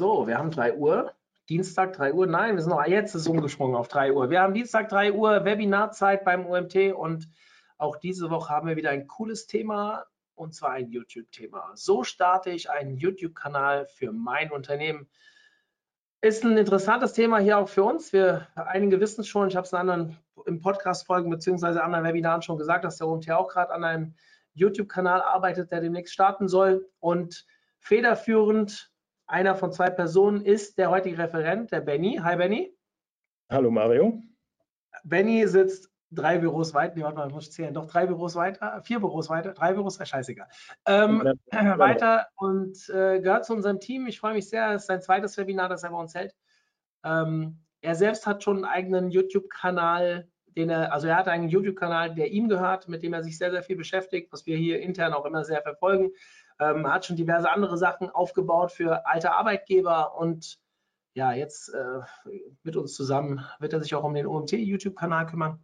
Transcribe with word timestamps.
So, 0.00 0.26
wir 0.26 0.38
haben 0.38 0.50
3 0.50 0.76
Uhr. 0.76 1.12
Dienstag 1.50 1.92
3 1.92 2.14
Uhr. 2.14 2.26
Nein, 2.26 2.54
wir 2.54 2.62
sind 2.62 2.70
noch 2.70 2.82
jetzt 2.86 3.14
ist 3.14 3.28
umgesprungen 3.28 3.76
auf 3.76 3.86
3 3.88 4.14
Uhr. 4.14 4.30
Wir 4.30 4.40
haben 4.40 4.54
Dienstag 4.54 4.88
3 4.88 5.12
Uhr 5.12 5.44
Webinarzeit 5.44 6.24
beim 6.24 6.46
UMT 6.46 6.94
und 6.94 7.28
auch 7.76 7.96
diese 7.96 8.30
Woche 8.30 8.48
haben 8.48 8.66
wir 8.66 8.76
wieder 8.76 8.88
ein 8.88 9.06
cooles 9.06 9.46
Thema 9.46 10.06
und 10.34 10.54
zwar 10.54 10.70
ein 10.70 10.88
YouTube-Thema. 10.88 11.72
So 11.74 12.02
starte 12.02 12.48
ich 12.48 12.70
einen 12.70 12.96
YouTube-Kanal 12.96 13.88
für 13.88 14.10
mein 14.10 14.50
Unternehmen. 14.50 15.06
Ist 16.22 16.46
ein 16.46 16.56
interessantes 16.56 17.12
Thema 17.12 17.36
hier 17.36 17.58
auch 17.58 17.68
für 17.68 17.84
uns. 17.84 18.14
Wir 18.14 18.48
einige 18.54 19.00
wissen 19.00 19.20
es 19.20 19.28
schon, 19.28 19.48
ich 19.48 19.56
habe 19.56 19.66
es 19.66 19.72
in 19.72 19.80
anderen 19.80 20.16
im 20.46 20.62
Podcast-Folgen 20.62 21.28
bzw. 21.28 21.78
anderen 21.78 22.06
Webinaren 22.06 22.40
schon 22.40 22.56
gesagt, 22.56 22.86
dass 22.86 22.96
der 22.96 23.06
OMT 23.06 23.30
auch 23.32 23.48
gerade 23.48 23.74
an 23.74 23.84
einem 23.84 24.14
YouTube-Kanal 24.54 25.20
arbeitet, 25.20 25.70
der 25.70 25.82
demnächst 25.82 26.14
starten 26.14 26.48
soll. 26.48 26.88
Und 27.00 27.44
federführend 27.80 28.89
einer 29.30 29.54
von 29.54 29.72
zwei 29.72 29.90
Personen 29.90 30.42
ist 30.42 30.76
der 30.78 30.90
heutige 30.90 31.18
Referent, 31.18 31.70
der 31.72 31.80
Benny. 31.80 32.20
Hi 32.22 32.36
Benny. 32.36 32.76
Hallo 33.50 33.70
Mario. 33.70 34.22
Benny 35.04 35.46
sitzt 35.46 35.90
drei 36.10 36.38
Büros 36.38 36.74
weiter, 36.74 36.94
nee, 36.96 37.02
warte 37.04 37.16
mal, 37.16 37.28
muss 37.30 37.44
ich 37.44 37.52
zählen, 37.52 37.72
doch 37.72 37.86
drei 37.86 38.06
Büros 38.06 38.34
weiter, 38.34 38.82
vier 38.82 38.98
Büros 38.98 39.30
weiter, 39.30 39.52
drei 39.52 39.74
Büros, 39.74 39.98
scheißegal. 40.02 40.48
Ähm, 40.86 41.22
ja, 41.52 41.78
weiter 41.78 42.26
und 42.36 42.76
äh, 42.88 43.20
gehört 43.20 43.44
zu 43.44 43.54
unserem 43.54 43.78
Team. 43.78 44.08
Ich 44.08 44.18
freue 44.18 44.34
mich 44.34 44.48
sehr, 44.48 44.72
es 44.72 44.82
ist 44.82 44.86
sein 44.88 45.00
zweites 45.00 45.36
Webinar, 45.36 45.68
das 45.68 45.84
er 45.84 45.90
bei 45.90 45.98
uns 45.98 46.14
hält. 46.14 46.34
Ähm, 47.04 47.60
er 47.82 47.94
selbst 47.94 48.26
hat 48.26 48.42
schon 48.42 48.56
einen 48.56 48.64
eigenen 48.64 49.10
YouTube-Kanal, 49.10 50.28
den 50.56 50.70
er, 50.70 50.92
also 50.92 51.06
er 51.06 51.16
hat 51.16 51.28
einen 51.28 51.48
YouTube-Kanal, 51.48 52.14
der 52.14 52.32
ihm 52.32 52.48
gehört, 52.48 52.88
mit 52.88 53.04
dem 53.04 53.12
er 53.12 53.22
sich 53.22 53.38
sehr, 53.38 53.52
sehr 53.52 53.62
viel 53.62 53.76
beschäftigt, 53.76 54.32
was 54.32 54.44
wir 54.46 54.56
hier 54.56 54.80
intern 54.80 55.12
auch 55.12 55.24
immer 55.24 55.44
sehr 55.44 55.62
verfolgen. 55.62 56.10
Ähm, 56.60 56.86
hat 56.86 57.06
schon 57.06 57.16
diverse 57.16 57.50
andere 57.50 57.78
Sachen 57.78 58.10
aufgebaut 58.10 58.72
für 58.72 59.06
alte 59.06 59.32
Arbeitgeber 59.32 60.16
und 60.16 60.58
ja, 61.14 61.32
jetzt 61.32 61.70
äh, 61.74 62.00
mit 62.62 62.76
uns 62.76 62.94
zusammen 62.94 63.44
wird 63.58 63.72
er 63.72 63.82
sich 63.82 63.94
auch 63.94 64.04
um 64.04 64.14
den 64.14 64.26
OMT 64.26 64.52
YouTube-Kanal 64.52 65.26
kümmern 65.26 65.58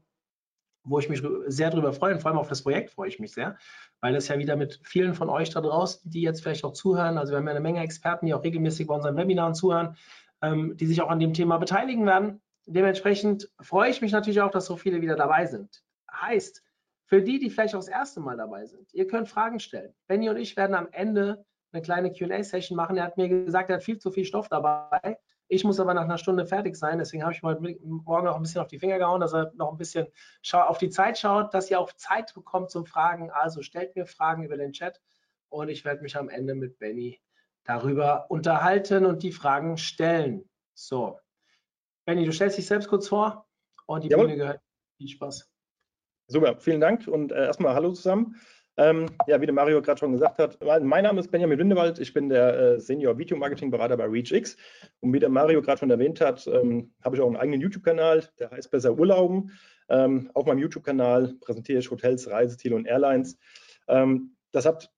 wo 0.87 0.99
ich 0.99 1.09
mich 1.09 1.23
sehr 1.49 1.71
darüber 1.71 1.93
freue 1.93 2.15
und 2.15 2.21
vor 2.21 2.31
allem 2.31 2.39
auf 2.39 2.49
das 2.49 2.63
Projekt 2.63 2.91
freue 2.91 3.09
ich 3.09 3.19
mich 3.19 3.33
sehr, 3.33 3.57
weil 4.01 4.15
es 4.15 4.29
ja 4.29 4.39
wieder 4.39 4.57
mit 4.57 4.81
vielen 4.85 5.15
von 5.15 5.29
euch 5.29 5.51
da 5.51 5.61
draußen, 5.61 6.09
die 6.09 6.23
jetzt 6.23 6.43
vielleicht 6.43 6.65
auch 6.65 6.73
zuhören, 6.73 7.19
also 7.19 7.33
wir 7.33 7.39
haben 7.39 7.47
ja 7.47 7.51
eine 7.51 7.61
Menge 7.61 7.81
Experten, 7.81 8.27
die 8.27 8.35
auch 8.35 8.45
regelmäßig 8.45 8.87
bei 8.87 8.95
unseren 8.95 9.17
Webinaren 9.17 9.55
zuhören, 9.55 9.97
ähm, 10.43 10.77
die 10.77 10.87
sich 10.87 11.03
auch 11.03 11.11
an 11.11 11.19
dem 11.19 11.35
Thema 11.35 11.59
beteiligen 11.59 12.07
werden. 12.07 12.41
Dementsprechend 12.67 13.51
freue 13.61 13.91
ich 13.91 14.01
mich 14.01 14.13
natürlich 14.13 14.41
auch, 14.41 14.51
dass 14.51 14.67
so 14.67 14.77
viele 14.77 15.01
wieder 15.01 15.17
dabei 15.17 15.47
sind. 15.47 15.83
Heißt, 16.11 16.63
für 17.07 17.23
die, 17.23 17.39
die 17.39 17.51
vielleicht 17.51 17.75
auch 17.75 17.81
das 17.81 17.89
erste 17.89 18.21
Mal 18.21 18.37
dabei 18.37 18.67
sind, 18.67 18.93
ihr 18.93 19.07
könnt 19.07 19.29
Fragen 19.29 19.61
stellen. 19.61 19.95
Benny 20.07 20.29
und 20.29 20.37
ich 20.37 20.57
werden 20.57 20.75
am 20.75 20.89
Ende 20.91 21.45
eine 21.73 21.83
kleine 21.83 22.13
Qa-Session 22.13 22.77
machen. 22.77 22.97
Er 22.97 23.05
hat 23.05 23.17
mir 23.17 23.29
gesagt, 23.29 23.71
er 23.71 23.77
hat 23.77 23.85
viel 23.85 23.99
zu 23.99 24.11
viel 24.11 24.25
Stoff 24.25 24.49
dabei. 24.49 25.19
Ich 25.49 25.63
muss 25.63 25.79
aber 25.79 25.95
nach 25.95 26.03
einer 26.03 26.19
Stunde 26.19 26.45
fertig 26.45 26.75
sein, 26.75 26.99
deswegen 26.99 27.23
habe 27.23 27.33
ich 27.33 27.41
heute 27.43 27.63
Morgen 27.85 28.25
noch 28.25 28.35
ein 28.35 28.43
bisschen 28.43 28.61
auf 28.61 28.67
die 28.67 28.81
Finger 28.81 28.99
gehauen, 28.99 29.21
dass 29.21 29.33
er 29.33 29.53
noch 29.55 29.71
ein 29.71 29.79
bisschen 29.79 30.09
auf 30.53 30.79
die 30.79 30.91
Zeit 30.91 31.19
schaut, 31.19 31.55
dass 31.55 31.71
ihr 31.71 31.79
auch 31.79 31.93
Zeit 31.93 32.35
bekommt 32.35 32.71
zum 32.71 32.85
Fragen. 32.85 33.31
Also 33.31 33.63
stellt 33.63 33.95
mir 33.95 34.07
Fragen 34.07 34.43
über 34.43 34.57
den 34.57 34.73
Chat 34.73 35.01
und 35.49 35.69
ich 35.69 35.85
werde 35.85 36.03
mich 36.03 36.17
am 36.17 36.29
Ende 36.29 36.57
mit 36.57 36.81
Benny 36.81 37.21
darüber 37.63 38.27
unterhalten 38.29 39.07
und 39.07 39.23
die 39.23 39.31
Fragen 39.31 39.77
stellen. 39.77 40.51
So, 40.75 41.21
Benny, 42.05 42.25
du 42.25 42.33
stellst 42.33 42.59
dich 42.59 42.67
selbst 42.67 42.89
kurz 42.89 43.07
vor 43.07 43.47
und 43.87 44.03
die 44.03 44.09
Jawohl. 44.09 44.27
Bühne 44.27 44.39
gehört. 44.39 44.61
Viel 44.97 45.09
Spaß. 45.09 45.49
Super, 46.29 46.57
vielen 46.59 46.81
Dank 46.81 47.07
und 47.07 47.31
äh, 47.31 47.47
erstmal 47.47 47.75
Hallo 47.75 47.93
zusammen. 47.93 48.35
Ähm, 48.79 49.07
ja, 49.27 49.41
wie 49.41 49.47
der 49.47 49.55
Mario 49.55 49.81
gerade 49.81 49.99
schon 49.99 50.13
gesagt 50.13 50.39
hat, 50.39 50.59
mein 50.61 51.05
Name 51.05 51.21
ist 51.21 51.31
Benjamin 51.31 51.59
Windewald, 51.59 51.99
ich 51.99 52.13
bin 52.13 52.29
der 52.29 52.59
äh, 52.59 52.81
Senior 52.81 53.17
Video 53.17 53.37
Marketing 53.37 53.71
Berater 53.71 53.97
bei 53.97 54.05
ReachX 54.05 54.57
und 55.01 55.15
wie 55.15 55.19
der 55.19 55.31
Mario 55.31 55.63
gerade 55.63 55.79
schon 55.79 55.91
erwähnt 55.91 56.21
hat, 56.21 56.47
ähm, 56.49 56.93
habe 57.03 57.17
ich 57.17 57.23
auch 57.23 57.27
einen 57.27 57.37
eigenen 57.37 57.61
YouTube-Kanal, 57.61 58.29
der 58.39 58.51
heißt 58.51 58.71
Besser 58.71 58.99
Urlauben. 58.99 59.53
Ähm, 59.89 60.31
auf 60.35 60.45
meinem 60.47 60.59
YouTube-Kanal 60.59 61.35
präsentiere 61.41 61.79
ich 61.79 61.91
Hotels, 61.91 62.29
Reiseziele 62.29 62.75
und 62.75 62.87
Airlines. 62.87 63.39
Ähm, 63.89 64.37
das 64.53 64.67
hat 64.67 64.91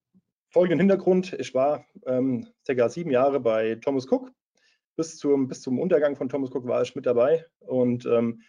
folgenden 0.51 0.81
Hintergrund. 0.81 1.35
Ich 1.35 1.55
war 1.55 1.85
ähm, 2.07 2.49
circa 2.65 2.89
sieben 2.89 3.11
Jahre 3.11 3.39
bei 3.39 3.77
Thomas 3.77 4.11
Cook. 4.11 4.33
Bis 4.97 5.19
zum, 5.19 5.47
bis 5.47 5.61
zum 5.61 5.79
Untergang 5.79 6.17
von 6.17 6.29
Thomas 6.29 6.51
Cook 6.51 6.67
war 6.67 6.83
ich 6.83 6.97
mit 6.97 7.07
dabei 7.07 7.45
und 7.61 8.07
ähm, 8.07 8.41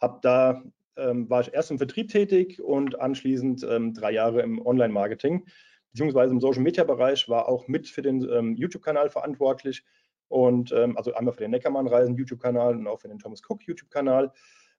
habe 0.00 0.18
da 0.22 0.64
ähm, 0.96 1.28
war 1.28 1.40
ich 1.40 1.52
erst 1.52 1.70
im 1.70 1.78
Vertrieb 1.78 2.10
tätig 2.10 2.60
und 2.62 3.00
anschließend 3.00 3.66
ähm, 3.68 3.94
drei 3.94 4.12
Jahre 4.12 4.42
im 4.42 4.64
Online-Marketing, 4.64 5.46
beziehungsweise 5.92 6.32
im 6.32 6.40
Social-Media-Bereich, 6.40 7.28
war 7.28 7.48
auch 7.48 7.68
mit 7.68 7.88
für 7.88 8.02
den 8.02 8.28
ähm, 8.30 8.54
YouTube-Kanal 8.56 9.10
verantwortlich 9.10 9.84
und 10.28 10.72
ähm, 10.72 10.96
also 10.96 11.14
einmal 11.14 11.32
für 11.34 11.40
den 11.40 11.50
Neckermann-Reisen 11.50 12.16
YouTube-Kanal 12.16 12.76
und 12.76 12.86
auch 12.86 13.00
für 13.00 13.08
den 13.08 13.18
Thomas 13.18 13.42
Cook 13.48 13.62
YouTube-Kanal. 13.66 14.32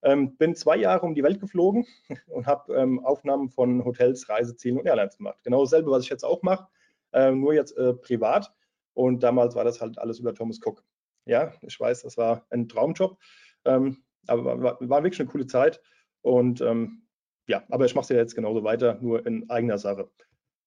Ähm, 0.03 0.35
bin 0.37 0.55
zwei 0.55 0.77
Jahre 0.77 1.05
um 1.05 1.15
die 1.15 1.23
Welt 1.23 1.39
geflogen 1.39 1.85
und 2.27 2.45
habe 2.45 2.75
ähm, 2.75 3.03
Aufnahmen 3.03 3.49
von 3.49 3.83
Hotels, 3.83 4.29
Reisezielen 4.29 4.77
und 4.77 4.85
Airlines 4.85 5.17
gemacht. 5.17 5.39
Genau 5.43 5.63
dasselbe, 5.63 5.91
was 5.91 6.03
ich 6.03 6.09
jetzt 6.09 6.23
auch 6.23 6.43
mache, 6.43 6.67
äh, 7.13 7.31
nur 7.31 7.53
jetzt 7.53 7.77
äh, 7.77 7.93
privat. 7.93 8.53
Und 8.93 9.23
damals 9.23 9.55
war 9.55 9.63
das 9.63 9.81
halt 9.81 9.97
alles 9.97 10.19
über 10.19 10.33
Thomas 10.33 10.59
Cook. 10.63 10.83
Ja, 11.25 11.53
ich 11.61 11.79
weiß, 11.79 12.03
das 12.03 12.17
war 12.17 12.45
ein 12.49 12.67
Traumjob, 12.69 13.17
aber 13.63 14.61
war, 14.61 14.77
war 14.79 15.03
wirklich 15.03 15.19
eine 15.19 15.29
coole 15.29 15.47
Zeit. 15.47 15.81
Und 16.25 16.59
ähm, 16.61 17.03
ja, 17.47 17.63
aber 17.69 17.85
ich 17.85 17.93
mache 17.93 18.03
es 18.03 18.09
ja 18.09 18.15
jetzt 18.15 18.33
genauso 18.33 18.63
weiter, 18.63 18.97
nur 18.99 19.25
in 19.27 19.47
eigener 19.47 19.77
Sache. 19.77 20.09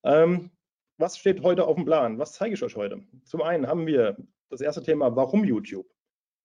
Ähm, 0.05 0.51
was 0.99 1.19
steht 1.19 1.43
heute 1.43 1.67
auf 1.67 1.75
dem 1.75 1.85
Plan? 1.85 2.19
Was 2.19 2.35
zeige 2.35 2.55
ich 2.55 2.63
euch 2.63 2.77
heute? 2.77 3.03
Zum 3.25 3.43
einen 3.43 3.67
haben 3.67 3.85
wir 3.85 4.17
das 4.51 4.61
erste 4.61 4.85
Thema, 4.85 5.17
warum 5.17 5.45
YouTube? 5.45 5.87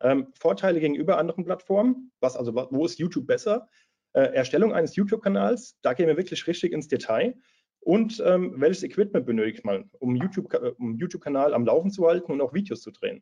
Ähm, 0.01 0.33
Vorteile 0.33 0.79
gegenüber 0.79 1.19
anderen 1.19 1.45
Plattformen. 1.45 2.11
Was 2.21 2.35
also, 2.35 2.55
wo 2.55 2.85
ist 2.85 2.97
YouTube 2.97 3.27
besser? 3.27 3.67
Äh, 4.13 4.33
Erstellung 4.33 4.73
eines 4.73 4.95
YouTube-Kanals, 4.95 5.77
da 5.83 5.93
gehen 5.93 6.07
wir 6.07 6.17
wirklich 6.17 6.47
richtig 6.47 6.71
ins 6.71 6.87
Detail. 6.87 7.35
Und 7.81 8.21
ähm, 8.25 8.55
welches 8.57 8.81
Equipment 8.81 9.27
benötigt 9.27 9.63
man, 9.63 9.91
um 9.99 10.15
YouTube-Kanal 10.15 10.69
äh, 10.69 10.75
um 10.79 10.97
YouTube 10.97 11.27
am 11.27 11.65
Laufen 11.65 11.91
zu 11.91 12.07
halten 12.07 12.31
und 12.31 12.41
auch 12.41 12.53
Videos 12.53 12.81
zu 12.81 12.89
drehen? 12.89 13.21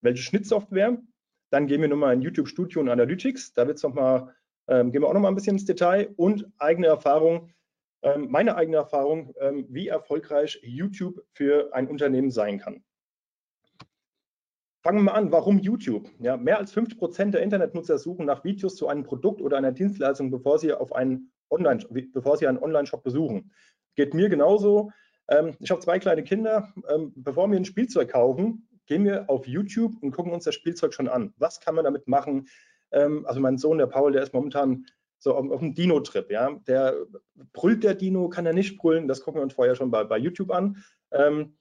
Welche 0.00 0.24
Schnittsoftware? 0.24 1.00
Dann 1.50 1.68
gehen 1.68 1.80
wir 1.80 1.88
nochmal 1.88 2.14
in 2.14 2.22
YouTube 2.22 2.48
Studio 2.48 2.80
und 2.80 2.88
Analytics. 2.88 3.52
Da 3.52 3.66
wird 3.66 3.76
es 3.76 3.82
nochmal 3.82 4.34
ähm, 4.70 4.92
gehen 4.92 5.02
wir 5.02 5.08
auch 5.08 5.14
noch 5.14 5.20
mal 5.20 5.28
ein 5.28 5.34
bisschen 5.34 5.56
ins 5.56 5.66
Detail 5.66 6.14
und 6.16 6.48
eigene 6.58 6.86
Erfahrung, 6.86 7.50
ähm, 8.02 8.28
meine 8.30 8.56
eigene 8.56 8.78
Erfahrung, 8.78 9.34
ähm, 9.40 9.66
wie 9.68 9.88
erfolgreich 9.88 10.60
YouTube 10.62 11.22
für 11.32 11.74
ein 11.74 11.88
Unternehmen 11.88 12.30
sein 12.30 12.58
kann. 12.58 12.82
Fangen 14.82 14.98
wir 14.98 15.02
mal 15.02 15.12
an, 15.12 15.30
warum 15.30 15.58
YouTube? 15.58 16.08
Ja, 16.20 16.38
mehr 16.38 16.56
als 16.56 16.72
50 16.72 16.98
Prozent 16.98 17.34
der 17.34 17.42
Internetnutzer 17.42 17.98
suchen 17.98 18.24
nach 18.24 18.44
Videos 18.44 18.76
zu 18.76 18.88
einem 18.88 19.04
Produkt 19.04 19.42
oder 19.42 19.58
einer 19.58 19.72
Dienstleistung, 19.72 20.30
bevor 20.30 20.58
sie, 20.58 20.72
auf 20.72 20.94
einen 20.94 21.32
Online, 21.50 21.84
bevor 22.14 22.38
sie 22.38 22.46
einen 22.46 22.56
Online-Shop 22.56 23.02
besuchen. 23.02 23.52
Geht 23.96 24.14
mir 24.14 24.30
genauso. 24.30 24.90
Ähm, 25.28 25.56
ich 25.58 25.70
habe 25.70 25.82
zwei 25.82 25.98
kleine 25.98 26.22
Kinder. 26.22 26.72
Ähm, 26.88 27.12
bevor 27.16 27.50
wir 27.50 27.58
ein 27.58 27.66
Spielzeug 27.66 28.10
kaufen, 28.10 28.68
gehen 28.86 29.04
wir 29.04 29.28
auf 29.28 29.46
YouTube 29.46 29.92
und 30.00 30.12
gucken 30.12 30.32
uns 30.32 30.44
das 30.44 30.54
Spielzeug 30.54 30.94
schon 30.94 31.08
an. 31.08 31.34
Was 31.36 31.60
kann 31.60 31.74
man 31.74 31.84
damit 31.84 32.08
machen? 32.08 32.46
Ähm, 32.92 33.26
also 33.26 33.40
mein 33.40 33.58
Sohn, 33.58 33.78
der 33.78 33.86
Paul, 33.86 34.12
der 34.12 34.22
ist 34.22 34.34
momentan 34.34 34.86
so 35.18 35.34
auf, 35.34 35.50
auf 35.50 35.60
einem 35.60 35.74
Dino-Trip. 35.74 36.30
Ja? 36.30 36.52
Der 36.66 36.96
brüllt 37.52 37.84
der 37.84 37.94
Dino, 37.94 38.28
kann 38.28 38.46
er 38.46 38.52
nicht 38.52 38.78
brüllen. 38.78 39.08
Das 39.08 39.22
gucken 39.22 39.40
wir 39.40 39.44
uns 39.44 39.54
vorher 39.54 39.74
schon 39.74 39.90
bei, 39.90 40.04
bei 40.04 40.18
YouTube 40.18 40.50
an. 40.50 40.82
Ähm, 41.12 41.56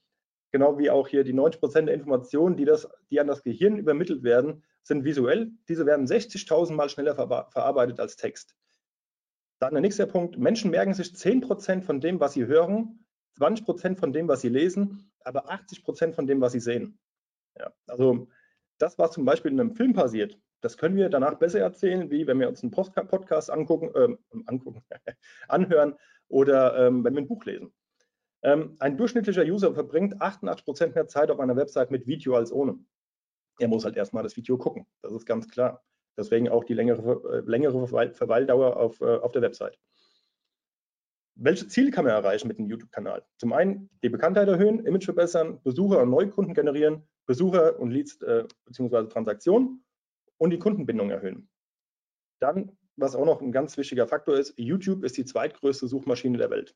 genau 0.51 0.77
wie 0.77 0.89
auch 0.89 1.07
hier 1.07 1.23
die 1.23 1.33
90 1.33 1.59
Prozent 1.59 1.87
der 1.87 1.95
Informationen, 1.95 2.55
die, 2.55 2.65
das, 2.65 2.87
die 3.11 3.19
an 3.19 3.27
das 3.27 3.43
Gehirn 3.43 3.77
übermittelt 3.77 4.23
werden, 4.23 4.63
sind 4.83 5.03
visuell. 5.03 5.51
Diese 5.67 5.85
werden 5.85 6.07
60.000 6.07 6.73
Mal 6.73 6.89
schneller 6.89 7.15
ver 7.15 7.47
verarbeitet 7.51 7.99
als 7.99 8.15
Text. 8.15 8.55
Dann 9.59 9.73
der 9.73 9.81
nächste 9.81 10.07
Punkt. 10.07 10.37
Menschen 10.37 10.71
merken 10.71 10.93
sich 10.93 11.15
10 11.15 11.41
Prozent 11.41 11.83
von 11.83 11.99
dem, 11.99 12.19
was 12.19 12.33
sie 12.33 12.45
hören, 12.45 13.05
20 13.37 13.65
Prozent 13.65 13.99
von 13.99 14.13
dem, 14.13 14.27
was 14.27 14.41
sie 14.41 14.49
lesen, 14.49 15.11
aber 15.21 15.49
80 15.49 15.83
Prozent 15.83 16.15
von 16.15 16.27
dem, 16.27 16.41
was 16.41 16.53
sie 16.53 16.59
sehen. 16.59 16.97
Ja, 17.57 17.71
also 17.87 18.27
das, 18.77 18.97
was 18.97 19.11
zum 19.11 19.25
Beispiel 19.25 19.51
in 19.51 19.59
einem 19.59 19.75
Film 19.75 19.93
passiert, 19.93 20.39
das 20.61 20.77
können 20.77 20.95
wir 20.95 21.09
danach 21.09 21.35
besser 21.35 21.59
erzählen, 21.59 22.09
wie 22.11 22.27
wenn 22.27 22.39
wir 22.39 22.49
uns 22.49 22.61
einen 22.63 22.71
Podcast 22.71 23.49
angucken, 23.49 23.91
äh, 23.95 24.39
angucken 24.45 24.83
anhören 25.47 25.95
oder 26.27 26.87
ähm, 26.87 27.03
wenn 27.03 27.13
wir 27.13 27.21
ein 27.21 27.27
Buch 27.27 27.45
lesen. 27.45 27.73
Ähm, 28.41 28.75
ein 28.79 28.97
durchschnittlicher 28.97 29.43
User 29.43 29.73
verbringt 29.73 30.21
88 30.21 30.65
Prozent 30.65 30.95
mehr 30.95 31.07
Zeit 31.07 31.31
auf 31.31 31.39
einer 31.39 31.55
Website 31.55 31.91
mit 31.91 32.07
Video 32.07 32.35
als 32.35 32.51
ohne. 32.51 32.79
Er 33.59 33.67
muss 33.67 33.83
halt 33.83 33.97
erstmal 33.97 34.23
das 34.23 34.37
Video 34.37 34.57
gucken, 34.57 34.85
das 35.01 35.11
ist 35.11 35.25
ganz 35.25 35.47
klar. 35.47 35.83
Deswegen 36.17 36.49
auch 36.49 36.63
die 36.63 36.73
längere, 36.73 37.21
äh, 37.31 37.49
längere 37.49 37.87
Verweildauer 37.87 38.77
auf, 38.77 38.99
äh, 39.01 39.17
auf 39.17 39.31
der 39.31 39.41
Website. 39.41 39.77
Welche 41.35 41.67
Ziele 41.67 41.91
kann 41.91 42.03
man 42.03 42.13
erreichen 42.13 42.49
mit 42.49 42.57
dem 42.57 42.67
YouTube-Kanal? 42.67 43.23
Zum 43.37 43.53
einen 43.53 43.89
die 44.03 44.09
Bekanntheit 44.09 44.49
erhöhen, 44.49 44.85
Image 44.85 45.05
verbessern, 45.05 45.61
Besucher 45.63 46.01
und 46.01 46.09
Neukunden 46.09 46.53
generieren, 46.53 47.07
Besucher 47.25 47.79
und 47.79 47.91
Leads 47.91 48.21
äh, 48.21 48.45
bzw. 48.65 49.07
Transaktionen 49.07 49.85
und 50.39 50.49
die 50.49 50.59
Kundenbindung 50.59 51.11
erhöhen. 51.11 51.49
Dann, 52.39 52.77
was 52.95 53.15
auch 53.15 53.25
noch 53.25 53.41
ein 53.41 53.51
ganz 53.51 53.77
wichtiger 53.77 54.07
Faktor 54.07 54.37
ist, 54.37 54.53
YouTube 54.57 55.03
ist 55.03 55.17
die 55.17 55.25
zweitgrößte 55.25 55.87
Suchmaschine 55.87 56.37
der 56.37 56.49
Welt. 56.49 56.75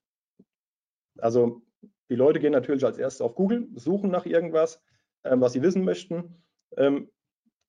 Also 1.17 1.63
die 2.09 2.15
Leute 2.15 2.39
gehen 2.39 2.51
natürlich 2.51 2.85
als 2.85 2.97
erstes 2.97 3.21
auf 3.21 3.35
Google, 3.35 3.67
suchen 3.75 4.11
nach 4.11 4.25
irgendwas, 4.25 4.81
äh, 5.23 5.35
was 5.35 5.53
Sie 5.53 5.61
wissen 5.61 5.83
möchten. 5.83 6.43
Ähm, 6.77 7.09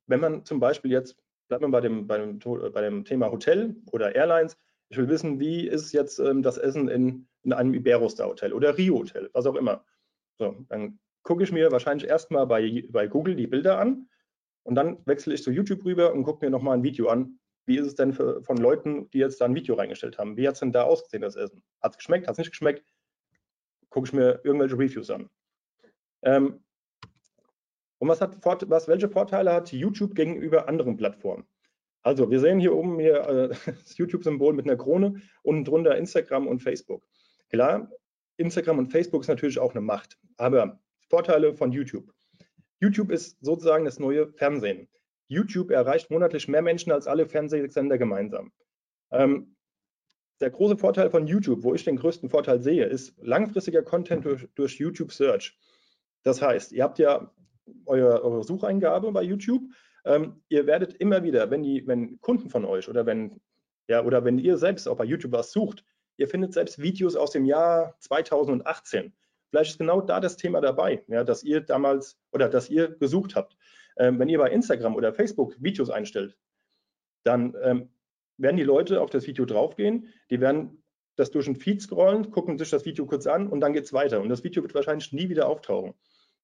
wenn 0.07 0.21
man 0.21 0.45
zum 0.45 0.61
Beispiel 0.61 0.91
jetzt, 0.91 1.17
bleibt 1.49 1.63
man 1.63 1.71
bei 1.71 1.81
dem, 1.81 2.07
bei 2.07 2.19
dem, 2.19 2.39
bei 2.39 2.81
dem 2.81 3.05
Thema 3.05 3.31
Hotel 3.31 3.77
oder 3.93 4.15
Airlines, 4.15 4.59
ich 4.89 4.99
will 4.99 5.09
wissen, 5.09 5.41
wie 5.41 5.67
ist 5.67 5.93
jetzt 5.93 6.19
ähm, 6.19 6.43
das 6.43 6.59
Essen 6.59 6.89
in, 6.89 7.29
in 7.43 7.53
einem 7.53 7.75
Iberostar-Hotel 7.75 8.53
oder 8.53 8.77
Rio-Hotel, 8.77 9.31
was 9.33 9.47
auch 9.47 9.55
immer. 9.55 9.85
So, 10.39 10.57
dann 10.69 10.99
gucke 11.23 11.45
ich 11.45 11.53
mir 11.53 11.71
wahrscheinlich 11.73 12.09
erstmal 12.09 12.47
bei, 12.47 12.85
bei 12.91 13.07
Google 13.07 13.37
die 13.37 13.47
Bilder 13.47 13.79
an 13.79 14.09
und 14.65 14.75
dann 14.75 14.99
wechsle 15.07 15.35
ich 15.35 15.43
zu 15.43 15.51
YouTube 15.51 15.85
rüber 15.85 16.13
und 16.13 16.25
gucke 16.25 16.45
mir 16.45 16.51
nochmal 16.51 16.77
ein 16.77 16.83
Video 16.83 17.09
an. 17.09 17.39
Wie 17.67 17.79
ist 17.79 17.87
es 17.87 17.95
denn 17.95 18.13
für, 18.13 18.43
von 18.43 18.57
Leuten, 18.57 19.09
die 19.11 19.19
jetzt 19.19 19.41
da 19.41 19.47
ein 19.47 19.55
Video 19.55 19.75
reingestellt 19.75 20.19
haben? 20.19 20.37
Wie 20.37 20.47
hat 20.47 20.55
es 20.55 20.61
denn 20.61 20.73
da 20.73 20.83
ausgesehen, 20.83 21.23
das 21.23 21.37
Essen? 21.37 21.63
Hat 21.81 21.93
es 21.93 21.99
geschmeckt? 21.99 22.27
Hat 22.27 22.33
es 22.33 22.39
nicht 22.39 22.51
geschmeckt? 22.51 22.85
Gucke 23.89 24.09
ich 24.09 24.13
mir 24.13 24.41
irgendwelche 24.45 24.77
Reviews 24.77 25.11
an. 25.11 25.31
Ähm, 26.23 26.65
und 27.99 28.09
was 28.09 28.21
hat, 28.21 28.37
was, 28.45 28.89
welche 28.89 29.09
Vorteile 29.09 29.53
hat 29.53 29.73
YouTube 29.73 30.15
gegenüber 30.15 30.69
anderen 30.69 30.97
Plattformen? 30.97 31.47
Also 32.03 32.31
wir 32.31 32.39
sehen 32.39 32.61
hier 32.61 32.75
oben 32.75 32.99
hier, 32.99 33.27
äh, 33.27 33.49
das 33.67 33.97
YouTube-Symbol 33.97 34.53
mit 34.53 34.67
einer 34.67 34.77
Krone 34.77 35.23
und 35.43 35.65
drunter 35.65 35.97
Instagram 35.97 36.47
und 36.47 36.61
Facebook. 36.61 37.07
Klar, 37.49 37.91
Instagram 38.37 38.79
und 38.79 38.89
Facebook 38.89 39.23
ist 39.23 39.29
natürlich 39.29 39.59
auch 39.59 39.71
eine 39.71 39.81
Macht, 39.81 40.19
aber 40.37 40.81
Vorteile 41.09 41.55
von 41.55 41.73
YouTube. 41.73 42.13
YouTube 42.85 43.11
ist 43.11 43.39
sozusagen 43.41 43.87
das 43.87 43.99
neue 43.99 44.31
Fernsehen. 44.35 44.89
YouTube 45.29 45.71
erreicht 45.71 46.11
monatlich 46.11 46.49
mehr 46.49 46.61
Menschen 46.61 46.93
als 46.93 47.07
alle 47.07 47.27
Fernsehsender 47.27 47.97
gemeinsam. 47.97 48.53
Ähm, 49.11 49.57
der 50.41 50.51
große 50.51 50.77
Vorteil 50.77 51.09
von 51.09 51.27
YouTube, 51.27 51.63
wo 51.63 51.75
ich 51.75 51.85
den 51.85 51.97
größten 51.97 52.29
Vorteil 52.29 52.61
sehe, 52.61 52.85
ist 52.85 53.15
langfristiger 53.23 53.83
Content 53.83 54.27
durch, 54.27 54.47
durch 54.55 54.79
YouTube 54.79 55.13
Search. 55.13 55.59
Das 56.25 56.43
heißt, 56.43 56.73
ihr 56.73 56.83
habt 56.83 56.99
ja 56.99 57.33
eure, 57.87 58.23
eure 58.23 58.45
Sucheingabe 58.45 59.11
bei 59.13 59.23
YouTube. 59.23 59.63
Ähm, 60.05 60.43
ihr 60.49 60.67
werdet 60.67 60.93
immer 60.95 61.23
wieder, 61.23 61.51
wenn, 61.51 61.63
die, 61.63 61.87
wenn 61.87 62.21
Kunden 62.21 62.51
von 62.51 62.67
euch 62.67 62.89
oder 62.91 63.07
wenn, 63.07 63.41
ja, 63.89 64.05
oder 64.05 64.25
wenn 64.25 64.39
ihr 64.39 64.59
selbst 64.59 64.87
auch 64.89 64.97
bei 64.99 65.05
YouTube 65.05 65.33
was 65.33 65.53
sucht, 65.53 65.85
ihr 66.19 66.29
findet 66.29 66.53
selbst 66.53 66.79
Videos 66.79 67.17
aus 67.17 67.31
dem 67.31 67.47
Jahr 67.47 67.97
2018. 68.01 69.15
Vielleicht 69.55 69.71
ist 69.71 69.79
genau 69.79 70.01
da 70.01 70.19
das 70.19 70.37
Thema 70.37 70.61
dabei, 70.61 71.05
ja, 71.07 71.23
dass 71.23 71.45
ihr 71.45 71.61
damals 71.61 72.19
oder 72.33 72.49
dass 72.49 72.69
ihr 72.69 72.89
gesucht 72.89 73.37
habt. 73.37 73.57
Ähm, 73.97 74.19
wenn 74.19 74.29
ihr 74.29 74.39
bei 74.39 74.51
Instagram 74.51 74.97
oder 74.97 75.15
Facebook 75.15 75.55
Videos 75.63 75.91
einstellt, 75.91 76.37
dann 77.23 77.55
ähm, 77.63 77.89
werden 78.37 78.57
die 78.57 78.65
Leute 78.65 79.01
auf 79.01 79.11
das 79.11 79.29
Video 79.29 79.45
draufgehen, 79.45 80.13
die 80.29 80.41
werden 80.41 80.83
das 81.15 81.31
durch 81.31 81.45
den 81.45 81.55
Feed 81.55 81.81
scrollen, 81.81 82.33
gucken 82.33 82.59
sich 82.59 82.71
das 82.71 82.85
Video 82.85 83.07
kurz 83.07 83.29
an 83.29 83.47
und 83.47 83.61
dann 83.61 83.73
geht 83.73 83.85
es 83.85 83.93
weiter. 83.93 84.21
Und 84.21 84.29
das 84.29 84.43
Video 84.43 84.61
wird 84.61 84.75
wahrscheinlich 84.75 85.13
nie 85.13 85.29
wieder 85.29 85.49
auftauchen. 85.49 85.95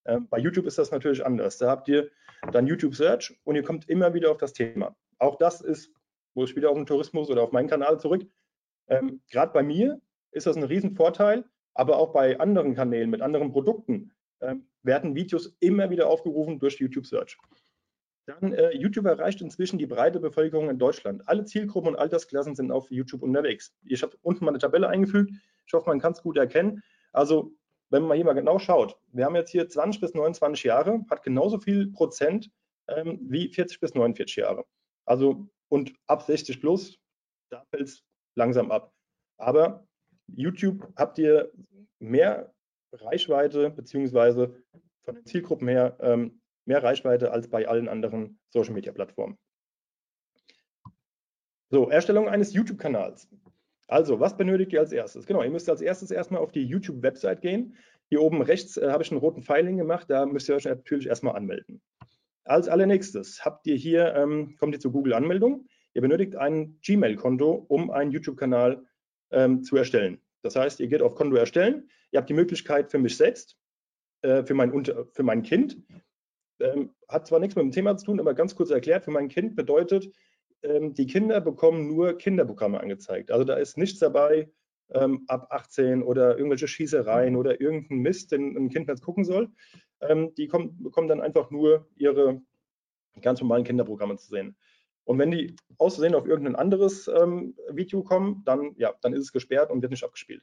Ähm, 0.04 0.28
bei 0.30 0.38
YouTube 0.38 0.66
ist 0.66 0.78
das 0.78 0.92
natürlich 0.92 1.26
anders. 1.26 1.58
Da 1.58 1.68
habt 1.68 1.88
ihr 1.88 2.12
dann 2.52 2.68
YouTube 2.68 2.94
Search 2.94 3.36
und 3.42 3.56
ihr 3.56 3.64
kommt 3.64 3.88
immer 3.88 4.14
wieder 4.14 4.30
auf 4.30 4.38
das 4.38 4.52
Thema. 4.52 4.94
Auch 5.18 5.34
das 5.34 5.62
ist, 5.62 5.92
wo 6.34 6.44
ich 6.44 6.54
wieder 6.54 6.70
auf 6.70 6.76
den 6.76 6.86
Tourismus 6.86 7.28
oder 7.28 7.42
auf 7.42 7.50
meinen 7.50 7.68
Kanal 7.68 7.98
zurück, 7.98 8.24
ähm, 8.86 9.20
Gerade 9.30 9.52
bei 9.52 9.62
mir 9.62 10.00
ist 10.32 10.46
das 10.46 10.56
ein 10.56 10.62
Riesenvorteil, 10.62 11.44
aber 11.74 11.98
auch 11.98 12.12
bei 12.12 12.38
anderen 12.38 12.74
Kanälen 12.74 13.10
mit 13.10 13.22
anderen 13.22 13.52
Produkten 13.52 14.12
äh, 14.40 14.56
werden 14.82 15.14
Videos 15.14 15.56
immer 15.60 15.90
wieder 15.90 16.08
aufgerufen 16.08 16.58
durch 16.58 16.78
YouTube 16.80 17.06
Search. 17.06 17.38
Dann 18.26 18.52
äh, 18.52 18.70
YouTube 18.72 19.06
erreicht 19.06 19.40
inzwischen 19.40 19.78
die 19.78 19.86
breite 19.86 20.20
Bevölkerung 20.20 20.70
in 20.70 20.78
Deutschland. 20.78 21.26
Alle 21.26 21.44
Zielgruppen 21.44 21.90
und 21.90 21.96
Altersklassen 21.96 22.54
sind 22.54 22.70
auf 22.70 22.90
YouTube 22.90 23.22
unterwegs. 23.22 23.74
Ich 23.84 24.02
habe 24.02 24.16
unten 24.22 24.44
mal 24.44 24.50
eine 24.50 24.58
Tabelle 24.58 24.88
eingefügt. 24.88 25.32
Ich 25.66 25.72
hoffe, 25.72 25.88
man 25.88 26.00
kann 26.00 26.12
es 26.12 26.22
gut 26.22 26.36
erkennen. 26.36 26.82
Also, 27.12 27.52
wenn 27.88 28.04
man 28.04 28.16
hier 28.16 28.24
mal 28.24 28.34
genau 28.34 28.58
schaut, 28.58 28.96
wir 29.12 29.24
haben 29.24 29.34
jetzt 29.34 29.50
hier 29.50 29.68
20 29.68 30.00
bis 30.00 30.14
29 30.14 30.62
Jahre, 30.64 31.04
hat 31.10 31.22
genauso 31.22 31.58
viel 31.58 31.90
Prozent 31.90 32.50
ähm, 32.88 33.18
wie 33.22 33.48
40 33.48 33.80
bis 33.80 33.94
49 33.94 34.36
Jahre. 34.36 34.64
Also, 35.06 35.48
und 35.68 35.92
ab 36.06 36.22
60 36.22 36.60
plus, 36.60 36.98
da 37.50 37.64
fällt 37.70 37.88
es 37.88 38.04
langsam 38.36 38.70
ab. 38.70 38.92
Aber 39.38 39.88
YouTube 40.36 40.92
habt 40.96 41.18
ihr 41.18 41.52
mehr 41.98 42.52
Reichweite, 42.92 43.70
beziehungsweise 43.70 44.54
von 45.02 45.14
den 45.14 45.26
Zielgruppen 45.26 45.68
her 45.68 45.96
ähm, 46.00 46.40
mehr 46.64 46.82
Reichweite 46.82 47.32
als 47.32 47.48
bei 47.48 47.68
allen 47.68 47.88
anderen 47.88 48.38
Social 48.48 48.74
Media 48.74 48.92
Plattformen. 48.92 49.38
So, 51.70 51.88
Erstellung 51.88 52.28
eines 52.28 52.52
YouTube-Kanals. 52.52 53.28
Also, 53.86 54.20
was 54.20 54.36
benötigt 54.36 54.72
ihr 54.72 54.80
als 54.80 54.92
erstes? 54.92 55.26
Genau, 55.26 55.42
ihr 55.42 55.50
müsst 55.50 55.68
als 55.68 55.80
erstes 55.80 56.10
erstmal 56.10 56.40
auf 56.40 56.52
die 56.52 56.64
YouTube-Website 56.64 57.40
gehen. 57.40 57.76
Hier 58.08 58.22
oben 58.22 58.42
rechts 58.42 58.76
äh, 58.76 58.90
habe 58.90 59.02
ich 59.02 59.10
einen 59.10 59.20
roten 59.20 59.42
Pfeil 59.42 59.66
hingemacht, 59.66 60.10
da 60.10 60.26
müsst 60.26 60.48
ihr 60.48 60.56
euch 60.56 60.64
natürlich 60.64 61.06
erstmal 61.06 61.36
anmelden. 61.36 61.80
Als 62.44 62.68
allernächstes 62.68 63.44
habt 63.44 63.66
ihr 63.66 63.76
hier, 63.76 64.14
ähm, 64.14 64.56
kommt 64.58 64.74
ihr 64.74 64.80
zur 64.80 64.92
Google-Anmeldung. 64.92 65.66
Ihr 65.94 66.02
benötigt 66.02 66.36
ein 66.36 66.78
Gmail-Konto, 66.82 67.52
um 67.68 67.90
einen 67.90 68.10
YouTube-Kanal 68.10 68.84
ähm, 69.30 69.62
zu 69.62 69.76
erstellen. 69.76 70.20
Das 70.42 70.56
heißt, 70.56 70.80
ihr 70.80 70.88
geht 70.88 71.02
auf 71.02 71.14
Konto 71.14 71.36
erstellen. 71.36 71.90
Ihr 72.10 72.18
habt 72.18 72.30
die 72.30 72.34
Möglichkeit 72.34 72.90
für 72.90 72.98
mich 72.98 73.16
selbst, 73.16 73.56
äh, 74.22 74.44
für, 74.44 74.54
mein, 74.54 74.84
für 75.12 75.22
mein 75.22 75.42
Kind. 75.42 75.78
Ähm, 76.60 76.94
hat 77.08 77.26
zwar 77.26 77.40
nichts 77.40 77.56
mit 77.56 77.64
dem 77.64 77.72
Thema 77.72 77.96
zu 77.96 78.06
tun, 78.06 78.20
aber 78.20 78.34
ganz 78.34 78.54
kurz 78.54 78.70
erklärt, 78.70 79.04
für 79.04 79.10
mein 79.10 79.28
Kind 79.28 79.56
bedeutet, 79.56 80.12
ähm, 80.62 80.94
die 80.94 81.06
Kinder 81.06 81.40
bekommen 81.40 81.88
nur 81.88 82.18
Kinderprogramme 82.18 82.80
angezeigt. 82.80 83.30
Also 83.30 83.44
da 83.44 83.54
ist 83.54 83.78
nichts 83.78 83.98
dabei 83.98 84.50
ähm, 84.92 85.24
ab 85.28 85.46
18 85.50 86.02
oder 86.02 86.36
irgendwelche 86.36 86.68
Schießereien 86.68 87.36
oder 87.36 87.60
irgendein 87.60 87.98
Mist, 87.98 88.32
den 88.32 88.56
ein 88.56 88.68
Kind 88.68 88.88
jetzt 88.88 89.02
gucken 89.02 89.24
soll. 89.24 89.50
Ähm, 90.00 90.34
die 90.34 90.48
kommen, 90.48 90.82
bekommen 90.82 91.08
dann 91.08 91.20
einfach 91.20 91.50
nur 91.50 91.88
ihre 91.96 92.42
ganz 93.20 93.40
normalen 93.40 93.64
Kinderprogramme 93.64 94.16
zu 94.16 94.28
sehen. 94.28 94.56
Und 95.04 95.18
wenn 95.18 95.30
die 95.30 95.56
auszusehen 95.78 96.14
auf 96.14 96.26
irgendein 96.26 96.56
anderes 96.56 97.08
ähm, 97.08 97.56
Video 97.70 98.02
kommen, 98.02 98.42
dann, 98.44 98.74
ja, 98.76 98.94
dann 99.02 99.12
ist 99.12 99.22
es 99.22 99.32
gesperrt 99.32 99.70
und 99.70 99.82
wird 99.82 99.90
nicht 99.90 100.04
abgespielt. 100.04 100.42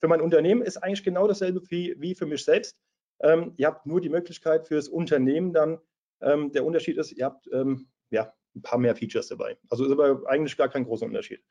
Für 0.00 0.08
mein 0.08 0.20
Unternehmen 0.20 0.62
ist 0.62 0.76
eigentlich 0.78 1.04
genau 1.04 1.26
dasselbe 1.26 1.60
wie, 1.70 1.94
wie 1.98 2.14
für 2.14 2.26
mich 2.26 2.44
selbst. 2.44 2.76
Ähm, 3.20 3.52
ihr 3.56 3.66
habt 3.66 3.86
nur 3.86 4.00
die 4.00 4.08
Möglichkeit 4.08 4.66
für 4.66 4.76
das 4.76 4.88
Unternehmen 4.88 5.52
dann, 5.52 5.78
ähm, 6.20 6.52
der 6.52 6.64
Unterschied 6.64 6.98
ist, 6.98 7.12
ihr 7.12 7.24
habt 7.24 7.48
ähm, 7.52 7.88
ja, 8.10 8.32
ein 8.54 8.62
paar 8.62 8.78
mehr 8.78 8.94
Features 8.94 9.28
dabei. 9.28 9.56
Also 9.70 9.84
ist 9.84 9.92
aber 9.92 10.22
eigentlich 10.28 10.56
gar 10.56 10.68
kein 10.68 10.84
großer 10.84 11.06
Unterschied. 11.06 11.42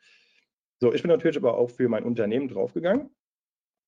So, 0.80 0.94
ich 0.94 1.02
bin 1.02 1.10
natürlich 1.10 1.38
aber 1.38 1.58
auch 1.58 1.70
für 1.70 1.90
mein 1.90 2.04
Unternehmen 2.04 2.48
draufgegangen, 2.48 3.10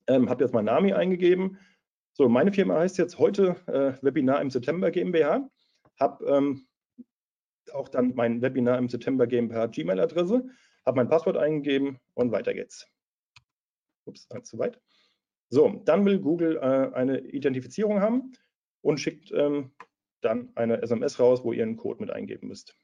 ähm, 0.07 0.29
habe 0.29 0.43
jetzt 0.43 0.53
mein 0.53 0.65
Name 0.65 0.95
eingegeben. 0.95 1.59
So, 2.13 2.27
meine 2.27 2.51
Firma 2.51 2.79
heißt 2.79 2.97
jetzt 2.97 3.19
heute 3.19 3.55
äh, 3.67 3.93
Webinar 4.03 4.41
im 4.41 4.49
September 4.49 4.91
GmbH, 4.91 5.49
habe 5.99 6.25
ähm, 6.25 6.67
auch 7.73 7.89
dann 7.89 8.13
mein 8.15 8.41
Webinar 8.41 8.77
im 8.77 8.89
September 8.89 9.27
GmbH 9.27 9.67
Gmail-Adresse, 9.67 10.47
habe 10.85 10.97
mein 10.97 11.09
Passwort 11.09 11.37
eingegeben 11.37 11.99
und 12.13 12.31
weiter 12.31 12.53
geht's. 12.53 12.87
Ups, 14.05 14.29
eins 14.31 14.49
zu 14.49 14.57
weit. 14.57 14.79
So, 15.49 15.81
dann 15.85 16.05
will 16.05 16.19
Google 16.19 16.57
äh, 16.57 16.95
eine 16.95 17.19
Identifizierung 17.19 18.01
haben 18.01 18.33
und 18.81 18.99
schickt 18.99 19.31
ähm, 19.31 19.71
dann 20.21 20.51
eine 20.55 20.81
SMS 20.81 21.19
raus, 21.19 21.43
wo 21.43 21.53
ihr 21.53 21.63
einen 21.63 21.77
Code 21.77 22.01
mit 22.01 22.11
eingeben 22.11 22.47
müsst. 22.47 22.75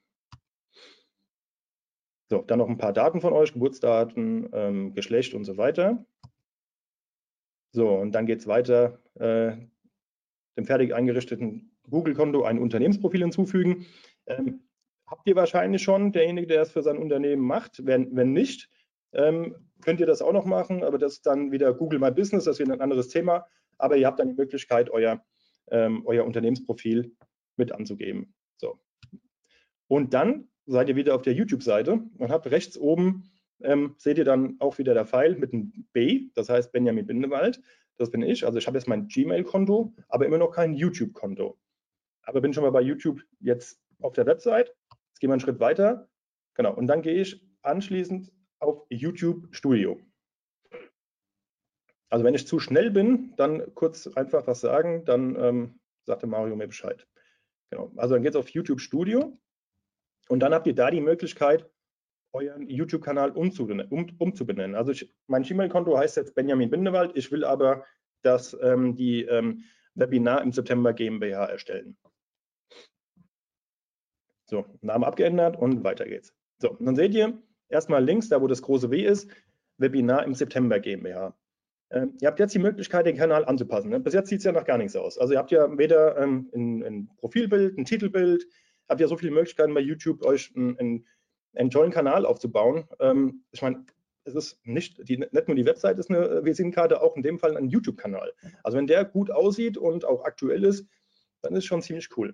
So, 2.28 2.42
dann 2.42 2.58
noch 2.58 2.70
ein 2.70 2.78
paar 2.78 2.94
Daten 2.94 3.22
von 3.22 3.34
euch, 3.34 3.54
Geburtsdaten, 3.54 4.50
ähm, 4.52 4.94
Geschlecht 4.96 5.36
und 5.36 5.44
so 5.44 5.58
weiter. 5.58 6.06
So, 7.72 7.90
und 7.90 8.14
dann 8.14 8.26
geht 8.26 8.40
es 8.40 8.48
weiter, 8.48 9.00
äh, 9.16 9.58
dem 10.58 10.66
fertig 10.66 10.94
eingerichteten 10.94 11.78
Google-Konto 11.90 12.44
ein 12.44 12.58
Unternehmensprofil 12.58 13.22
hinzufügen. 13.22 13.86
Ähm, 14.26 14.62
habt 15.08 15.28
ihr 15.28 15.36
wahrscheinlich 15.36 15.84
schon, 15.84 16.12
derjenige, 16.12 16.48
der 16.48 16.62
es 16.62 16.72
für 16.72 16.82
sein 16.82 16.98
Unternehmen 16.98 17.44
macht. 17.44 17.86
Wenn, 17.86 18.16
wenn 18.16 18.34
nicht, 18.34 18.70
ähm, 19.14 19.56
könnt 19.82 20.00
ihr 20.00 20.06
das 20.06 20.22
auch 20.22 20.34
noch 20.34 20.46
machen, 20.46 20.84
aber 20.84 20.98
das 20.98 21.14
ist 21.14 21.26
dann 21.26 21.52
wieder 21.52 21.74
Google 21.74 22.00
My 22.00 22.12
Business, 22.12 22.46
das 22.46 22.56
ist 22.56 22.66
wieder 22.66 22.74
ein 22.74 22.82
anderes 22.82 23.08
Thema. 23.10 23.46
Aber 23.78 23.98
ihr 23.98 24.08
habt 24.08 24.20
dann 24.20 24.30
die 24.30 24.36
Möglichkeit, 24.36 24.90
euer, 24.90 25.24
ähm, 25.70 26.04
euer 26.06 26.26
Unternehmensprofil 26.26 27.12
mit 27.58 27.72
anzugeben. 27.72 28.34
So. 28.58 28.80
Und 29.88 30.14
dann 30.14 30.48
seid 30.66 30.90
ihr 30.90 30.96
wieder 30.96 31.16
auf 31.16 31.22
der 31.22 31.34
YouTube-Seite 31.34 32.04
und 32.18 32.32
habt 32.32 32.48
rechts 32.48 32.78
oben, 32.78 33.30
ähm, 33.62 33.96
seht 33.98 34.18
ihr 34.18 34.26
dann 34.26 34.56
auch 34.60 34.78
wieder 34.78 34.94
der 34.94 35.06
Pfeil 35.06 35.36
mit 35.36 35.54
einem 35.54 35.86
B, 35.94 36.30
das 36.34 36.50
heißt 36.50 36.72
Benjamin 36.72 37.06
Bindewald. 37.06 37.62
Das 37.98 38.12
bin 38.12 38.22
ich. 38.22 38.46
Also 38.46 38.58
ich 38.58 38.68
habe 38.68 38.78
jetzt 38.78 38.88
mein 38.88 39.08
Gmail-Konto, 39.08 39.94
aber 40.10 40.26
immer 40.26 40.38
noch 40.38 40.52
kein 40.52 40.74
YouTube-Konto. 40.74 41.58
Aber 42.24 42.42
bin 42.42 42.54
schon 42.54 42.64
mal 42.64 42.72
bei 42.72 42.82
YouTube 42.82 43.22
jetzt 43.40 43.80
auf 44.02 44.14
der 44.14 44.26
Website 44.26 44.74
Gehen 45.26 45.32
wir 45.32 45.34
einen 45.34 45.40
Schritt 45.40 45.60
weiter. 45.60 46.08
Genau, 46.54 46.72
und 46.76 46.86
dann 46.86 47.02
gehe 47.02 47.16
ich 47.20 47.44
anschließend 47.64 48.32
auf 48.60 48.86
YouTube 48.92 49.48
Studio. 49.50 50.00
Also 52.12 52.24
wenn 52.24 52.36
ich 52.36 52.46
zu 52.46 52.60
schnell 52.60 52.92
bin, 52.92 53.34
dann 53.36 53.74
kurz 53.74 54.06
einfach 54.06 54.46
was 54.46 54.62
sagen, 54.62 55.04
dann 55.04 55.36
ähm, 55.36 55.80
sagte 56.04 56.28
Mario 56.28 56.56
mir 56.56 56.68
Bescheid. 56.68 57.08
Genau, 57.72 57.92
also 57.96 58.14
dann 58.14 58.22
geht 58.22 58.34
es 58.34 58.36
auf 58.36 58.50
YouTube 58.50 58.80
Studio 58.80 59.36
und 60.30 60.42
dann 60.42 60.54
habt 60.54 60.68
ihr 60.68 60.76
da 60.76 60.92
die 60.92 61.02
Möglichkeit, 61.02 61.68
euren 62.32 62.70
YouTube-Kanal 62.70 63.32
umzubenennen, 63.32 63.92
um, 63.92 64.06
umzubenennen. 64.20 64.76
Also 64.76 64.92
ich, 64.92 65.12
mein 65.26 65.42
Gmail-Konto 65.42 65.98
heißt 65.98 66.18
jetzt 66.18 66.36
Benjamin 66.36 66.70
Bindewald. 66.70 67.18
Ich 67.18 67.32
will 67.32 67.44
aber, 67.44 67.84
dass 68.22 68.56
ähm, 68.62 68.96
die, 68.96 69.24
ähm, 69.24 69.64
Webinar 69.96 70.44
im 70.44 70.52
September 70.52 70.94
GmbH 70.94 71.46
erstellen. 71.46 71.98
So, 74.46 74.66
Name 74.82 75.06
abgeändert 75.06 75.58
und 75.58 75.84
weiter 75.84 76.06
geht's. 76.06 76.34
So, 76.60 76.78
dann 76.80 76.96
seht 76.96 77.14
ihr 77.14 77.42
erstmal 77.70 78.04
links, 78.04 78.30
da 78.30 78.42
wo 78.42 78.48
das 78.48 78.62
große 78.62 78.92
W 78.92 79.04
ist, 79.04 79.30
Webinar 79.78 80.24
im 80.24 80.34
September 80.34 80.80
GmbH. 80.80 81.36
Ähm, 81.92 82.14
ihr 82.20 82.28
habt 82.28 82.40
jetzt 82.40 82.54
die 82.54 82.60
Möglichkeit, 82.60 83.06
den 83.06 83.18
Kanal 83.18 83.46
anzupassen. 83.46 83.90
Ne? 83.90 84.00
Bis 84.00 84.14
jetzt 84.14 84.30
sieht 84.30 84.40
es 84.40 84.46
ja 84.46 84.52
noch 84.52 84.66
gar 84.66 84.78
nichts 84.78 84.96
aus. 84.96 85.18
Also 85.18 85.34
ihr 85.34 85.40
habt 85.40 85.52
ja 85.52 85.78
weder 85.78 86.18
ähm, 86.18 86.50
ein, 86.54 86.84
ein, 86.84 87.10
Profilbild, 87.18 87.78
ein 87.78 87.86
Titelbild, 87.86 88.46
habt 88.88 89.02
ja 89.02 89.08
so 89.08 89.18
viele 89.18 89.32
Möglichkeiten 89.32 89.74
bei 89.74 89.82
YouTube, 89.82 90.24
euch 90.26 90.52
einen, 90.56 91.06
einen 91.56 91.70
tollen 91.70 91.92
Kanal 91.92 92.26
aufzubauen. 92.26 92.86
Ähm, 93.00 93.44
ich 93.52 93.62
meine, 93.62 93.86
es 94.26 94.36
ist 94.36 94.60
nicht, 94.66 95.08
die, 95.08 95.18
nicht 95.18 95.48
nur 95.48 95.56
die 95.56 95.66
Website 95.66 96.00
ist 96.00 96.10
eine 96.10 96.44
Visitenkarte, 96.44 97.02
auch 97.02 97.16
in 97.16 97.24
dem 97.24 97.40
Fall 97.40 97.56
ein 97.56 97.70
YouTube-Kanal. 97.70 98.34
Also 98.64 98.78
wenn 98.78 98.88
der 98.88 99.06
gut 99.06 99.30
aussieht 99.30 99.78
und 99.78 100.06
auch 100.06 100.24
aktuell 100.24 100.64
ist, 100.64 100.88
dann 101.42 101.54
ist 101.54 101.60
es 101.60 101.66
schon 101.66 101.84
ziemlich 101.84 102.10
cool. 102.18 102.34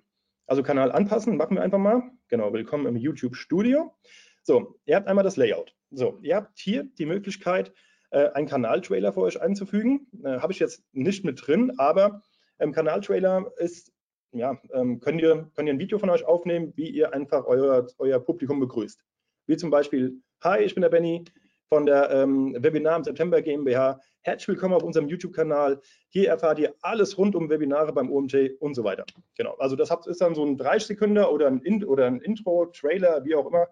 Also 0.52 0.62
Kanal 0.62 0.92
anpassen, 0.92 1.38
machen 1.38 1.56
wir 1.56 1.62
einfach 1.62 1.78
mal. 1.78 2.02
Genau, 2.28 2.52
willkommen 2.52 2.84
im 2.84 2.94
YouTube 2.94 3.36
Studio. 3.36 3.96
So, 4.42 4.78
ihr 4.84 4.96
habt 4.96 5.08
einmal 5.08 5.24
das 5.24 5.38
Layout. 5.38 5.74
So, 5.90 6.18
ihr 6.20 6.36
habt 6.36 6.58
hier 6.58 6.84
die 6.98 7.06
Möglichkeit, 7.06 7.72
äh, 8.10 8.28
einen 8.32 8.48
Kanaltrailer 8.48 9.14
für 9.14 9.22
euch 9.22 9.40
einzufügen. 9.40 10.08
Äh, 10.22 10.40
Habe 10.40 10.52
ich 10.52 10.58
jetzt 10.58 10.84
nicht 10.92 11.24
mit 11.24 11.46
drin, 11.46 11.72
aber 11.78 12.20
im 12.58 12.72
Kanaltrailer 12.72 13.50
ist, 13.56 13.94
ja, 14.32 14.60
ähm, 14.74 15.00
könnt, 15.00 15.22
ihr, 15.22 15.50
könnt 15.54 15.68
ihr 15.68 15.72
ein 15.72 15.78
Video 15.78 15.98
von 15.98 16.10
euch 16.10 16.26
aufnehmen, 16.26 16.74
wie 16.76 16.90
ihr 16.90 17.14
einfach 17.14 17.46
euer, 17.46 17.86
euer 17.96 18.20
Publikum 18.20 18.60
begrüßt. 18.60 19.02
Wie 19.46 19.56
zum 19.56 19.70
Beispiel, 19.70 20.20
hi, 20.42 20.60
ich 20.62 20.74
bin 20.74 20.82
der 20.82 20.90
Benny 20.90 21.24
von 21.72 21.86
der 21.86 22.10
ähm, 22.10 22.54
Webinar 22.62 22.98
im 22.98 23.04
September 23.04 23.40
GmbH. 23.40 23.98
Herzlich 24.20 24.48
willkommen 24.48 24.74
auf 24.74 24.82
unserem 24.82 25.08
YouTube-Kanal. 25.08 25.80
Hier 26.10 26.28
erfahrt 26.28 26.58
ihr 26.58 26.74
alles 26.82 27.16
rund 27.16 27.34
um 27.34 27.48
Webinare 27.48 27.94
beim 27.94 28.12
OMT 28.12 28.60
und 28.60 28.74
so 28.74 28.84
weiter. 28.84 29.06
Genau, 29.38 29.54
also 29.54 29.74
das 29.74 29.90
ist 30.04 30.20
dann 30.20 30.34
so 30.34 30.44
ein 30.44 30.58
30 30.58 30.88
Sekunden 30.88 31.16
oder 31.16 31.46
ein, 31.46 31.60
In 31.60 31.82
oder 31.82 32.08
ein 32.08 32.20
Intro, 32.20 32.66
Trailer, 32.66 33.24
wie 33.24 33.34
auch 33.34 33.46
immer. 33.46 33.68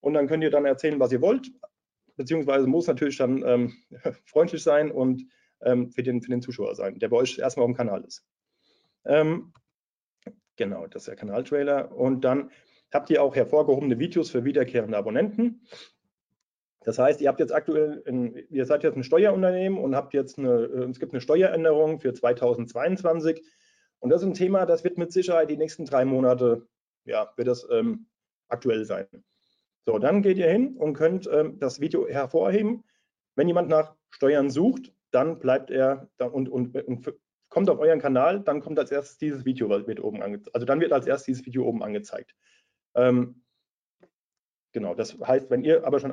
Und 0.00 0.12
dann 0.12 0.26
könnt 0.26 0.44
ihr 0.44 0.50
dann 0.50 0.66
erzählen, 0.66 1.00
was 1.00 1.12
ihr 1.12 1.22
wollt 1.22 1.50
beziehungsweise 2.16 2.66
muss 2.66 2.88
natürlich 2.88 3.16
dann 3.16 3.42
ähm, 3.42 3.72
freundlich 4.26 4.62
sein 4.62 4.90
und 4.90 5.26
ähm, 5.62 5.90
für, 5.92 6.02
den, 6.02 6.20
für 6.20 6.28
den 6.28 6.42
Zuschauer 6.42 6.74
sein, 6.74 6.98
der 6.98 7.08
bei 7.08 7.16
euch 7.16 7.38
erstmal 7.38 7.64
auf 7.64 7.70
dem 7.70 7.76
Kanal 7.76 8.04
ist. 8.04 8.22
Ähm, 9.06 9.54
genau, 10.56 10.86
das 10.88 11.04
ist 11.04 11.08
der 11.08 11.16
Kanaltrailer. 11.16 11.90
Und 11.96 12.20
dann 12.22 12.50
habt 12.92 13.08
ihr 13.08 13.22
auch 13.22 13.34
hervorgehobene 13.34 13.98
Videos 13.98 14.28
für 14.30 14.44
wiederkehrende 14.44 14.98
Abonnenten. 14.98 15.62
Das 16.84 16.98
heißt, 16.98 17.20
ihr 17.20 17.28
habt 17.28 17.40
jetzt 17.40 17.52
aktuell, 17.52 18.02
ein, 18.06 18.36
ihr 18.50 18.66
seid 18.66 18.84
jetzt 18.84 18.96
ein 18.96 19.04
Steuerunternehmen 19.04 19.78
und 19.78 19.96
habt 19.96 20.12
jetzt 20.12 20.38
eine, 20.38 20.64
äh, 20.64 20.90
es 20.90 21.00
gibt 21.00 21.12
eine 21.12 21.20
Steueränderung 21.20 21.98
für 21.98 22.12
2022. 22.12 23.42
Und 24.00 24.10
das 24.10 24.20
ist 24.20 24.28
ein 24.28 24.34
Thema, 24.34 24.66
das 24.66 24.84
wird 24.84 24.98
mit 24.98 25.10
Sicherheit 25.10 25.50
die 25.50 25.56
nächsten 25.56 25.86
drei 25.86 26.04
Monate, 26.04 26.66
ja, 27.04 27.32
wird 27.36 27.48
das 27.48 27.66
ähm, 27.70 28.06
aktuell 28.48 28.84
sein. 28.84 29.06
So, 29.86 29.98
dann 29.98 30.22
geht 30.22 30.38
ihr 30.38 30.48
hin 30.48 30.76
und 30.76 30.94
könnt 30.94 31.26
ähm, 31.26 31.58
das 31.58 31.80
Video 31.80 32.06
hervorheben. 32.06 32.84
Wenn 33.34 33.48
jemand 33.48 33.68
nach 33.68 33.94
Steuern 34.10 34.50
sucht, 34.50 34.92
dann 35.10 35.38
bleibt 35.38 35.70
er 35.70 36.08
da 36.18 36.26
und, 36.26 36.48
und, 36.48 36.76
und, 36.76 37.14
kommt 37.48 37.70
auf 37.70 37.78
euren 37.78 38.00
Kanal, 38.00 38.40
dann 38.40 38.60
kommt 38.60 38.78
als 38.78 38.90
erstes 38.90 39.16
dieses 39.16 39.44
Video 39.44 39.68
wird 39.70 40.00
oben 40.00 40.22
angezeigt. 40.22 40.54
Also 40.54 40.66
dann 40.66 40.80
wird 40.80 40.92
als 40.92 41.06
erstes 41.06 41.26
dieses 41.26 41.46
Video 41.46 41.64
oben 41.64 41.82
angezeigt. 41.82 42.34
Ähm, 42.94 43.42
genau, 44.72 44.94
das 44.94 45.16
heißt, 45.18 45.50
wenn 45.50 45.62
ihr 45.64 45.86
aber 45.86 46.00
schon 46.00 46.12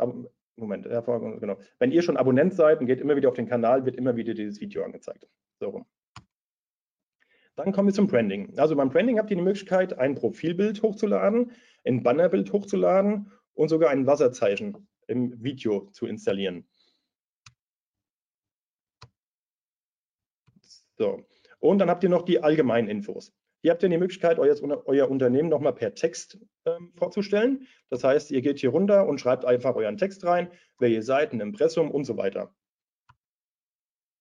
Moment, 0.62 0.84
genau. 0.86 1.58
Wenn 1.80 1.92
ihr 1.92 2.02
schon 2.02 2.18
Abonnent 2.18 2.54
seid 2.54 2.80
und 2.80 2.86
geht 2.86 3.02
immer 3.02 3.16
wieder 3.16 3.30
auf 3.30 3.36
den 3.36 3.48
Kanal, 3.48 3.86
wird 3.86 3.96
immer 3.96 4.16
wieder 4.16 4.34
dieses 4.34 4.62
Video 4.62 4.84
angezeigt. 4.84 5.28
So 5.60 5.70
rum. 5.70 5.86
Dann 7.56 7.72
kommen 7.72 7.90
wir 7.90 7.94
zum 7.94 8.08
Branding. 8.08 8.58
Also 8.58 8.76
beim 8.76 8.90
Branding 8.90 9.20
habt 9.20 9.30
ihr 9.32 9.38
die 9.38 9.44
Möglichkeit, 9.44 9.98
ein 9.98 10.16
Profilbild 10.16 10.82
hochzuladen, 10.84 11.52
ein 11.84 12.04
Bannerbild 12.04 12.54
hochzuladen 12.54 13.32
und 13.54 13.70
sogar 13.70 13.90
ein 13.90 14.08
Wasserzeichen 14.08 14.88
im 15.08 15.44
Video 15.44 15.90
zu 15.92 16.06
installieren. 16.06 16.68
So. 20.98 21.26
Und 21.60 21.80
dann 21.80 21.90
habt 21.90 22.04
ihr 22.04 22.10
noch 22.10 22.22
die 22.22 22.42
allgemeinen 22.42 22.88
Infos. 22.88 23.34
Hier 23.62 23.72
habt 23.72 23.84
ihr 23.84 23.90
die 23.90 23.98
Möglichkeit, 23.98 24.40
euer, 24.40 24.56
euer 24.86 25.10
Unternehmen 25.10 25.50
nochmal 25.50 25.74
per 25.74 25.94
Text 25.94 26.40
ähm, 26.66 26.92
vorzustellen. 26.96 27.68
Das 27.90 28.04
heißt, 28.04 28.32
ihr 28.32 28.42
geht 28.42 28.60
hier 28.60 28.72
runter 28.72 29.08
und 29.08 29.20
schreibt 29.20 29.46
einfach 29.46 29.76
euren 29.76 29.98
Text 29.98 30.26
rein, 30.26 30.52
wer 30.80 30.90
ihr 30.90 31.04
seid, 31.04 31.32
ein 31.32 31.42
Impressum 31.42 31.92
und 31.92 32.06
so 32.06 32.18
weiter. 32.18 32.54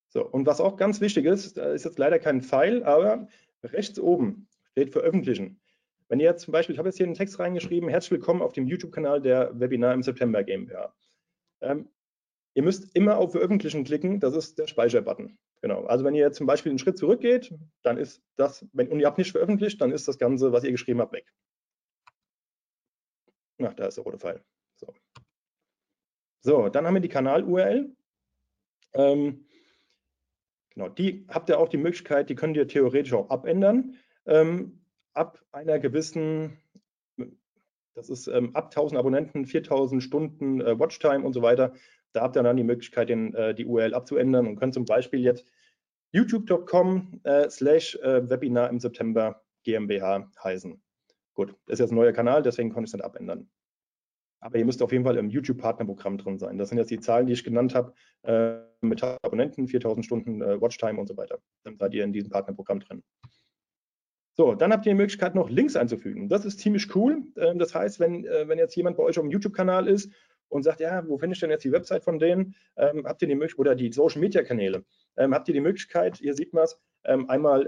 So, 0.09 0.27
und 0.27 0.45
was 0.45 0.61
auch 0.61 0.77
ganz 0.77 1.01
wichtig 1.01 1.25
ist, 1.25 1.57
da 1.57 1.71
ist 1.71 1.85
jetzt 1.85 1.97
leider 1.97 2.19
kein 2.19 2.41
Pfeil, 2.41 2.83
aber 2.83 3.27
rechts 3.63 3.99
oben 3.99 4.47
steht 4.71 4.91
Veröffentlichen. 4.91 5.59
Wenn 6.07 6.19
ihr 6.19 6.25
jetzt 6.25 6.43
zum 6.43 6.51
Beispiel, 6.51 6.73
ich 6.73 6.79
habe 6.79 6.89
jetzt 6.89 6.97
hier 6.97 7.05
einen 7.05 7.15
Text 7.15 7.39
reingeschrieben, 7.39 7.89
herzlich 7.89 8.11
willkommen 8.11 8.41
auf 8.41 8.53
dem 8.53 8.67
YouTube-Kanal 8.67 9.21
der 9.21 9.57
Webinar 9.59 9.93
im 9.93 10.03
September 10.03 10.43
GmbH. 10.43 10.93
Ähm, 11.61 11.87
ihr 12.53 12.63
müsst 12.63 12.93
immer 12.95 13.17
auf 13.17 13.31
Veröffentlichen 13.31 13.85
klicken, 13.85 14.19
das 14.19 14.35
ist 14.35 14.59
der 14.59 14.67
Speicherbutton. 14.67 15.37
Genau. 15.61 15.85
Also 15.85 16.03
wenn 16.03 16.15
ihr 16.15 16.25
jetzt 16.25 16.37
zum 16.37 16.47
Beispiel 16.47 16.71
einen 16.71 16.79
Schritt 16.79 16.97
zurückgeht, 16.97 17.53
dann 17.83 17.97
ist 17.97 18.23
das, 18.35 18.65
wenn, 18.73 18.87
und 18.89 18.99
ihr 18.99 19.05
habt 19.05 19.19
nicht 19.19 19.31
veröffentlicht, 19.31 19.79
dann 19.79 19.91
ist 19.91 20.07
das 20.07 20.17
Ganze, 20.17 20.51
was 20.51 20.63
ihr 20.63 20.71
geschrieben 20.71 21.01
habt, 21.01 21.13
weg. 21.13 21.31
Ach, 23.63 23.73
da 23.75 23.85
ist 23.85 23.97
der 23.97 24.03
rote 24.03 24.17
Pfeil. 24.17 24.43
So, 24.75 24.93
so 26.41 26.69
dann 26.69 26.87
haben 26.87 26.95
wir 26.95 27.01
die 27.01 27.09
Kanal-URL. 27.09 27.95
Ähm, 28.93 29.45
genau, 30.73 30.89
die 30.89 31.27
habt 31.29 31.49
ihr 31.49 31.59
auch 31.59 31.69
die 31.69 31.77
Möglichkeit, 31.77 32.29
die 32.29 32.35
könnt 32.35 32.57
ihr 32.57 32.67
theoretisch 32.67 33.13
auch 33.13 33.29
abändern. 33.29 33.97
Ähm, 34.25 34.83
ab 35.13 35.43
einer 35.51 35.77
gewissen, 35.77 36.57
das 37.93 38.09
ist 38.09 38.27
ähm, 38.27 38.55
ab 38.55 38.65
1000 38.65 38.97
Abonnenten, 38.97 39.45
4000 39.45 40.01
Stunden 40.01 40.59
äh, 40.59 40.79
Watchtime 40.79 41.23
und 41.23 41.33
so 41.33 41.43
weiter, 41.43 41.73
da 42.13 42.21
habt 42.21 42.35
ihr 42.35 42.43
dann 42.43 42.57
die 42.57 42.63
Möglichkeit, 42.63 43.09
den, 43.09 43.33
äh, 43.33 43.53
die 43.53 43.65
URL 43.65 43.93
abzuändern 43.93 44.47
und 44.47 44.55
könnt 44.57 44.73
zum 44.73 44.85
Beispiel 44.85 45.21
jetzt 45.21 45.45
youtube.com 46.13 47.21
äh, 47.23 47.49
slash 47.49 47.95
äh, 47.97 48.29
Webinar 48.29 48.69
im 48.69 48.79
September 48.79 49.41
GmbH 49.63 50.29
heißen. 50.43 50.81
Gut, 51.33 51.55
das 51.65 51.73
ist 51.73 51.79
jetzt 51.79 51.91
ein 51.91 51.95
neuer 51.95 52.11
Kanal, 52.11 52.41
deswegen 52.41 52.69
konnte 52.69 52.85
ich 52.85 52.89
es 52.89 52.93
nicht 52.93 53.05
abändern. 53.05 53.49
Aber 54.41 54.57
ihr 54.57 54.65
müsst 54.65 54.81
auf 54.81 54.91
jeden 54.91 55.05
Fall 55.05 55.17
im 55.17 55.29
YouTube-Partnerprogramm 55.29 56.17
drin 56.17 56.39
sein. 56.39 56.57
Das 56.57 56.69
sind 56.69 56.79
jetzt 56.79 56.89
die 56.89 56.99
Zahlen, 56.99 57.27
die 57.27 57.33
ich 57.33 57.43
genannt 57.43 57.75
habe, 57.75 57.93
äh, 58.23 58.57
mit 58.81 59.03
Abonnenten, 59.03 59.67
4000 59.67 60.03
Stunden 60.03 60.41
äh, 60.41 60.59
Watchtime 60.59 60.99
und 60.99 61.07
so 61.07 61.15
weiter. 61.15 61.39
Dann 61.63 61.77
seid 61.77 61.93
ihr 61.93 62.03
in 62.03 62.11
diesem 62.11 62.31
Partnerprogramm 62.31 62.79
drin. 62.79 63.03
So, 64.33 64.55
dann 64.55 64.73
habt 64.73 64.85
ihr 64.85 64.93
die 64.93 64.97
Möglichkeit, 64.97 65.35
noch 65.35 65.49
Links 65.49 65.75
einzufügen. 65.75 66.27
Das 66.27 66.45
ist 66.45 66.59
ziemlich 66.59 66.95
cool. 66.95 67.21
Ähm, 67.37 67.59
das 67.59 67.75
heißt, 67.75 67.99
wenn, 67.99 68.25
äh, 68.25 68.47
wenn 68.47 68.57
jetzt 68.57 68.75
jemand 68.75 68.97
bei 68.97 69.03
euch 69.03 69.19
auf 69.19 69.23
dem 69.23 69.31
YouTube-Kanal 69.31 69.87
ist 69.87 70.11
und 70.51 70.63
sagt, 70.63 70.79
ja, 70.79 71.07
wo 71.07 71.17
finde 71.17 71.33
ich 71.33 71.39
denn 71.39 71.49
jetzt 71.49 71.63
die 71.63 71.71
Website 71.71 72.03
von 72.03 72.19
denen, 72.19 72.55
ähm, 72.77 73.05
habt 73.05 73.21
ihr 73.21 73.27
die 73.27 73.35
Möglichkeit, 73.35 73.59
oder 73.59 73.75
die 73.75 73.91
Social-Media-Kanäle, 73.91 74.83
ähm, 75.17 75.33
habt 75.33 75.47
ihr 75.47 75.53
die 75.53 75.61
Möglichkeit, 75.61 76.17
hier 76.17 76.33
sieht 76.33 76.53
man 76.53 76.65
es, 76.65 76.79
einmal 77.03 77.67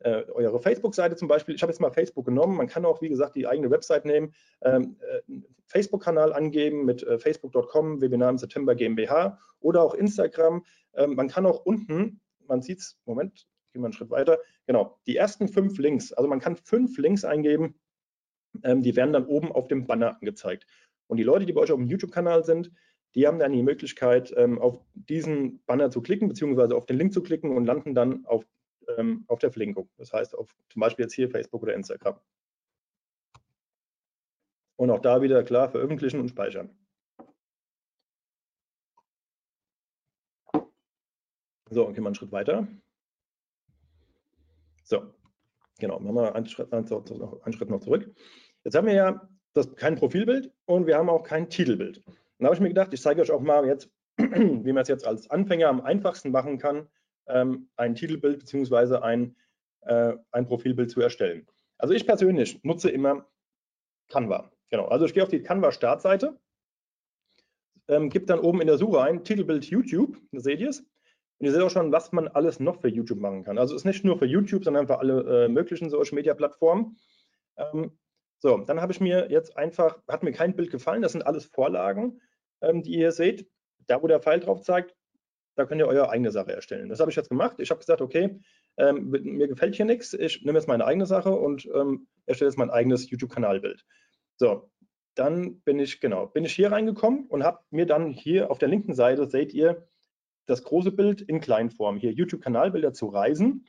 äh, 0.00 0.24
eure 0.30 0.60
Facebook-Seite 0.60 1.16
zum 1.16 1.28
Beispiel, 1.28 1.54
ich 1.54 1.62
habe 1.62 1.72
jetzt 1.72 1.80
mal 1.80 1.90
Facebook 1.90 2.26
genommen, 2.26 2.56
man 2.56 2.66
kann 2.66 2.84
auch, 2.84 3.00
wie 3.00 3.08
gesagt, 3.08 3.34
die 3.34 3.46
eigene 3.46 3.70
Website 3.70 4.04
nehmen, 4.04 4.34
ähm, 4.62 4.96
äh, 5.00 5.40
Facebook-Kanal 5.66 6.32
angeben 6.32 6.84
mit 6.84 7.02
äh, 7.02 7.18
facebook.com, 7.18 8.00
Webinar 8.00 8.30
im 8.30 8.38
September 8.38 8.74
GmbH 8.74 9.38
oder 9.60 9.82
auch 9.82 9.94
Instagram. 9.94 10.64
Ähm, 10.94 11.14
man 11.14 11.28
kann 11.28 11.46
auch 11.46 11.64
unten, 11.64 12.20
man 12.46 12.62
sieht 12.62 12.80
es, 12.80 13.00
Moment, 13.06 13.46
gehen 13.72 13.82
wir 13.82 13.86
einen 13.86 13.92
Schritt 13.92 14.10
weiter. 14.10 14.38
Genau, 14.66 14.98
die 15.06 15.16
ersten 15.16 15.48
fünf 15.48 15.78
Links, 15.78 16.12
also 16.12 16.28
man 16.28 16.40
kann 16.40 16.56
fünf 16.56 16.98
Links 16.98 17.24
eingeben, 17.24 17.74
ähm, 18.62 18.82
die 18.82 18.96
werden 18.96 19.12
dann 19.12 19.26
oben 19.26 19.50
auf 19.50 19.66
dem 19.68 19.86
Banner 19.86 20.16
angezeigt. 20.16 20.66
Und 21.06 21.18
die 21.18 21.22
Leute, 21.22 21.46
die 21.46 21.52
bei 21.52 21.60
euch 21.60 21.72
auf 21.72 21.78
dem 21.78 21.88
YouTube-Kanal 21.88 22.44
sind, 22.44 22.72
die 23.14 23.26
haben 23.26 23.38
dann 23.38 23.52
die 23.52 23.62
Möglichkeit, 23.62 24.32
ähm, 24.36 24.60
auf 24.60 24.78
diesen 24.94 25.64
Banner 25.64 25.90
zu 25.90 26.02
klicken, 26.02 26.28
beziehungsweise 26.28 26.76
auf 26.76 26.86
den 26.86 26.98
Link 26.98 27.12
zu 27.12 27.22
klicken 27.22 27.56
und 27.56 27.64
landen 27.64 27.94
dann 27.94 28.26
auf, 28.26 28.44
ähm, 28.98 29.24
auf 29.28 29.38
der 29.38 29.50
Verlinkung. 29.50 29.88
Das 29.96 30.12
heißt, 30.12 30.36
auf 30.36 30.54
zum 30.68 30.80
Beispiel 30.80 31.04
jetzt 31.04 31.14
hier 31.14 31.30
Facebook 31.30 31.62
oder 31.62 31.74
Instagram. 31.74 32.20
Und 34.76 34.90
auch 34.90 35.00
da 35.00 35.22
wieder 35.22 35.42
klar 35.44 35.70
veröffentlichen 35.70 36.20
und 36.20 36.28
speichern. 36.28 36.70
So, 41.70 41.86
gehen 41.86 42.02
wir 42.02 42.06
einen 42.06 42.14
Schritt 42.14 42.32
weiter. 42.32 42.68
So, 44.84 45.14
genau, 45.78 45.98
machen 45.98 46.14
wir 46.14 46.34
einen 46.34 46.46
Schritt, 46.46 46.72
einen 46.72 46.86
Schritt 46.86 47.70
noch 47.70 47.80
zurück. 47.80 48.14
Jetzt 48.62 48.74
haben 48.76 48.86
wir 48.86 48.94
ja 48.94 49.28
das, 49.56 49.74
kein 49.76 49.96
Profilbild 49.96 50.52
und 50.66 50.86
wir 50.86 50.96
haben 50.96 51.08
auch 51.08 51.22
kein 51.22 51.48
Titelbild. 51.48 52.02
Dann 52.38 52.46
habe 52.46 52.54
ich 52.54 52.60
mir 52.60 52.68
gedacht, 52.68 52.92
ich 52.92 53.00
zeige 53.00 53.22
euch 53.22 53.30
auch 53.30 53.40
mal 53.40 53.66
jetzt, 53.66 53.90
wie 54.16 54.72
man 54.72 54.82
es 54.82 54.88
jetzt 54.88 55.06
als 55.06 55.30
Anfänger 55.30 55.68
am 55.68 55.80
einfachsten 55.80 56.30
machen 56.30 56.58
kann, 56.58 56.88
ähm, 57.26 57.68
ein 57.76 57.94
Titelbild 57.94 58.38
bzw. 58.38 58.96
Ein, 58.98 59.36
äh, 59.82 60.14
ein 60.32 60.46
Profilbild 60.46 60.90
zu 60.90 61.00
erstellen. 61.00 61.46
Also 61.78 61.94
ich 61.94 62.06
persönlich 62.06 62.62
nutze 62.62 62.90
immer 62.90 63.26
Canva. 64.08 64.50
Genau, 64.70 64.86
also 64.86 65.04
ich 65.04 65.14
gehe 65.14 65.22
auf 65.22 65.28
die 65.28 65.42
Canva-Startseite, 65.42 66.38
ähm, 67.88 68.10
gebe 68.10 68.26
dann 68.26 68.40
oben 68.40 68.60
in 68.60 68.66
der 68.66 68.78
Suche 68.78 69.00
ein 69.02 69.24
Titelbild 69.24 69.64
YouTube, 69.66 70.16
da 70.32 70.40
seht 70.40 70.60
ihr 70.60 70.70
es. 70.70 70.80
Und 71.38 71.46
ihr 71.46 71.52
seht 71.52 71.60
auch 71.60 71.70
schon, 71.70 71.92
was 71.92 72.12
man 72.12 72.28
alles 72.28 72.60
noch 72.60 72.80
für 72.80 72.88
YouTube 72.88 73.20
machen 73.20 73.44
kann. 73.44 73.58
Also 73.58 73.74
es 73.74 73.82
ist 73.82 73.84
nicht 73.84 74.04
nur 74.04 74.18
für 74.18 74.24
YouTube, 74.24 74.64
sondern 74.64 74.86
für 74.86 74.98
alle 74.98 75.44
äh, 75.44 75.48
möglichen 75.48 75.90
Social 75.90 76.14
Media 76.14 76.34
Plattformen. 76.34 76.96
Ähm, 77.58 77.92
so, 78.38 78.58
dann 78.58 78.80
habe 78.80 78.92
ich 78.92 79.00
mir 79.00 79.30
jetzt 79.30 79.56
einfach, 79.56 79.98
hat 80.08 80.22
mir 80.22 80.32
kein 80.32 80.54
Bild 80.54 80.70
gefallen, 80.70 81.02
das 81.02 81.12
sind 81.12 81.26
alles 81.26 81.46
Vorlagen, 81.46 82.20
ähm, 82.60 82.82
die 82.82 82.98
ihr 82.98 83.12
seht. 83.12 83.48
Da, 83.86 84.02
wo 84.02 84.06
der 84.06 84.20
Pfeil 84.20 84.40
drauf 84.40 84.62
zeigt, 84.62 84.94
da 85.54 85.64
könnt 85.64 85.80
ihr 85.80 85.86
eure 85.86 86.10
eigene 86.10 86.30
Sache 86.30 86.52
erstellen. 86.52 86.88
Das 86.88 87.00
habe 87.00 87.10
ich 87.10 87.16
jetzt 87.16 87.28
gemacht. 87.30 87.56
Ich 87.58 87.70
habe 87.70 87.80
gesagt, 87.80 88.00
okay, 88.00 88.40
ähm, 88.76 89.10
mir 89.10 89.48
gefällt 89.48 89.74
hier 89.74 89.86
nichts, 89.86 90.12
ich 90.12 90.44
nehme 90.44 90.58
jetzt 90.58 90.68
meine 90.68 90.84
eigene 90.84 91.06
Sache 91.06 91.30
und 91.30 91.66
ähm, 91.74 92.06
erstelle 92.26 92.50
jetzt 92.50 92.58
mein 92.58 92.70
eigenes 92.70 93.08
YouTube-Kanalbild. 93.08 93.86
So, 94.36 94.70
dann 95.14 95.60
bin 95.60 95.78
ich, 95.78 96.00
genau, 96.00 96.26
bin 96.26 96.44
ich 96.44 96.52
hier 96.52 96.72
reingekommen 96.72 97.26
und 97.26 97.42
habe 97.42 97.60
mir 97.70 97.86
dann 97.86 98.10
hier 98.10 98.50
auf 98.50 98.58
der 98.58 98.68
linken 98.68 98.94
Seite, 98.94 99.26
seht 99.26 99.54
ihr, 99.54 99.88
das 100.44 100.62
große 100.62 100.92
Bild 100.92 101.22
in 101.22 101.40
Kleinform, 101.40 101.96
hier 101.96 102.12
YouTube-Kanalbilder 102.12 102.92
zu 102.92 103.06
reisen. 103.06 103.66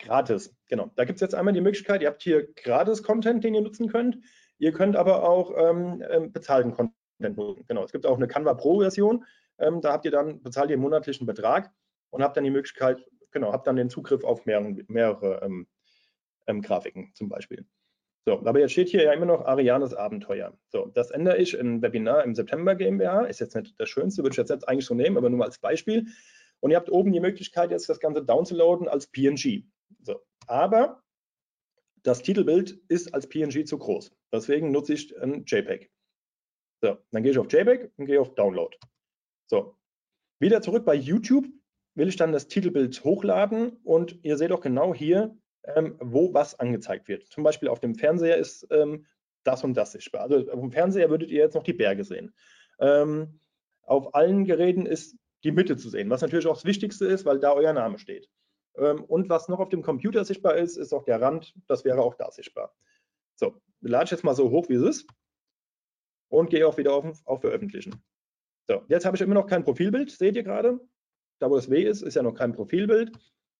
Gratis, 0.00 0.56
genau. 0.68 0.90
Da 0.96 1.04
gibt 1.04 1.16
es 1.16 1.20
jetzt 1.20 1.34
einmal 1.34 1.54
die 1.54 1.60
Möglichkeit, 1.60 2.02
ihr 2.02 2.08
habt 2.08 2.22
hier 2.22 2.52
Gratis-Content, 2.54 3.44
den 3.44 3.54
ihr 3.54 3.60
nutzen 3.60 3.88
könnt. 3.88 4.18
Ihr 4.58 4.72
könnt 4.72 4.96
aber 4.96 5.28
auch 5.28 5.52
ähm, 5.56 6.02
ähm 6.10 6.32
bezahlten 6.32 6.72
Content 6.72 7.36
nutzen. 7.36 7.64
Genau, 7.68 7.84
es 7.84 7.92
gibt 7.92 8.06
auch 8.06 8.16
eine 8.16 8.26
Canva 8.26 8.54
Pro-Version. 8.54 9.24
Ähm, 9.58 9.80
da 9.80 9.92
habt 9.92 10.04
ihr 10.06 10.10
dann, 10.10 10.42
bezahlt 10.42 10.70
ihr 10.70 10.74
einen 10.74 10.82
monatlichen 10.82 11.26
Betrag 11.26 11.70
und 12.10 12.22
habt 12.22 12.36
dann 12.36 12.44
die 12.44 12.50
Möglichkeit, 12.50 13.04
genau, 13.30 13.52
habt 13.52 13.66
dann 13.66 13.76
den 13.76 13.90
Zugriff 13.90 14.24
auf 14.24 14.46
mehrere, 14.46 14.74
mehrere 14.88 15.42
ähm, 15.42 15.66
ähm, 16.46 16.62
Grafiken 16.62 17.12
zum 17.14 17.28
Beispiel. 17.28 17.66
So, 18.26 18.38
aber 18.44 18.60
jetzt 18.60 18.72
steht 18.72 18.88
hier 18.88 19.02
ja 19.02 19.12
immer 19.12 19.26
noch 19.26 19.46
Arianes 19.46 19.94
Abenteuer. 19.94 20.56
So, 20.68 20.86
das 20.86 21.10
ändere 21.10 21.38
ich 21.38 21.54
in 21.54 21.80
Webinar 21.80 22.24
im 22.24 22.34
September 22.34 22.74
GmbH. 22.74 23.24
Ist 23.24 23.40
jetzt 23.40 23.56
nicht 23.56 23.78
das 23.80 23.88
Schönste, 23.88 24.22
würde 24.22 24.32
ich 24.32 24.36
jetzt 24.36 24.68
eigentlich 24.68 24.84
so 24.84 24.94
nehmen, 24.94 25.16
aber 25.16 25.30
nur 25.30 25.38
mal 25.38 25.46
als 25.46 25.58
Beispiel. 25.58 26.06
Und 26.60 26.70
ihr 26.70 26.76
habt 26.76 26.90
oben 26.90 27.12
die 27.12 27.20
Möglichkeit, 27.20 27.70
jetzt 27.70 27.88
das 27.88 28.00
Ganze 28.00 28.22
downzuladen 28.22 28.88
als 28.88 29.06
PNG. 29.06 29.64
Aber 30.50 31.04
das 32.02 32.22
Titelbild 32.22 32.80
ist 32.88 33.14
als 33.14 33.28
PNG 33.28 33.66
zu 33.66 33.78
groß. 33.78 34.10
Deswegen 34.32 34.72
nutze 34.72 34.94
ich 34.94 35.16
ein 35.16 35.44
JPEG. 35.46 35.92
So, 36.82 36.98
dann 37.12 37.22
gehe 37.22 37.30
ich 37.30 37.38
auf 37.38 37.52
JPEG 37.52 37.92
und 37.96 38.06
gehe 38.06 38.20
auf 38.20 38.34
Download. 38.34 38.76
So, 39.46 39.76
wieder 40.40 40.60
zurück 40.60 40.84
bei 40.84 40.94
YouTube 40.94 41.46
will 41.94 42.08
ich 42.08 42.16
dann 42.16 42.32
das 42.32 42.48
Titelbild 42.48 43.04
hochladen 43.04 43.76
und 43.84 44.18
ihr 44.24 44.36
seht 44.36 44.50
auch 44.50 44.60
genau 44.60 44.92
hier, 44.92 45.36
ähm, 45.62 45.96
wo 46.00 46.34
was 46.34 46.58
angezeigt 46.58 47.06
wird. 47.06 47.28
Zum 47.28 47.44
Beispiel 47.44 47.68
auf 47.68 47.78
dem 47.78 47.94
Fernseher 47.94 48.36
ist 48.36 48.66
ähm, 48.72 49.06
das 49.44 49.62
und 49.62 49.74
das 49.74 49.92
sichtbar. 49.92 50.22
Also 50.22 50.50
auf 50.50 50.60
dem 50.60 50.72
Fernseher 50.72 51.10
würdet 51.10 51.30
ihr 51.30 51.42
jetzt 51.42 51.54
noch 51.54 51.62
die 51.62 51.74
Berge 51.74 52.02
sehen. 52.02 52.34
Ähm, 52.80 53.38
auf 53.82 54.16
allen 54.16 54.46
Geräten 54.46 54.86
ist 54.86 55.16
die 55.44 55.52
Mitte 55.52 55.76
zu 55.76 55.90
sehen, 55.90 56.10
was 56.10 56.22
natürlich 56.22 56.46
auch 56.48 56.56
das 56.56 56.64
Wichtigste 56.64 57.06
ist, 57.06 57.24
weil 57.24 57.38
da 57.38 57.52
euer 57.52 57.72
Name 57.72 57.98
steht. 57.98 58.28
Ähm, 58.76 59.04
und 59.04 59.28
was 59.28 59.48
noch 59.48 59.60
auf 59.60 59.68
dem 59.68 59.82
Computer 59.82 60.24
sichtbar 60.24 60.56
ist, 60.56 60.76
ist 60.76 60.92
auch 60.92 61.04
der 61.04 61.20
Rand, 61.20 61.54
das 61.66 61.84
wäre 61.84 62.00
auch 62.02 62.14
da 62.14 62.30
sichtbar. 62.30 62.74
So, 63.36 63.54
lade 63.80 64.04
ich 64.04 64.10
jetzt 64.10 64.24
mal 64.24 64.34
so 64.34 64.50
hoch, 64.50 64.68
wie 64.68 64.74
es 64.74 64.82
ist 64.82 65.06
und 66.28 66.50
gehe 66.50 66.66
auch 66.66 66.76
wieder 66.78 66.94
auf, 66.94 67.04
auf 67.26 67.40
Veröffentlichen. 67.40 68.02
So, 68.68 68.82
jetzt 68.88 69.04
habe 69.04 69.16
ich 69.16 69.20
immer 69.22 69.34
noch 69.34 69.46
kein 69.46 69.64
Profilbild, 69.64 70.10
seht 70.10 70.36
ihr 70.36 70.42
gerade. 70.42 70.80
Da, 71.40 71.50
wo 71.50 71.56
das 71.56 71.70
W 71.70 71.82
ist, 71.82 72.02
ist 72.02 72.14
ja 72.14 72.22
noch 72.22 72.34
kein 72.34 72.52
Profilbild. 72.52 73.12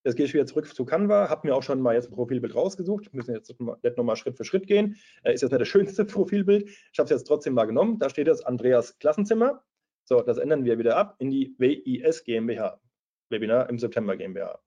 Jetzt 0.04 0.16
gehe 0.16 0.24
ich 0.24 0.32
wieder 0.32 0.46
zurück 0.46 0.66
zu 0.74 0.84
Canva, 0.84 1.28
habe 1.28 1.46
mir 1.46 1.54
auch 1.54 1.62
schon 1.62 1.80
mal 1.80 1.94
jetzt 1.94 2.10
ein 2.10 2.14
Profilbild 2.14 2.54
rausgesucht. 2.54 3.12
Müssen 3.12 3.34
jetzt 3.34 3.96
nochmal 3.96 4.16
Schritt 4.16 4.36
für 4.36 4.44
Schritt 4.44 4.66
gehen. 4.66 4.96
Äh, 5.22 5.34
ist 5.34 5.42
jetzt 5.42 5.50
nicht 5.50 5.60
das 5.60 5.68
schönste 5.68 6.04
Profilbild. 6.06 6.68
Ich 6.68 6.98
habe 6.98 7.04
es 7.04 7.10
jetzt 7.10 7.24
trotzdem 7.24 7.54
mal 7.54 7.66
genommen. 7.66 7.98
Da 7.98 8.08
steht 8.08 8.26
jetzt 8.26 8.46
Andreas 8.46 8.98
Klassenzimmer. 8.98 9.62
So, 10.04 10.22
das 10.22 10.38
ändern 10.38 10.64
wir 10.64 10.78
wieder 10.78 10.96
ab 10.96 11.16
in 11.18 11.30
die 11.30 11.54
WIS 11.58 12.24
GmbH. 12.24 12.80
Webinar 13.28 13.68
im 13.68 13.78
September 13.78 14.16
GmbH. 14.16 14.58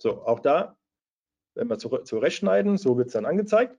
So, 0.00 0.22
auch 0.24 0.40
da, 0.40 0.78
wenn 1.54 1.68
wir 1.68 1.78
zurechtschneiden, 1.78 2.78
so 2.78 2.96
wird 2.96 3.08
es 3.08 3.12
dann 3.12 3.26
angezeigt. 3.26 3.78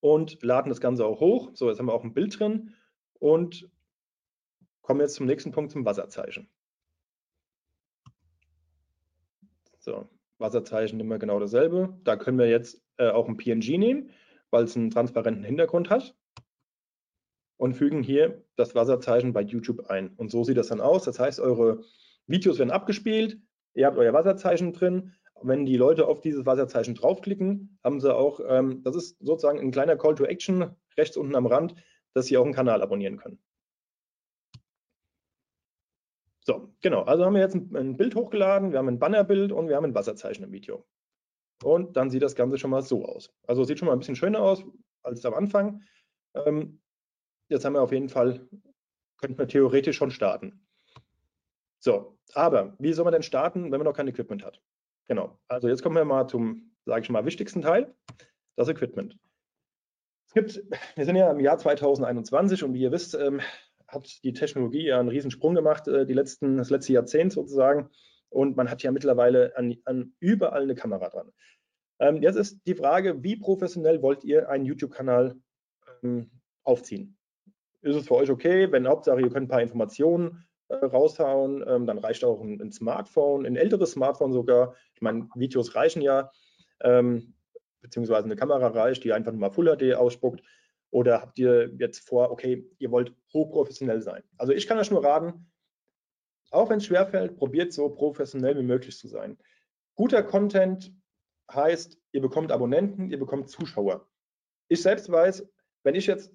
Und 0.00 0.42
laden 0.42 0.70
das 0.70 0.80
Ganze 0.80 1.04
auch 1.04 1.20
hoch. 1.20 1.50
So, 1.54 1.68
jetzt 1.68 1.78
haben 1.78 1.86
wir 1.86 1.92
auch 1.92 2.04
ein 2.04 2.14
Bild 2.14 2.38
drin 2.38 2.74
und 3.18 3.68
kommen 4.80 5.00
jetzt 5.00 5.14
zum 5.14 5.26
nächsten 5.26 5.50
Punkt, 5.50 5.72
zum 5.72 5.84
Wasserzeichen. 5.84 6.48
So, 9.78 10.08
Wasserzeichen 10.38 11.00
immer 11.00 11.18
genau 11.18 11.40
dasselbe. 11.40 11.98
Da 12.04 12.16
können 12.16 12.38
wir 12.38 12.48
jetzt 12.48 12.82
äh, 12.96 13.10
auch 13.10 13.28
ein 13.28 13.36
PNG 13.36 13.76
nehmen, 13.76 14.10
weil 14.50 14.64
es 14.64 14.76
einen 14.76 14.90
transparenten 14.90 15.44
Hintergrund 15.44 15.90
hat 15.90 16.16
und 17.56 17.74
fügen 17.74 18.02
hier 18.02 18.44
das 18.56 18.74
Wasserzeichen 18.74 19.32
bei 19.32 19.42
YouTube 19.42 19.86
ein. 19.90 20.14
Und 20.16 20.30
so 20.30 20.44
sieht 20.44 20.56
das 20.56 20.68
dann 20.68 20.80
aus. 20.80 21.04
Das 21.04 21.18
heißt, 21.18 21.40
eure 21.40 21.82
Videos 22.26 22.58
werden 22.58 22.70
abgespielt, 22.70 23.40
ihr 23.78 23.86
habt 23.86 23.96
euer 23.96 24.12
Wasserzeichen 24.12 24.72
drin. 24.72 25.14
Wenn 25.40 25.64
die 25.64 25.76
Leute 25.76 26.08
auf 26.08 26.20
dieses 26.20 26.44
Wasserzeichen 26.44 26.96
draufklicken, 26.96 27.78
haben 27.84 28.00
sie 28.00 28.12
auch, 28.12 28.40
ähm, 28.46 28.82
das 28.82 28.96
ist 28.96 29.18
sozusagen 29.20 29.60
ein 29.60 29.70
kleiner 29.70 29.96
Call 29.96 30.16
to 30.16 30.24
Action 30.24 30.74
rechts 30.96 31.16
unten 31.16 31.36
am 31.36 31.46
Rand, 31.46 31.76
dass 32.12 32.26
sie 32.26 32.36
auch 32.36 32.44
einen 32.44 32.54
Kanal 32.54 32.82
abonnieren 32.82 33.18
können. 33.18 33.38
So, 36.44 36.74
genau. 36.80 37.02
Also 37.02 37.24
haben 37.24 37.34
wir 37.34 37.40
jetzt 37.40 37.54
ein, 37.54 37.74
ein 37.76 37.96
Bild 37.96 38.16
hochgeladen, 38.16 38.72
wir 38.72 38.78
haben 38.78 38.88
ein 38.88 38.98
Bannerbild 38.98 39.52
und 39.52 39.68
wir 39.68 39.76
haben 39.76 39.84
ein 39.84 39.94
Wasserzeichen 39.94 40.44
im 40.44 40.50
Video. 40.50 40.84
Und 41.62 41.96
dann 41.96 42.10
sieht 42.10 42.22
das 42.22 42.34
Ganze 42.34 42.58
schon 42.58 42.70
mal 42.70 42.82
so 42.82 43.04
aus. 43.04 43.32
Also 43.46 43.62
sieht 43.62 43.78
schon 43.78 43.86
mal 43.86 43.92
ein 43.92 44.00
bisschen 44.00 44.16
schöner 44.16 44.40
aus 44.40 44.64
als 45.04 45.24
am 45.24 45.34
Anfang. 45.34 45.82
Ähm, 46.34 46.80
jetzt 47.48 47.64
haben 47.64 47.74
wir 47.74 47.82
auf 47.82 47.92
jeden 47.92 48.08
Fall, 48.08 48.48
könnten 49.18 49.38
wir 49.38 49.46
theoretisch 49.46 49.96
schon 49.96 50.10
starten. 50.10 50.67
So, 51.88 52.18
aber 52.34 52.76
wie 52.78 52.92
soll 52.92 53.04
man 53.04 53.14
denn 53.14 53.22
starten, 53.22 53.72
wenn 53.72 53.78
man 53.78 53.86
noch 53.86 53.96
kein 53.96 54.08
Equipment 54.08 54.44
hat? 54.44 54.60
Genau. 55.06 55.38
Also 55.48 55.68
jetzt 55.68 55.82
kommen 55.82 55.96
wir 55.96 56.04
mal 56.04 56.28
zum, 56.28 56.70
sage 56.84 57.00
ich 57.00 57.08
mal, 57.08 57.24
wichtigsten 57.24 57.62
Teil, 57.62 57.94
das 58.56 58.68
Equipment. 58.68 59.16
Es 60.26 60.34
gibt, 60.34 60.62
wir 60.96 61.04
sind 61.06 61.16
ja 61.16 61.30
im 61.30 61.40
Jahr 61.40 61.56
2021 61.56 62.62
und 62.62 62.74
wie 62.74 62.82
ihr 62.82 62.92
wisst, 62.92 63.14
ähm, 63.14 63.40
hat 63.86 64.22
die 64.22 64.34
Technologie 64.34 64.84
ja 64.88 65.00
einen 65.00 65.08
Riesensprung 65.08 65.54
gemacht, 65.54 65.88
äh, 65.88 66.04
die 66.04 66.12
letzten, 66.12 66.58
das 66.58 66.68
letzte 66.68 66.92
Jahrzehnt 66.92 67.32
sozusagen. 67.32 67.88
Und 68.28 68.54
man 68.54 68.70
hat 68.70 68.82
ja 68.82 68.92
mittlerweile 68.92 69.56
an, 69.56 69.74
an 69.86 70.12
überall 70.20 70.64
eine 70.64 70.74
Kamera 70.74 71.08
dran. 71.08 71.32
Ähm, 72.00 72.20
jetzt 72.20 72.36
ist 72.36 72.60
die 72.66 72.74
Frage, 72.74 73.22
wie 73.22 73.36
professionell 73.36 74.02
wollt 74.02 74.24
ihr 74.24 74.50
einen 74.50 74.66
YouTube-Kanal 74.66 75.36
ähm, 76.02 76.30
aufziehen? 76.64 77.16
Ist 77.80 77.96
es 77.96 78.08
für 78.08 78.16
euch 78.16 78.30
okay, 78.30 78.70
wenn 78.72 78.86
Hauptsache 78.86 79.22
ihr 79.22 79.30
könnt 79.30 79.46
ein 79.46 79.48
paar 79.48 79.62
Informationen 79.62 80.44
raushauen, 80.70 81.64
ähm, 81.66 81.86
dann 81.86 81.98
reicht 81.98 82.24
auch 82.24 82.40
ein, 82.40 82.60
ein, 82.60 82.72
Smartphone, 82.72 83.46
ein 83.46 83.56
älteres 83.56 83.92
Smartphone 83.92 84.32
sogar. 84.32 84.74
Ich 84.94 85.00
meine, 85.00 85.28
Videos 85.34 85.74
reichen 85.74 86.02
ja, 86.02 86.30
ähm, 86.80 87.34
beziehungsweise 87.80 88.24
eine 88.24 88.36
Kamera 88.36 88.68
reicht, 88.68 89.04
die 89.04 89.12
einfach 89.12 89.32
mal 89.32 89.50
Full 89.50 89.76
HD 89.76 89.94
ausspuckt. 89.94 90.42
Oder 90.90 91.20
habt 91.20 91.38
ihr 91.38 91.70
jetzt 91.78 92.08
vor, 92.08 92.30
okay, 92.30 92.66
ihr 92.78 92.90
wollt 92.90 93.14
hochprofessionell 93.32 94.00
sein? 94.00 94.22
Also 94.38 94.52
ich 94.52 94.66
kann 94.66 94.78
euch 94.78 94.90
nur 94.90 95.04
raten, 95.04 95.50
auch 96.50 96.70
wenn 96.70 96.78
es 96.78 96.86
schwerfällt, 96.86 97.36
probiert 97.36 97.72
so 97.72 97.90
professionell 97.90 98.56
wie 98.56 98.62
möglich 98.62 98.96
zu 98.96 99.06
sein. 99.06 99.36
Guter 99.96 100.22
Content 100.22 100.94
heißt, 101.52 101.98
ihr 102.12 102.20
bekommt 102.22 102.52
Abonnenten, 102.52 103.10
ihr 103.10 103.18
bekommt 103.18 103.50
Zuschauer. 103.50 104.08
Ich 104.68 104.82
selbst 104.82 105.10
weiß, 105.10 105.46
wenn 105.82 105.94
ich 105.94 106.06
jetzt 106.06 106.32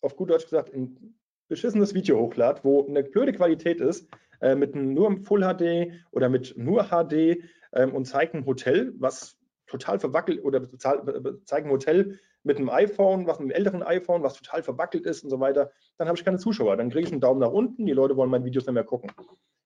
auf 0.00 0.16
gut 0.16 0.30
Deutsch 0.30 0.44
gesagt 0.44 0.72
ein 0.74 1.18
beschissenes 1.48 1.94
Video 1.94 2.18
hochlade, 2.18 2.60
wo 2.62 2.86
eine 2.86 3.02
blöde 3.02 3.32
Qualität 3.32 3.80
ist, 3.80 4.08
äh, 4.40 4.54
mit 4.54 4.74
nur 4.74 5.18
Full 5.24 5.42
HD 5.42 5.92
oder 6.12 6.28
mit 6.28 6.56
nur 6.56 6.84
HD 6.84 7.42
ähm, 7.72 7.94
und 7.94 8.06
zeigt 8.06 8.34
ein 8.34 8.46
Hotel, 8.46 8.92
was 8.98 9.36
total 9.66 9.98
verwackelt 9.98 10.44
oder 10.44 10.62
zeigt 10.78 11.66
ein 11.66 11.70
Hotel 11.70 12.18
mit 12.42 12.58
einem 12.58 12.68
iPhone, 12.68 13.26
was 13.26 13.38
mit 13.38 13.46
einem 13.46 13.56
älteren 13.56 13.82
iPhone, 13.82 14.22
was 14.22 14.34
total 14.34 14.62
verwackelt 14.62 15.06
ist 15.06 15.24
und 15.24 15.30
so 15.30 15.40
weiter, 15.40 15.72
dann 15.96 16.08
habe 16.08 16.18
ich 16.18 16.24
keine 16.24 16.38
Zuschauer. 16.38 16.76
Dann 16.76 16.90
kriege 16.90 17.06
ich 17.06 17.12
einen 17.12 17.20
Daumen 17.20 17.40
nach 17.40 17.50
unten, 17.50 17.86
die 17.86 17.92
Leute 17.92 18.16
wollen 18.16 18.30
meine 18.30 18.44
Videos 18.44 18.66
nicht 18.66 18.74
mehr 18.74 18.84
gucken. 18.84 19.10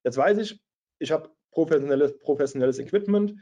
Jetzt 0.05 0.17
weiß 0.17 0.39
ich, 0.39 0.63
ich 1.01 1.11
habe 1.11 1.31
professionelles, 1.51 2.19
professionelles 2.19 2.79
Equipment 2.79 3.35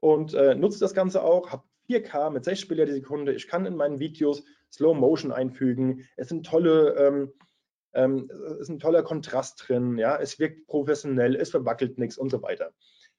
und 0.00 0.34
äh, 0.34 0.54
nutze 0.54 0.80
das 0.80 0.94
Ganze 0.94 1.22
auch, 1.22 1.50
habe 1.50 1.62
4K 1.88 2.30
mit 2.30 2.44
60 2.44 2.68
Bilder 2.68 2.84
die 2.84 2.92
Sekunde. 2.92 3.32
Ich 3.32 3.48
kann 3.48 3.64
in 3.64 3.76
meinen 3.76 4.00
Videos 4.00 4.44
Slow 4.72 4.94
Motion 4.94 5.32
einfügen. 5.32 6.04
Es 6.16 6.28
sind 6.28 6.44
tolle, 6.44 6.94
ähm, 6.96 7.32
ähm, 7.94 8.30
es 8.30 8.58
ist 8.60 8.68
ein 8.68 8.78
toller 8.78 9.02
Kontrast 9.02 9.64
drin. 9.66 9.98
Ja, 9.98 10.16
es 10.16 10.38
wirkt 10.38 10.66
professionell, 10.66 11.36
es 11.36 11.50
verwackelt 11.50 11.98
nichts 11.98 12.18
und 12.18 12.30
so 12.30 12.42
weiter. 12.42 12.72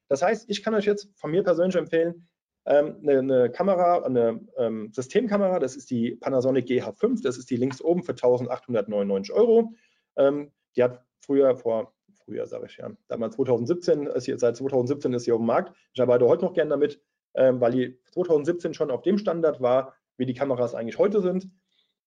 Das 0.07 0.21
heißt, 0.21 0.49
ich 0.49 0.63
kann 0.63 0.73
euch 0.73 0.85
jetzt 0.85 1.09
von 1.15 1.31
mir 1.31 1.43
persönlich 1.43 1.75
empfehlen, 1.75 2.27
ähm, 2.65 2.97
eine, 3.01 3.19
eine, 3.19 3.49
Kamera, 3.49 4.03
eine 4.03 4.41
ähm, 4.57 4.91
Systemkamera, 4.91 5.59
das 5.59 5.75
ist 5.75 5.89
die 5.89 6.15
Panasonic 6.15 6.67
GH5, 6.67 7.21
das 7.23 7.37
ist 7.37 7.49
die 7.49 7.55
links 7.55 7.81
oben 7.81 8.03
für 8.03 8.11
1899 8.11 9.33
Euro. 9.33 9.73
Ähm, 10.17 10.51
die 10.75 10.83
hat 10.83 11.03
früher, 11.19 11.55
vor, 11.55 11.93
früher 12.25 12.45
sage 12.45 12.67
ich 12.67 12.77
ja, 12.77 12.91
damals 13.07 13.35
2017, 13.35 14.07
ist 14.07 14.25
hier, 14.25 14.37
seit 14.37 14.57
2017 14.57 15.13
ist 15.13 15.23
sie 15.23 15.31
auf 15.31 15.39
dem 15.39 15.47
Markt. 15.47 15.75
Ich 15.93 16.01
arbeite 16.01 16.27
heute 16.27 16.45
noch 16.45 16.53
gerne 16.53 16.71
damit, 16.71 17.01
ähm, 17.33 17.61
weil 17.61 17.71
die 17.71 17.99
2017 18.11 18.73
schon 18.73 18.91
auf 18.91 19.01
dem 19.01 19.17
Standard 19.17 19.61
war, 19.61 19.95
wie 20.17 20.25
die 20.25 20.33
Kameras 20.33 20.75
eigentlich 20.75 20.97
heute 20.97 21.21
sind. 21.21 21.49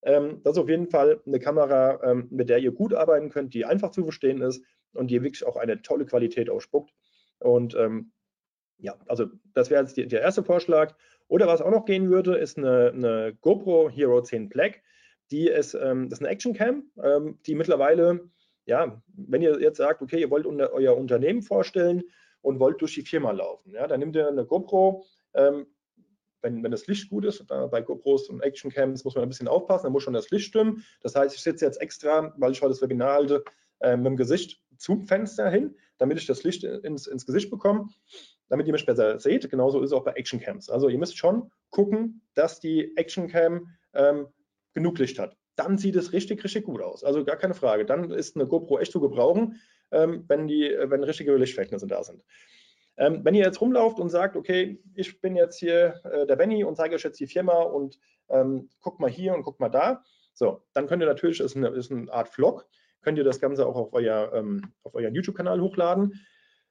Ähm, 0.03 0.41
das 0.43 0.55
ist 0.55 0.63
auf 0.63 0.69
jeden 0.69 0.89
Fall 0.89 1.21
eine 1.27 1.39
Kamera, 1.39 2.03
ähm, 2.03 2.29
mit 2.31 2.49
der 2.49 2.59
ihr 2.59 2.73
gut 2.73 2.95
arbeiten 2.95 3.31
könnt, 3.31 3.55
die 3.55 3.65
einfach 3.65 3.91
zu 3.91 4.03
verstehen 4.03 4.41
ist 4.41 4.65
und 4.95 5.11
die 5.11 5.23
wirklich 5.23 5.47
auch 5.47 5.57
eine 5.57 5.83
tolle 5.83 6.07
Qualität 6.07 6.51
ausspuckt. 6.51 6.93
Und 7.39 7.75
ähm, 7.75 8.13
ja, 8.79 8.97
also 9.07 9.27
das 9.55 9.71
wäre 9.71 9.83
jetzt 9.83 9.97
die, 9.97 10.07
der 10.07 10.21
erste 10.21 10.43
Vorschlag. 10.43 10.95
Oder 11.29 11.47
was 11.47 11.63
auch 11.63 11.71
noch 11.71 11.85
gehen 11.85 12.11
würde, 12.11 12.37
ist 12.37 12.59
eine, 12.59 12.91
eine 12.93 13.39
GoPro 13.41 13.89
Hero 13.89 14.21
10 14.23 14.49
Black. 14.49 14.83
Die 15.31 15.49
ist, 15.49 15.75
ähm, 15.75 16.11
das 16.11 16.19
ist 16.19 16.25
eine 16.25 16.33
Action 16.33 16.53
Cam, 16.53 16.91
ähm, 17.03 17.39
die 17.47 17.55
mittlerweile, 17.55 18.29
ja, 18.67 19.03
wenn 19.15 19.41
ihr 19.41 19.59
jetzt 19.61 19.79
sagt, 19.79 20.03
okay, 20.03 20.21
ihr 20.21 20.31
wollt 20.31 20.47
unter, 20.47 20.73
euer 20.73 20.97
Unternehmen 20.97 21.43
vorstellen 21.43 22.03
und 22.43 22.61
wollt 22.61 22.81
durch 22.81 22.95
die 22.95 23.03
Firma 23.03 23.31
laufen, 23.31 23.73
ja, 23.73 23.87
dann 23.87 24.01
nehmt 24.01 24.17
ihr 24.17 24.29
eine 24.29 24.45
GoPro, 24.45 25.07
ähm, 25.35 25.67
wenn, 26.43 26.63
wenn 26.63 26.71
das 26.71 26.87
Licht 26.87 27.09
gut 27.11 27.25
ist, 27.25 27.47
bei 27.47 27.81
GoPros 27.81 28.29
und 28.29 28.43
Actioncams 28.43 29.05
muss 29.05 29.15
man 29.15 29.23
ein 29.23 29.29
bisschen 29.29 29.49
aufpassen, 29.49 29.85
da 29.85 29.91
muss 29.91 30.03
schon 30.03 30.13
das 30.13 30.31
Licht 30.31 30.47
stimmen. 30.47 30.85
Das 31.01 31.15
heißt, 31.15 31.35
ich 31.35 31.43
sitze 31.43 31.65
jetzt 31.65 31.81
extra, 31.81 32.35
weil 32.37 32.53
ich 32.53 32.61
heute 32.61 32.71
das 32.71 32.83
Webinar 32.83 33.15
halte, 33.15 33.45
äh, 33.81 33.97
mit 33.97 34.07
dem 34.07 34.17
Gesicht 34.17 34.63
zum 34.77 35.07
Fenster 35.07 35.49
hin, 35.49 35.77
damit 35.99 36.19
ich 36.19 36.27
das 36.27 36.43
Licht 36.43 36.65
ins, 36.65 37.07
ins 37.07 37.27
Gesicht 37.27 37.51
bekomme, 37.51 37.89
damit 38.49 38.67
ihr 38.67 38.73
mich 38.73 38.87
besser 38.87 39.19
seht. 39.21 39.49
Genauso 39.49 39.81
ist 39.81 39.91
es 39.91 39.93
auch 39.93 40.05
bei 40.05 40.13
Actioncams. 40.13 40.69
Also 40.69 40.89
ihr 40.89 40.99
müsst 40.99 41.17
schon 41.17 41.51
gucken, 41.71 42.23
dass 42.35 42.61
die 42.61 42.97
Actioncam 42.97 43.69
ähm, 43.95 44.27
genug 44.73 44.99
Licht 44.99 45.19
hat. 45.19 45.37
Dann 45.57 45.79
sieht 45.79 45.97
es 45.97 46.13
richtig, 46.13 46.43
richtig 46.43 46.65
gut 46.65 46.81
aus. 46.81 47.05
Also 47.05 47.25
gar 47.25 47.37
keine 47.37 47.55
Frage. 47.55 47.85
Dann 47.85 48.11
ist 48.11 48.37
eine 48.37 48.47
GoPro 48.47 48.79
echt 48.79 48.93
zu 48.93 49.01
gebrauchen, 49.01 49.61
ähm, 49.91 50.25
wenn, 50.29 50.49
die, 50.49 50.75
wenn 50.85 51.05
richtige 51.05 51.37
Lichtverhältnisse 51.37 51.87
da 51.87 52.03
sind. 52.03 52.23
Ähm, 52.97 53.25
wenn 53.25 53.35
ihr 53.35 53.45
jetzt 53.45 53.61
rumlauft 53.61 53.99
und 53.99 54.11
sagt, 54.11 54.37
okay, 54.37 54.83
ich 54.95 55.21
bin 55.21 55.35
jetzt 55.37 55.59
hier 55.59 56.01
äh, 56.05 56.27
der 56.27 56.37
Benny 56.37 56.65
und 56.65 56.77
zeige 56.77 56.95
euch 56.95 57.03
jetzt 57.03 57.21
die 57.21 57.27
Firma 57.27 57.63
und 57.63 57.99
ähm, 58.29 58.69
guckt 58.81 59.01
mal 59.01 59.11
hier 59.11 59.35
und 59.35 59.43
guckt 59.43 59.61
mal 59.61 59.69
da, 59.69 60.05
so, 60.35 60.63
dann 60.73 60.87
könnt 60.87 61.03
ihr 61.03 61.07
natürlich, 61.07 61.41
ist 61.41 61.57
eine, 61.57 61.69
ist 61.69 61.91
eine 61.91 62.13
Art 62.13 62.29
Vlog, 62.29 62.67
könnt 63.03 63.19
ihr 63.19 63.25
das 63.25 63.41
Ganze 63.41 63.67
auch 63.67 63.77
auf, 63.77 63.93
euer, 63.93 64.33
ähm, 64.35 64.73
auf 64.83 64.95
euren 64.95 65.15
YouTube-Kanal 65.15 65.61
hochladen. 65.61 66.21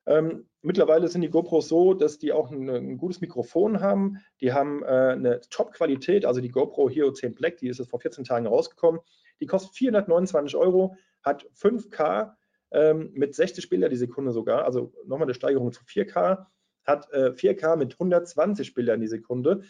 Ähm, 0.08 0.48
mittlerweile 0.62 1.08
sind 1.08 1.22
die 1.22 1.30
GoPros 1.30 1.68
so, 1.68 1.94
dass 1.94 2.18
die 2.18 2.32
auch 2.32 2.50
ein, 2.50 2.68
ein 2.70 2.98
gutes 2.98 3.22
Mikrofon 3.22 3.82
haben. 3.82 4.18
Die 4.42 4.52
haben 4.52 4.84
äh, 4.84 4.88
eine 4.88 5.42
Top-Qualität, 5.50 6.26
also 6.26 6.42
die 6.42 6.50
GoPro 6.50 6.90
Hero 6.90 7.12
10 7.12 7.36
Black, 7.36 7.58
die 7.58 7.68
ist 7.68 7.78
jetzt 7.78 7.90
vor 7.90 8.00
14 8.00 8.24
Tagen 8.24 8.48
rausgekommen. 8.48 9.02
Die 9.40 9.46
kostet 9.46 9.76
429 9.76 10.56
Euro, 10.56 10.96
hat 11.24 11.46
5K 11.56 12.34
ähm, 12.72 13.12
mit 13.14 13.36
60 13.36 13.70
Bilder 13.70 13.90
die 13.90 13.98
Sekunde 13.98 14.32
sogar, 14.32 14.66
also 14.66 14.94
nochmal 15.06 15.28
eine 15.28 15.34
Steigerung 15.34 15.72
zu 15.72 15.84
4K, 15.84 16.46
hat 16.84 17.12
äh, 17.12 17.32
4K 17.32 17.76
mit 17.76 17.94
120 17.94 18.74
Bildern 18.74 19.02
die 19.02 19.08
Sekunde. 19.08 19.64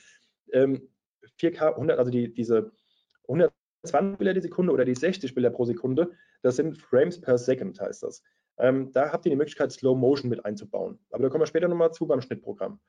Ähm, 0.51 0.89
4K, 1.39 1.73
100, 1.73 1.99
also 1.99 2.11
die, 2.11 2.33
diese 2.33 2.71
120 3.27 4.17
Bilder 4.17 4.33
die 4.33 4.41
Sekunde 4.41 4.71
oder 4.73 4.85
die 4.85 4.95
60 4.95 5.33
Bilder 5.33 5.49
pro 5.49 5.65
Sekunde, 5.65 6.11
das 6.41 6.55
sind 6.55 6.77
Frames 6.77 7.19
per 7.19 7.37
Second, 7.37 7.79
heißt 7.79 8.03
das. 8.03 8.23
Ähm, 8.57 8.91
da 8.91 9.11
habt 9.11 9.25
ihr 9.25 9.31
die 9.31 9.35
Möglichkeit, 9.35 9.71
Slow 9.71 9.97
Motion 9.97 10.29
mit 10.29 10.45
einzubauen. 10.45 10.99
Aber 11.09 11.23
da 11.23 11.29
kommen 11.29 11.41
wir 11.41 11.47
später 11.47 11.67
nochmal 11.67 11.91
zu 11.91 12.05
beim 12.05 12.21
Schnittprogramm. 12.21 12.79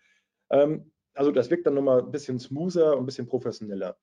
Ähm, 0.50 0.92
also 1.14 1.30
das 1.30 1.50
wirkt 1.50 1.66
dann 1.66 1.74
nochmal 1.74 2.00
ein 2.00 2.10
bisschen 2.10 2.38
smoother 2.38 2.92
und 2.92 3.02
ein 3.02 3.06
bisschen 3.06 3.26
professioneller. 3.26 3.96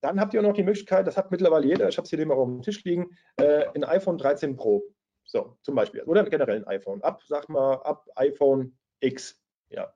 Dann 0.00 0.20
habt 0.20 0.34
ihr 0.34 0.42
noch 0.42 0.52
die 0.52 0.64
Möglichkeit, 0.64 1.06
das 1.06 1.16
hat 1.16 1.30
mittlerweile 1.30 1.66
jeder, 1.66 1.88
ich 1.88 1.96
habe 1.96 2.04
es 2.04 2.10
hier 2.10 2.26
mal 2.26 2.34
auf 2.34 2.48
dem 2.48 2.62
Tisch 2.62 2.82
liegen, 2.84 3.16
äh, 3.36 3.66
ein 3.74 3.84
iPhone 3.84 4.18
13 4.18 4.56
Pro. 4.56 4.82
So, 5.24 5.56
zum 5.62 5.74
Beispiel. 5.74 6.02
Oder 6.02 6.24
generell 6.24 6.58
ein 6.58 6.66
iPhone. 6.66 7.02
Ab, 7.02 7.22
sag 7.26 7.48
mal, 7.48 7.74
ab 7.76 8.06
iPhone 8.16 8.76
X. 9.00 9.40
Ja, 9.70 9.92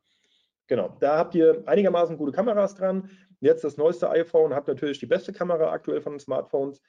genau. 0.66 0.96
Da 1.00 1.18
habt 1.18 1.34
ihr 1.34 1.62
einigermaßen 1.66 2.16
gute 2.16 2.32
Kameras 2.32 2.74
dran. 2.74 3.10
Jetzt 3.40 3.64
das 3.64 3.76
neueste 3.76 4.08
iPhone 4.10 4.54
hat 4.54 4.66
natürlich 4.66 4.98
die 4.98 5.06
beste 5.06 5.32
Kamera 5.32 5.70
aktuell 5.70 6.00
von 6.00 6.14
den 6.14 6.20
Smartphones 6.20 6.80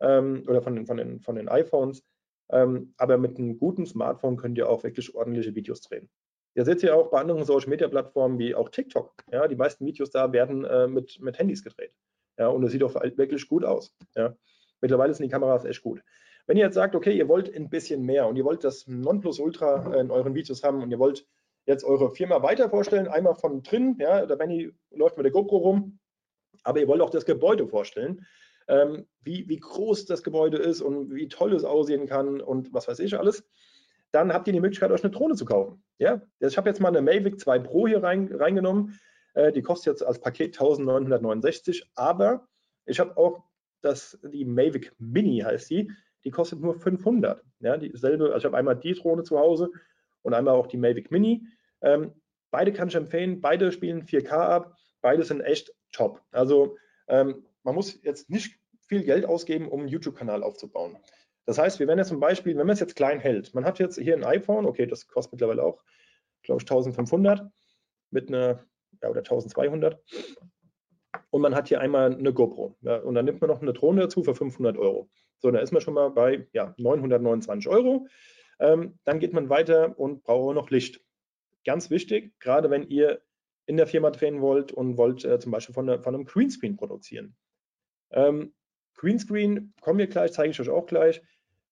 ähm, 0.00 0.44
oder 0.48 0.62
von 0.62 0.74
den, 0.74 0.86
von 0.86 0.96
den, 0.96 1.20
von 1.20 1.36
den 1.36 1.48
iPhones. 1.48 2.04
Ähm, 2.50 2.94
aber 2.96 3.18
mit 3.18 3.38
einem 3.38 3.58
guten 3.58 3.86
Smartphone 3.86 4.36
könnt 4.36 4.58
ihr 4.58 4.68
auch 4.68 4.82
wirklich 4.82 5.14
ordentliche 5.14 5.54
Videos 5.54 5.82
drehen. 5.82 6.10
Ihr 6.54 6.64
seht 6.64 6.82
ja 6.82 6.94
auch 6.94 7.10
bei 7.10 7.20
anderen 7.20 7.44
Social 7.44 7.68
Media 7.68 7.86
Plattformen 7.86 8.38
wie 8.38 8.54
auch 8.54 8.70
TikTok. 8.70 9.14
Ja, 9.30 9.46
die 9.46 9.56
meisten 9.56 9.86
Videos 9.86 10.10
da 10.10 10.32
werden 10.32 10.64
äh, 10.64 10.88
mit, 10.88 11.20
mit 11.20 11.38
Handys 11.38 11.62
gedreht. 11.62 11.92
Ja, 12.38 12.48
und 12.48 12.64
es 12.64 12.72
sieht 12.72 12.82
auch 12.82 12.94
wirklich 12.94 13.46
gut 13.48 13.64
aus. 13.64 13.94
Ja. 14.16 14.34
Mittlerweile 14.80 15.14
sind 15.14 15.24
die 15.24 15.30
Kameras 15.30 15.64
echt 15.64 15.82
gut. 15.82 16.02
Wenn 16.50 16.56
ihr 16.56 16.64
jetzt 16.64 16.74
sagt, 16.74 16.96
okay, 16.96 17.12
ihr 17.12 17.28
wollt 17.28 17.54
ein 17.54 17.70
bisschen 17.70 18.02
mehr 18.02 18.26
und 18.26 18.34
ihr 18.34 18.44
wollt 18.44 18.64
das 18.64 18.88
Nonplusultra 18.88 19.94
in 20.00 20.10
euren 20.10 20.34
Videos 20.34 20.64
haben 20.64 20.82
und 20.82 20.90
ihr 20.90 20.98
wollt 20.98 21.24
jetzt 21.64 21.84
eure 21.84 22.10
Firma 22.10 22.42
weiter 22.42 22.68
vorstellen, 22.68 23.06
einmal 23.06 23.36
von 23.36 23.62
drin, 23.62 23.94
ja, 24.00 24.26
der 24.26 24.34
Benny 24.34 24.72
läuft 24.90 25.16
mit 25.16 25.22
der 25.22 25.30
GoPro 25.30 25.58
rum, 25.58 26.00
aber 26.64 26.80
ihr 26.80 26.88
wollt 26.88 27.02
auch 27.02 27.10
das 27.10 27.24
Gebäude 27.24 27.68
vorstellen, 27.68 28.26
ähm, 28.66 29.06
wie, 29.20 29.48
wie 29.48 29.60
groß 29.60 30.06
das 30.06 30.24
Gebäude 30.24 30.56
ist 30.56 30.80
und 30.80 31.14
wie 31.14 31.28
toll 31.28 31.54
es 31.54 31.62
aussehen 31.62 32.08
kann 32.08 32.40
und 32.40 32.74
was 32.74 32.88
weiß 32.88 32.98
ich 32.98 33.16
alles, 33.16 33.44
dann 34.10 34.32
habt 34.32 34.48
ihr 34.48 34.52
die 34.52 34.60
Möglichkeit, 34.60 34.90
euch 34.90 35.04
eine 35.04 35.12
Drohne 35.12 35.36
zu 35.36 35.44
kaufen. 35.44 35.84
Ja? 35.98 36.20
Ich 36.40 36.56
habe 36.56 36.68
jetzt 36.68 36.80
mal 36.80 36.88
eine 36.88 37.00
Mavic 37.00 37.38
2 37.38 37.60
Pro 37.60 37.86
hier 37.86 38.02
rein, 38.02 38.28
reingenommen, 38.34 38.98
äh, 39.34 39.52
die 39.52 39.62
kostet 39.62 39.92
jetzt 39.92 40.02
als 40.02 40.18
Paket 40.18 40.58
1969, 40.58 41.92
aber 41.94 42.48
ich 42.86 42.98
habe 42.98 43.16
auch 43.16 43.44
das, 43.82 44.18
die 44.24 44.44
Mavic 44.44 44.92
Mini 44.98 45.38
heißt 45.38 45.70
die, 45.70 45.92
die 46.24 46.30
kostet 46.30 46.60
nur 46.60 46.74
500. 46.74 47.42
Ja, 47.60 47.76
dieselbe, 47.76 48.26
also 48.26 48.38
ich 48.38 48.44
habe 48.44 48.56
einmal 48.56 48.76
die 48.76 48.94
Drohne 48.94 49.22
zu 49.22 49.38
Hause 49.38 49.70
und 50.22 50.34
einmal 50.34 50.54
auch 50.54 50.66
die 50.66 50.76
Mavic 50.76 51.10
Mini. 51.10 51.46
Ähm, 51.82 52.12
beide 52.50 52.72
kann 52.72 52.88
ich 52.88 52.94
empfehlen, 52.94 53.40
beide 53.40 53.72
spielen 53.72 54.02
4K 54.02 54.30
ab, 54.30 54.76
beide 55.00 55.22
sind 55.22 55.40
echt 55.40 55.72
top. 55.92 56.22
Also 56.30 56.76
ähm, 57.08 57.46
man 57.62 57.74
muss 57.74 58.02
jetzt 58.02 58.30
nicht 58.30 58.58
viel 58.86 59.04
Geld 59.04 59.24
ausgeben, 59.24 59.68
um 59.68 59.80
einen 59.80 59.88
YouTube-Kanal 59.88 60.42
aufzubauen. 60.42 60.98
Das 61.46 61.58
heißt, 61.58 61.80
wir 61.80 61.88
werden 61.88 61.98
jetzt 61.98 62.08
zum 62.08 62.20
Beispiel, 62.20 62.56
wenn 62.56 62.66
man 62.66 62.74
es 62.74 62.80
jetzt 62.80 62.96
klein 62.96 63.20
hält, 63.20 63.54
man 63.54 63.64
hat 63.64 63.78
jetzt 63.78 63.98
hier 63.98 64.14
ein 64.14 64.24
iPhone, 64.24 64.66
okay, 64.66 64.86
das 64.86 65.06
kostet 65.06 65.32
mittlerweile 65.32 65.62
auch, 65.62 65.82
glaube 66.42 66.62
ich, 66.62 66.70
1500 66.70 67.50
mit 68.10 68.28
einer, 68.28 68.64
ja, 69.02 69.08
oder 69.08 69.20
1200. 69.20 70.00
Und 71.30 71.42
man 71.42 71.54
hat 71.54 71.68
hier 71.68 71.80
einmal 71.80 72.14
eine 72.14 72.32
GoPro. 72.32 72.76
Ja, 72.82 72.96
und 72.98 73.14
dann 73.14 73.24
nimmt 73.24 73.40
man 73.40 73.50
noch 73.50 73.62
eine 73.62 73.72
Drohne 73.72 74.02
dazu 74.02 74.22
für 74.22 74.34
500 74.34 74.76
Euro. 74.76 75.08
So, 75.40 75.50
da 75.50 75.58
ist 75.58 75.72
man 75.72 75.80
schon 75.80 75.94
mal 75.94 76.10
bei 76.10 76.46
ja, 76.52 76.74
929 76.76 77.68
Euro. 77.68 78.06
Ähm, 78.60 78.98
dann 79.04 79.18
geht 79.18 79.32
man 79.32 79.48
weiter 79.48 79.98
und 79.98 80.22
braucht 80.22 80.54
noch 80.54 80.70
Licht. 80.70 81.00
Ganz 81.64 81.90
wichtig, 81.90 82.38
gerade 82.40 82.70
wenn 82.70 82.88
ihr 82.88 83.22
in 83.66 83.76
der 83.76 83.86
Firma 83.86 84.10
drehen 84.10 84.40
wollt 84.40 84.72
und 84.72 84.96
wollt 84.96 85.24
äh, 85.24 85.38
zum 85.38 85.52
Beispiel 85.52 85.74
von, 85.74 85.88
eine, 85.88 86.02
von, 86.02 86.14
einem 86.14 86.24
Greenscreen 86.24 86.76
produzieren. 86.76 87.36
Ähm, 88.10 88.52
Greenscreen, 88.94 89.72
kommen 89.80 89.98
wir 89.98 90.08
gleich, 90.08 90.32
zeige 90.32 90.50
ich 90.50 90.60
euch 90.60 90.68
auch 90.68 90.86
gleich. 90.86 91.22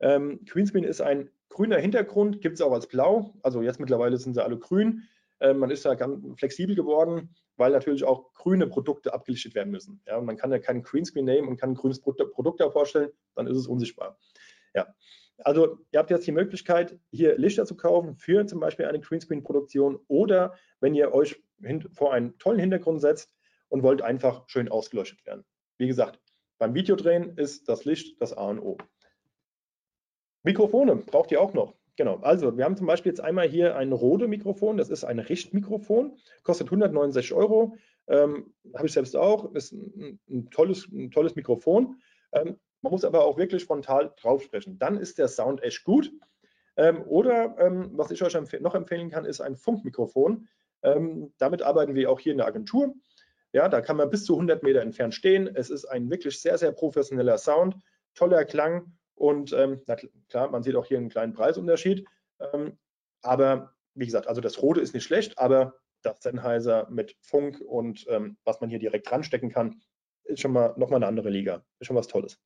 Ähm, 0.00 0.44
Greenscreen 0.46 0.84
ist 0.84 1.00
ein 1.00 1.30
grüner 1.48 1.78
Hintergrund, 1.78 2.40
gibt 2.40 2.54
es 2.54 2.60
auch 2.60 2.72
als 2.72 2.86
blau. 2.86 3.34
Also 3.42 3.62
jetzt 3.62 3.80
mittlerweile 3.80 4.16
sind 4.16 4.34
sie 4.34 4.42
alle 4.42 4.58
grün. 4.58 5.02
Ähm, 5.40 5.58
man 5.58 5.70
ist 5.70 5.84
da 5.84 5.94
ganz 5.94 6.24
flexibel 6.38 6.74
geworden, 6.74 7.34
weil 7.56 7.72
natürlich 7.72 8.04
auch 8.04 8.32
grüne 8.34 8.66
Produkte 8.66 9.12
abgelichtet 9.12 9.54
werden 9.54 9.70
müssen. 9.70 10.00
Ja, 10.06 10.20
man 10.20 10.36
kann 10.36 10.50
ja 10.50 10.58
keinen 10.58 10.82
Greenscreen 10.82 11.24
nehmen 11.24 11.48
und 11.48 11.56
kann 11.56 11.70
ein 11.70 11.74
grünes 11.74 12.00
Produkt 12.00 12.60
da 12.60 12.70
vorstellen, 12.70 13.10
dann 13.34 13.46
ist 13.46 13.56
es 13.56 13.66
unsichtbar. 13.66 14.18
Ja, 14.74 14.94
also 15.38 15.78
ihr 15.92 16.00
habt 16.00 16.10
jetzt 16.10 16.26
die 16.26 16.32
Möglichkeit, 16.32 16.98
hier 17.10 17.38
Lichter 17.38 17.64
zu 17.64 17.76
kaufen 17.76 18.16
für 18.16 18.46
zum 18.46 18.60
Beispiel 18.60 18.86
eine 18.86 19.00
Greenscreen-Produktion 19.00 20.00
oder 20.08 20.54
wenn 20.80 20.94
ihr 20.94 21.12
euch 21.12 21.42
vor 21.92 22.12
einen 22.12 22.38
tollen 22.38 22.58
Hintergrund 22.58 23.00
setzt 23.00 23.34
und 23.68 23.82
wollt 23.82 24.02
einfach 24.02 24.48
schön 24.48 24.68
ausgeleuchtet 24.68 25.24
werden. 25.26 25.44
Wie 25.76 25.86
gesagt, 25.86 26.20
beim 26.58 26.74
Videodrehen 26.74 27.36
ist 27.36 27.68
das 27.68 27.84
Licht 27.84 28.20
das 28.20 28.36
A 28.36 28.48
und 28.48 28.60
O. 28.60 28.78
Mikrofone 30.42 30.96
braucht 30.96 31.30
ihr 31.30 31.40
auch 31.40 31.54
noch. 31.54 31.77
Genau, 31.98 32.18
also 32.18 32.56
wir 32.56 32.64
haben 32.64 32.76
zum 32.76 32.86
Beispiel 32.86 33.10
jetzt 33.10 33.20
einmal 33.20 33.48
hier 33.48 33.74
ein 33.74 33.90
Rode-Mikrofon, 33.90 34.76
das 34.76 34.88
ist 34.88 35.02
ein 35.02 35.18
Richtmikrofon, 35.18 36.16
kostet 36.44 36.68
169 36.68 37.32
Euro, 37.32 37.76
ähm, 38.06 38.54
habe 38.76 38.86
ich 38.86 38.92
selbst 38.92 39.16
auch, 39.16 39.52
ist 39.56 39.72
ein, 39.72 40.20
ein, 40.30 40.48
tolles, 40.48 40.86
ein 40.92 41.10
tolles 41.10 41.34
Mikrofon. 41.34 42.00
Ähm, 42.30 42.56
man 42.82 42.92
muss 42.92 43.04
aber 43.04 43.24
auch 43.24 43.36
wirklich 43.36 43.64
frontal 43.64 44.14
drauf 44.20 44.44
sprechen. 44.44 44.78
Dann 44.78 44.96
ist 44.96 45.18
der 45.18 45.26
Sound 45.26 45.60
echt 45.64 45.82
gut. 45.82 46.12
Ähm, 46.76 47.02
oder 47.02 47.56
ähm, 47.58 47.90
was 47.94 48.12
ich 48.12 48.22
euch 48.22 48.36
empf 48.36 48.52
noch 48.60 48.76
empfehlen 48.76 49.10
kann, 49.10 49.24
ist 49.24 49.40
ein 49.40 49.56
Funkmikrofon. 49.56 50.46
Ähm, 50.84 51.34
damit 51.38 51.62
arbeiten 51.62 51.96
wir 51.96 52.12
auch 52.12 52.20
hier 52.20 52.30
in 52.30 52.38
der 52.38 52.46
Agentur. 52.46 52.94
Ja, 53.52 53.68
da 53.68 53.80
kann 53.80 53.96
man 53.96 54.08
bis 54.08 54.24
zu 54.24 54.34
100 54.34 54.62
Meter 54.62 54.82
entfernt 54.82 55.16
stehen. 55.16 55.48
Es 55.52 55.68
ist 55.68 55.84
ein 55.84 56.08
wirklich 56.08 56.40
sehr, 56.40 56.58
sehr 56.58 56.70
professioneller 56.70 57.38
Sound, 57.38 57.74
toller 58.14 58.44
Klang 58.44 58.92
und 59.18 59.52
ähm, 59.52 59.82
klar, 60.28 60.50
man 60.50 60.62
sieht 60.62 60.76
auch 60.76 60.86
hier 60.86 60.98
einen 60.98 61.08
kleinen 61.08 61.34
Preisunterschied. 61.34 62.06
Ähm, 62.52 62.78
aber 63.22 63.74
wie 63.94 64.06
gesagt, 64.06 64.28
also 64.28 64.40
das 64.40 64.62
Rote 64.62 64.80
ist 64.80 64.94
nicht 64.94 65.04
schlecht, 65.04 65.38
aber 65.38 65.74
das 66.02 66.22
Sennheiser 66.22 66.88
mit 66.90 67.16
Funk 67.20 67.60
und 67.60 68.06
ähm, 68.08 68.36
was 68.44 68.60
man 68.60 68.70
hier 68.70 68.78
direkt 68.78 69.10
ranstecken 69.10 69.50
kann, 69.50 69.80
ist 70.24 70.40
schon 70.40 70.52
mal 70.52 70.74
nochmal 70.76 70.98
eine 70.98 71.06
andere 71.06 71.30
Liga. 71.30 71.64
Ist 71.80 71.86
schon 71.88 71.96
was 71.96 72.06
Tolles. 72.06 72.38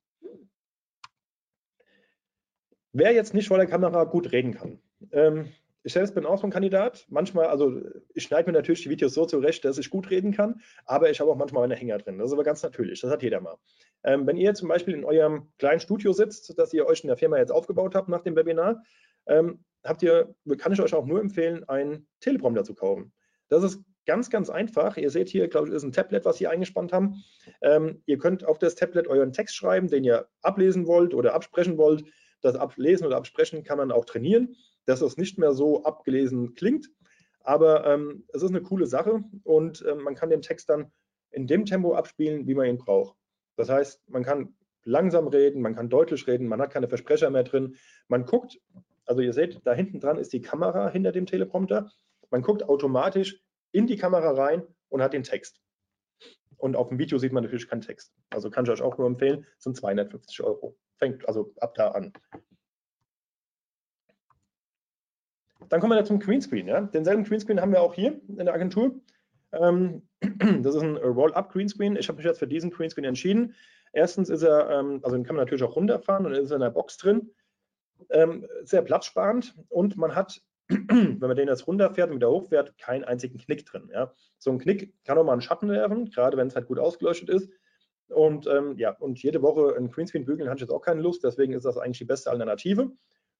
Wer 2.92 3.12
jetzt 3.12 3.34
nicht 3.34 3.48
vor 3.48 3.58
der 3.58 3.66
Kamera 3.66 4.04
gut 4.04 4.32
reden 4.32 4.54
kann, 4.54 4.80
ähm, 5.12 5.52
ich 5.84 5.92
selbst 5.92 6.14
bin 6.14 6.26
auch 6.26 6.38
so 6.38 6.46
ein 6.46 6.50
Kandidat. 6.50 7.06
Manchmal, 7.08 7.46
also 7.46 7.80
ich 8.14 8.22
schneide 8.24 8.50
mir 8.50 8.56
natürlich 8.56 8.82
die 8.82 8.90
Videos 8.90 9.14
so 9.14 9.26
zurecht, 9.26 9.64
dass 9.64 9.78
ich 9.78 9.90
gut 9.90 10.10
reden 10.10 10.32
kann, 10.32 10.60
aber 10.84 11.10
ich 11.10 11.20
habe 11.20 11.30
auch 11.30 11.36
manchmal 11.36 11.62
meine 11.62 11.76
Hänger 11.76 11.98
drin. 11.98 12.18
Das 12.18 12.28
ist 12.28 12.32
aber 12.32 12.44
ganz 12.44 12.62
natürlich, 12.62 13.00
das 13.00 13.10
hat 13.10 13.22
jeder 13.22 13.40
mal. 13.40 13.56
Ähm, 14.04 14.26
wenn 14.26 14.36
ihr 14.36 14.54
zum 14.54 14.68
Beispiel 14.68 14.94
in 14.94 15.04
eurem 15.04 15.52
kleinen 15.58 15.80
Studio 15.80 16.12
sitzt, 16.12 16.56
das 16.58 16.72
ihr 16.72 16.86
euch 16.86 17.02
in 17.02 17.08
der 17.08 17.16
Firma 17.16 17.38
jetzt 17.38 17.52
aufgebaut 17.52 17.94
habt 17.94 18.08
nach 18.08 18.22
dem 18.22 18.36
Webinar, 18.36 18.82
ähm, 19.26 19.64
habt 19.84 20.02
ihr, 20.02 20.34
kann 20.58 20.72
ich 20.72 20.80
euch 20.80 20.94
auch 20.94 21.06
nur 21.06 21.20
empfehlen, 21.20 21.68
einen 21.68 22.06
Teleprompter 22.20 22.64
zu 22.64 22.74
kaufen. 22.74 23.12
Das 23.48 23.62
ist 23.62 23.82
ganz, 24.06 24.30
ganz 24.30 24.50
einfach. 24.50 24.96
Ihr 24.96 25.10
seht 25.10 25.28
hier, 25.28 25.48
glaube 25.48 25.68
ich, 25.68 25.74
ist 25.74 25.82
ein 25.82 25.92
Tablet, 25.92 26.24
was 26.24 26.38
Sie 26.38 26.46
eingespannt 26.46 26.92
haben. 26.92 27.22
Ähm, 27.60 28.02
ihr 28.06 28.18
könnt 28.18 28.44
auf 28.44 28.58
das 28.58 28.74
Tablet 28.74 29.06
euren 29.08 29.32
Text 29.32 29.54
schreiben, 29.54 29.88
den 29.88 30.04
ihr 30.04 30.28
ablesen 30.42 30.86
wollt 30.86 31.14
oder 31.14 31.34
absprechen 31.34 31.78
wollt. 31.78 32.04
Das 32.40 32.56
Ablesen 32.56 33.06
oder 33.06 33.16
Absprechen 33.16 33.62
kann 33.62 33.78
man 33.78 33.92
auch 33.92 34.04
trainieren, 34.04 34.56
dass 34.86 35.02
es 35.02 35.16
nicht 35.16 35.38
mehr 35.38 35.52
so 35.52 35.84
abgelesen 35.84 36.54
klingt. 36.54 36.90
Aber 37.40 37.86
ähm, 37.86 38.24
es 38.32 38.42
ist 38.42 38.50
eine 38.50 38.62
coole 38.62 38.86
Sache 38.86 39.22
und 39.42 39.84
ähm, 39.88 40.02
man 40.02 40.14
kann 40.14 40.30
den 40.30 40.42
Text 40.42 40.68
dann 40.70 40.92
in 41.30 41.46
dem 41.46 41.64
Tempo 41.64 41.94
abspielen, 41.94 42.46
wie 42.46 42.54
man 42.54 42.66
ihn 42.66 42.78
braucht. 42.78 43.16
Das 43.56 43.68
heißt, 43.68 44.08
man 44.08 44.22
kann 44.22 44.54
langsam 44.84 45.28
reden, 45.28 45.62
man 45.62 45.74
kann 45.74 45.88
deutlich 45.88 46.26
reden, 46.26 46.46
man 46.46 46.60
hat 46.60 46.72
keine 46.72 46.88
Versprecher 46.88 47.30
mehr 47.30 47.44
drin. 47.44 47.76
Man 48.08 48.24
guckt, 48.24 48.60
also 49.06 49.22
ihr 49.22 49.32
seht, 49.32 49.60
da 49.64 49.72
hinten 49.72 50.00
dran 50.00 50.18
ist 50.18 50.32
die 50.32 50.40
Kamera 50.40 50.88
hinter 50.90 51.12
dem 51.12 51.26
Teleprompter. 51.26 51.90
Man 52.30 52.42
guckt 52.42 52.68
automatisch 52.68 53.42
in 53.72 53.86
die 53.86 53.96
Kamera 53.96 54.30
rein 54.32 54.62
und 54.88 55.02
hat 55.02 55.12
den 55.12 55.22
Text. 55.22 55.60
Und 56.56 56.76
auf 56.76 56.88
dem 56.88 56.98
Video 56.98 57.18
sieht 57.18 57.32
man 57.32 57.42
natürlich 57.42 57.68
keinen 57.68 57.80
Text. 57.80 58.12
Also 58.30 58.48
kann 58.48 58.64
ich 58.64 58.70
euch 58.70 58.82
auch 58.82 58.96
nur 58.96 59.06
empfehlen, 59.06 59.46
sind 59.58 59.76
250 59.76 60.42
Euro. 60.42 60.76
Fängt 60.96 61.26
also 61.26 61.52
ab 61.58 61.74
da 61.74 61.88
an. 61.88 62.12
Dann 65.72 65.80
kommen 65.80 65.96
wir 65.96 66.04
zum 66.04 66.18
Greenscreen. 66.18 66.68
Ja? 66.68 66.82
Denselben 66.82 67.24
Greenscreen 67.24 67.58
haben 67.58 67.72
wir 67.72 67.80
auch 67.80 67.94
hier 67.94 68.20
in 68.28 68.44
der 68.44 68.52
Agentur. 68.52 68.94
Ähm, 69.52 70.02
das 70.60 70.74
ist 70.74 70.82
ein 70.82 70.98
Roll-Up 70.98 71.50
Greenscreen. 71.50 71.96
Ich 71.96 72.08
habe 72.08 72.18
mich 72.18 72.26
jetzt 72.26 72.40
für 72.40 72.46
diesen 72.46 72.70
Greenscreen 72.70 73.06
entschieden. 73.06 73.54
Erstens 73.94 74.28
ist 74.28 74.42
er, 74.42 74.68
ähm, 74.68 75.00
also 75.02 75.16
den 75.16 75.24
kann 75.24 75.34
man 75.34 75.46
natürlich 75.46 75.64
auch 75.64 75.74
runterfahren 75.74 76.26
und 76.26 76.34
ist 76.34 76.50
in 76.50 76.60
der 76.60 76.68
Box 76.68 76.98
drin. 76.98 77.30
Ähm, 78.10 78.46
sehr 78.64 78.82
platzsparend 78.82 79.54
und 79.70 79.96
man 79.96 80.14
hat 80.14 80.42
wenn 80.68 81.18
man 81.18 81.36
den 81.36 81.48
jetzt 81.48 81.66
runterfährt 81.66 82.10
und 82.10 82.16
wieder 82.16 82.30
hochfährt, 82.30 82.76
keinen 82.76 83.04
einzigen 83.04 83.38
Knick 83.38 83.64
drin. 83.64 83.88
Ja. 83.94 84.12
So 84.36 84.50
ein 84.50 84.58
Knick 84.58 84.92
kann 85.04 85.16
auch 85.16 85.24
mal 85.24 85.32
einen 85.32 85.40
Schatten 85.40 85.70
werfen, 85.70 86.10
gerade 86.10 86.36
wenn 86.36 86.48
es 86.48 86.54
halt 86.54 86.66
gut 86.66 86.78
ausgeleuchtet 86.78 87.30
ist. 87.30 87.50
Und 88.08 88.46
ähm, 88.46 88.76
ja, 88.76 88.90
und 88.90 89.22
jede 89.22 89.40
Woche 89.40 89.74
ein 89.74 89.90
Greenscreen 89.90 90.26
bügeln 90.26 90.50
hatte 90.50 90.58
ich 90.58 90.68
jetzt 90.68 90.70
auch 90.70 90.82
keine 90.82 91.00
Lust, 91.00 91.24
deswegen 91.24 91.54
ist 91.54 91.64
das 91.64 91.78
eigentlich 91.78 91.98
die 91.98 92.04
beste 92.04 92.30
Alternative. 92.30 92.92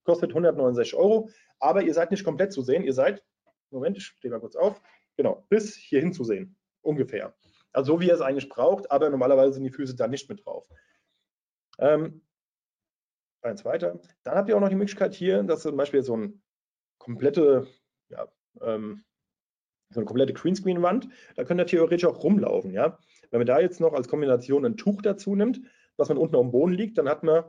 Kostet 0.03 0.31
169 0.31 0.95
Euro, 0.95 1.29
aber 1.59 1.83
ihr 1.83 1.93
seid 1.93 2.11
nicht 2.11 2.23
komplett 2.23 2.51
zu 2.51 2.61
sehen. 2.61 2.83
Ihr 2.83 2.93
seid, 2.93 3.23
Moment, 3.71 3.97
ich 3.97 4.05
stehe 4.05 4.31
mal 4.31 4.39
kurz 4.39 4.55
auf, 4.55 4.81
genau, 5.15 5.45
bis 5.49 5.75
hierhin 5.75 6.13
zu 6.13 6.23
sehen, 6.23 6.55
ungefähr. 6.81 7.35
Also 7.71 7.93
so 7.93 7.99
wie 7.99 8.07
ihr 8.07 8.13
es 8.13 8.21
eigentlich 8.21 8.49
braucht, 8.49 8.91
aber 8.91 9.09
normalerweise 9.09 9.53
sind 9.53 9.63
die 9.63 9.71
Füße 9.71 9.95
da 9.95 10.07
nicht 10.07 10.29
mit 10.29 10.45
drauf. 10.45 10.67
Ähm, 11.79 12.21
eins 13.41 13.65
weiter. 13.65 13.99
Dann 14.23 14.35
habt 14.35 14.49
ihr 14.49 14.55
auch 14.55 14.61
noch 14.61 14.69
die 14.69 14.75
Möglichkeit 14.75 15.13
hier, 15.13 15.43
dass 15.43 15.61
zum 15.61 15.75
Beispiel 15.75 16.03
so 16.03 16.15
ein 16.15 16.41
komplette, 16.97 17.67
ja, 18.09 18.27
ähm, 18.61 19.03
so 19.89 19.99
eine 19.99 20.05
komplette 20.05 20.33
Greenscreen-Wand, 20.33 21.09
da 21.35 21.43
könnt 21.43 21.59
ihr 21.59 21.65
theoretisch 21.65 22.05
auch 22.05 22.23
rumlaufen, 22.23 22.71
ja. 22.71 22.97
Wenn 23.29 23.39
man 23.39 23.47
da 23.47 23.59
jetzt 23.59 23.79
noch 23.79 23.93
als 23.93 24.07
Kombination 24.07 24.65
ein 24.65 24.77
Tuch 24.77 25.01
dazu 25.01 25.35
nimmt, 25.35 25.61
was 25.97 26.09
man 26.09 26.17
unten 26.17 26.35
auf 26.35 26.41
dem 26.43 26.51
Boden 26.51 26.73
liegt, 26.73 26.97
dann 26.97 27.09
hat 27.09 27.23
man 27.23 27.45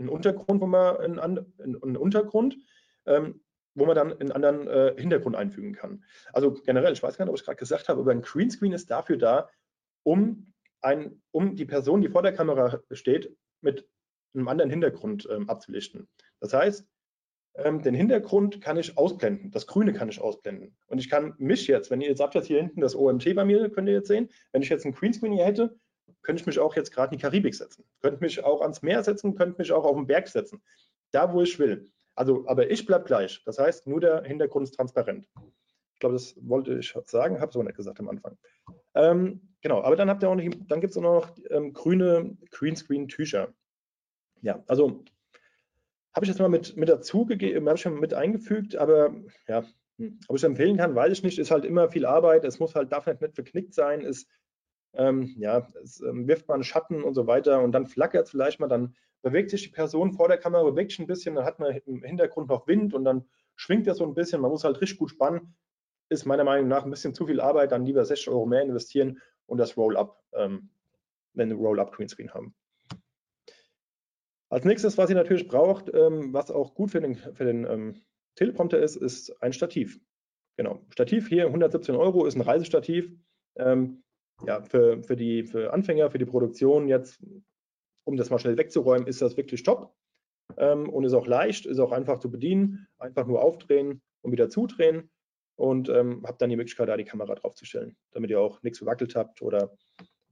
einen 0.00 0.08
Untergrund, 0.08 0.60
wo 0.60 0.66
man 0.66 0.96
einen, 0.96 1.18
einen 1.60 1.96
Untergrund, 1.96 2.56
ähm, 3.06 3.40
wo 3.74 3.86
man 3.86 3.94
dann 3.94 4.12
einen 4.18 4.32
anderen 4.32 4.66
äh, 4.66 4.94
Hintergrund 5.00 5.36
einfügen 5.36 5.74
kann. 5.74 6.04
Also 6.32 6.52
generell, 6.52 6.92
ich 6.92 7.02
weiß 7.02 7.16
gar 7.16 7.24
nicht, 7.24 7.30
ob 7.30 7.38
ich 7.38 7.44
gerade 7.44 7.58
gesagt 7.58 7.88
habe, 7.88 8.00
aber 8.00 8.10
ein 8.10 8.22
Greenscreen 8.22 8.72
ist 8.72 8.90
dafür 8.90 9.16
da, 9.16 9.48
um, 10.02 10.52
ein, 10.80 11.22
um 11.30 11.54
die 11.54 11.66
Person, 11.66 12.00
die 12.00 12.08
vor 12.08 12.22
der 12.22 12.32
Kamera 12.32 12.80
steht, 12.90 13.36
mit 13.60 13.88
einem 14.34 14.48
anderen 14.48 14.70
Hintergrund 14.70 15.28
ähm, 15.30 15.48
abzulichten. 15.48 16.08
Das 16.40 16.54
heißt, 16.54 16.86
ähm, 17.56 17.82
den 17.82 17.94
Hintergrund 17.94 18.60
kann 18.60 18.76
ich 18.76 18.96
ausblenden, 18.96 19.50
das 19.50 19.66
Grüne 19.66 19.92
kann 19.92 20.08
ich 20.08 20.20
ausblenden. 20.20 20.76
Und 20.86 20.98
ich 20.98 21.10
kann 21.10 21.34
mich 21.38 21.66
jetzt, 21.66 21.90
wenn 21.90 22.00
ihr 22.00 22.08
jetzt 22.08 22.20
habt 22.20 22.34
jetzt 22.34 22.46
hier 22.46 22.60
hinten 22.60 22.80
das 22.80 22.94
OMT 22.94 23.34
bei 23.34 23.44
mir, 23.44 23.68
könnt 23.70 23.88
ihr 23.88 23.94
jetzt 23.94 24.08
sehen, 24.08 24.30
wenn 24.52 24.62
ich 24.62 24.68
jetzt 24.68 24.84
einen 24.84 24.94
Greenscreen 24.94 25.32
hier 25.32 25.44
hätte, 25.44 25.78
könnte 26.22 26.40
ich 26.40 26.46
mich 26.46 26.58
auch 26.58 26.76
jetzt 26.76 26.92
gerade 26.92 27.12
in 27.12 27.18
die 27.18 27.22
Karibik 27.22 27.54
setzen, 27.54 27.84
könnte 28.00 28.20
mich 28.20 28.42
auch 28.44 28.60
ans 28.60 28.82
Meer 28.82 29.02
setzen, 29.02 29.34
könnte 29.34 29.58
mich 29.58 29.72
auch 29.72 29.84
auf 29.84 29.96
den 29.96 30.06
Berg 30.06 30.28
setzen, 30.28 30.62
da 31.12 31.32
wo 31.32 31.42
ich 31.42 31.58
will. 31.58 31.90
Also, 32.14 32.44
aber 32.46 32.70
ich 32.70 32.84
bleibe 32.86 33.04
gleich. 33.04 33.42
Das 33.44 33.58
heißt, 33.58 33.86
nur 33.86 34.00
der 34.00 34.22
Hintergrund 34.24 34.64
ist 34.64 34.74
transparent. 34.74 35.28
Ich 35.94 36.00
glaube, 36.00 36.14
das 36.14 36.36
wollte 36.42 36.78
ich 36.78 36.94
sagen, 37.06 37.40
habe 37.40 37.50
es 37.50 37.56
auch 37.56 37.62
nicht 37.62 37.76
gesagt 37.76 38.00
am 38.00 38.08
Anfang. 38.08 38.36
Ähm, 38.94 39.54
genau, 39.62 39.82
aber 39.82 39.96
dann 39.96 40.10
habt 40.10 40.22
ihr 40.22 40.28
auch 40.28 40.34
noch, 40.34 40.44
dann 40.68 40.80
gibt 40.80 40.92
es 40.92 40.96
auch 40.96 41.02
noch 41.02 41.36
ähm, 41.50 41.72
grüne 41.72 42.36
Greenscreen-Tücher. 42.50 43.52
Ja, 44.42 44.62
also 44.66 45.04
habe 46.14 46.24
ich 46.24 46.28
jetzt 46.28 46.40
mal 46.40 46.48
mit, 46.48 46.76
mit 46.76 46.88
dazu 46.88 47.24
gegeben, 47.24 47.66
habe 47.66 47.76
ich 47.76 47.82
schon 47.82 48.00
mit 48.00 48.14
eingefügt, 48.14 48.76
aber 48.76 49.14
ja, 49.46 49.64
hm, 49.98 50.18
ob 50.28 50.36
ich 50.36 50.42
es 50.42 50.44
empfehlen 50.44 50.78
kann, 50.78 50.94
weiß 50.94 51.12
ich 51.12 51.22
nicht. 51.22 51.38
Ist 51.38 51.50
halt 51.50 51.64
immer 51.64 51.88
viel 51.90 52.06
Arbeit. 52.06 52.44
Es 52.44 52.58
muss 52.58 52.74
halt, 52.74 52.90
darf 52.90 53.06
nicht, 53.06 53.20
nicht 53.20 53.34
verknickt 53.34 53.74
sein. 53.74 54.04
Es, 54.04 54.26
ähm, 54.94 55.34
ja, 55.38 55.66
es 55.82 56.00
ähm, 56.00 56.26
wirft 56.26 56.48
man 56.48 56.64
Schatten 56.64 57.02
und 57.02 57.14
so 57.14 57.26
weiter 57.26 57.62
und 57.62 57.72
dann 57.72 57.86
flackert 57.86 58.24
es 58.24 58.30
vielleicht 58.30 58.60
mal, 58.60 58.68
dann 58.68 58.94
bewegt 59.22 59.50
sich 59.50 59.62
die 59.62 59.70
Person 59.70 60.12
vor 60.12 60.28
der 60.28 60.38
Kamera, 60.38 60.62
bewegt 60.64 60.90
sich 60.90 61.00
ein 61.00 61.06
bisschen, 61.06 61.34
dann 61.34 61.44
hat 61.44 61.58
man 61.58 61.76
im 61.86 62.02
Hintergrund 62.02 62.48
noch 62.48 62.66
Wind 62.66 62.94
und 62.94 63.04
dann 63.04 63.24
schwingt 63.56 63.86
er 63.86 63.94
so 63.94 64.04
ein 64.04 64.14
bisschen. 64.14 64.40
Man 64.40 64.50
muss 64.50 64.64
halt 64.64 64.80
richtig 64.80 64.98
gut 64.98 65.10
spannen. 65.10 65.54
Ist 66.08 66.24
meiner 66.24 66.44
Meinung 66.44 66.68
nach 66.68 66.84
ein 66.84 66.90
bisschen 66.90 67.14
zu 67.14 67.26
viel 67.26 67.40
Arbeit, 67.40 67.72
dann 67.72 67.84
lieber 67.84 68.04
60 68.04 68.28
Euro 68.30 68.46
mehr 68.46 68.62
investieren 68.62 69.20
und 69.46 69.58
das 69.58 69.76
Roll-Up, 69.76 70.22
ähm, 70.32 70.70
wenn 71.34 71.50
wir 71.50 71.56
Roll-Up 71.56 71.92
Greenscreen 71.92 72.32
haben. 72.32 72.54
Als 74.48 74.64
nächstes, 74.64 74.98
was 74.98 75.10
ihr 75.10 75.16
natürlich 75.16 75.46
braucht, 75.46 75.94
ähm, 75.94 76.32
was 76.32 76.50
auch 76.50 76.74
gut 76.74 76.90
für 76.90 77.00
den, 77.00 77.14
für 77.14 77.44
den 77.44 77.64
ähm, 77.64 78.02
Teleprompter 78.34 78.80
ist, 78.80 78.96
ist 78.96 79.30
ein 79.42 79.52
Stativ. 79.52 80.00
Genau, 80.56 80.80
Stativ 80.90 81.28
hier 81.28 81.46
117 81.46 81.94
Euro 81.94 82.26
ist 82.26 82.34
ein 82.34 82.40
Reisestativ. 82.40 83.12
Ähm, 83.56 84.02
ja, 84.46 84.62
für, 84.62 85.02
für, 85.02 85.16
die, 85.16 85.44
für 85.44 85.72
Anfänger, 85.72 86.10
für 86.10 86.18
die 86.18 86.24
Produktion 86.24 86.88
jetzt, 86.88 87.20
um 88.04 88.16
das 88.16 88.30
mal 88.30 88.38
schnell 88.38 88.56
wegzuräumen, 88.56 89.06
ist 89.06 89.22
das 89.22 89.36
wirklich 89.36 89.62
top 89.62 89.94
ähm, 90.56 90.88
und 90.88 91.04
ist 91.04 91.14
auch 91.14 91.26
leicht, 91.26 91.66
ist 91.66 91.78
auch 91.78 91.92
einfach 91.92 92.18
zu 92.18 92.30
bedienen. 92.30 92.86
Einfach 92.98 93.26
nur 93.26 93.42
aufdrehen 93.42 94.02
und 94.22 94.32
wieder 94.32 94.48
zudrehen 94.48 95.10
und 95.56 95.88
ähm, 95.88 96.22
habt 96.26 96.40
dann 96.40 96.50
die 96.50 96.56
Möglichkeit, 96.56 96.88
da 96.88 96.96
die 96.96 97.04
Kamera 97.04 97.34
draufzustellen, 97.34 97.96
damit 98.12 98.30
ihr 98.30 98.40
auch 98.40 98.62
nichts 98.62 98.78
verwackelt 98.78 99.14
habt 99.14 99.42
oder 99.42 99.76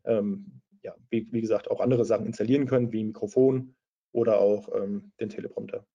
ähm, 0.04 0.62
ja, 0.82 0.94
wie, 1.10 1.30
wie, 1.32 1.40
gesagt, 1.40 1.70
auch 1.70 1.80
andere 1.80 2.04
Sachen 2.04 2.26
installieren 2.26 2.66
könnt, 2.66 2.92
wie 2.92 3.04
Mikrofon 3.04 3.74
oder 4.12 4.40
auch 4.40 4.74
ähm, 4.74 5.12
den 5.20 5.28
Teleprompter. 5.28 5.86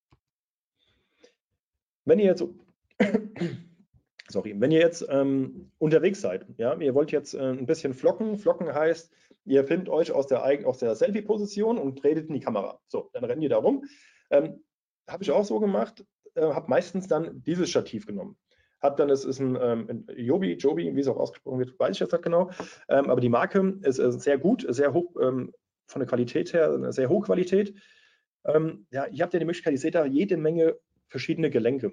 Wenn 2.04 2.18
ihr 2.18 2.26
jetzt, 2.26 2.44
sorry, 4.34 4.54
wenn 4.58 4.70
ihr 4.70 4.80
jetzt 4.80 5.06
ähm, 5.08 5.70
unterwegs 5.78 6.20
seid, 6.20 6.46
ja, 6.58 6.76
ihr 6.76 6.94
wollt 6.94 7.12
jetzt 7.12 7.34
äh, 7.34 7.38
ein 7.38 7.66
bisschen 7.66 7.94
flocken, 7.94 8.36
flocken 8.36 8.74
heißt, 8.74 9.10
ihr 9.44 9.64
filmt 9.64 9.88
euch 9.88 10.12
aus 10.12 10.26
der, 10.26 10.44
aus 10.66 10.78
der 10.78 10.94
Selfie-Position 10.94 11.78
und 11.78 11.98
tretet 11.98 12.28
in 12.28 12.34
die 12.34 12.40
Kamera. 12.40 12.80
So, 12.88 13.10
dann 13.12 13.24
rennt 13.24 13.42
ihr 13.42 13.48
da 13.48 13.58
rum. 13.58 13.84
Ähm, 14.30 14.62
habe 15.08 15.22
ich 15.22 15.30
auch 15.30 15.44
so 15.44 15.60
gemacht, 15.60 16.04
äh, 16.34 16.42
habe 16.42 16.68
meistens 16.68 17.06
dann 17.06 17.42
dieses 17.42 17.70
Stativ 17.70 18.06
genommen. 18.06 18.36
Hab 18.80 18.96
dann, 18.96 19.08
es 19.08 19.24
ist 19.24 19.38
ein, 19.38 19.56
ähm, 19.60 19.86
ein 19.88 20.06
Jobi, 20.16 20.54
Jobi, 20.54 20.94
wie 20.94 21.00
es 21.00 21.08
auch 21.08 21.16
ausgesprochen 21.16 21.60
wird, 21.60 21.78
weiß 21.78 21.92
ich 21.92 22.00
jetzt 22.00 22.12
nicht 22.12 22.24
genau, 22.24 22.50
ähm, 22.88 23.08
aber 23.08 23.20
die 23.20 23.28
Marke 23.28 23.78
ist 23.82 23.98
äh, 23.98 24.12
sehr 24.12 24.36
gut, 24.36 24.66
sehr 24.68 24.92
hoch, 24.92 25.14
ähm, 25.22 25.52
von 25.86 26.00
der 26.00 26.08
Qualität 26.08 26.52
her, 26.52 26.72
eine 26.72 26.92
sehr 26.92 27.08
hohe 27.08 27.22
Qualität. 27.22 27.74
Ähm, 28.46 28.86
ja, 28.90 29.06
ihr 29.06 29.22
habt 29.22 29.32
ja 29.32 29.38
die 29.38 29.46
Möglichkeit, 29.46 29.72
ihr 29.72 29.78
seht 29.78 29.94
da 29.94 30.04
jede 30.04 30.36
Menge 30.36 30.76
verschiedene 31.08 31.50
Gelenke. 31.50 31.92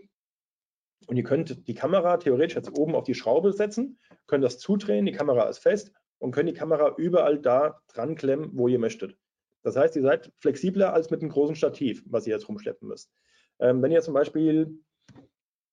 Und 1.08 1.18
ihr 1.18 1.24
könnt 1.24 1.68
die 1.68 1.74
Kamera 1.74 2.18
theoretisch 2.18 2.56
jetzt 2.56 2.78
oben 2.78 2.96
auf 2.96 3.04
die 3.04 3.16
Schraube 3.16 3.54
setzen, 3.54 4.00
könnt 4.28 4.44
das 4.44 4.60
zudrehen, 4.60 5.06
die 5.06 5.12
Kamera 5.12 5.50
ist 5.50 5.60
fest 5.60 5.92
und 6.20 6.32
könnt 6.32 6.50
die 6.50 6.54
Kamera 6.54 6.94
überall 6.98 7.40
da 7.40 7.82
dran 7.94 8.16
klemmen, 8.16 8.52
wo 8.54 8.68
ihr 8.68 8.80
möchtet. 8.80 9.18
Das 9.64 9.76
heißt, 9.76 9.96
ihr 9.96 10.02
seid 10.02 10.32
flexibler 10.40 10.94
als 10.94 11.10
mit 11.10 11.22
einem 11.22 11.32
großen 11.32 11.56
Stativ, 11.56 12.04
was 12.08 12.28
ihr 12.28 12.34
jetzt 12.34 12.48
rumschleppen 12.48 12.88
müsst. 12.88 13.12
Ähm, 13.60 13.82
wenn 13.82 13.92
ihr 13.92 14.02
zum 14.02 14.14
Beispiel, 14.14 14.80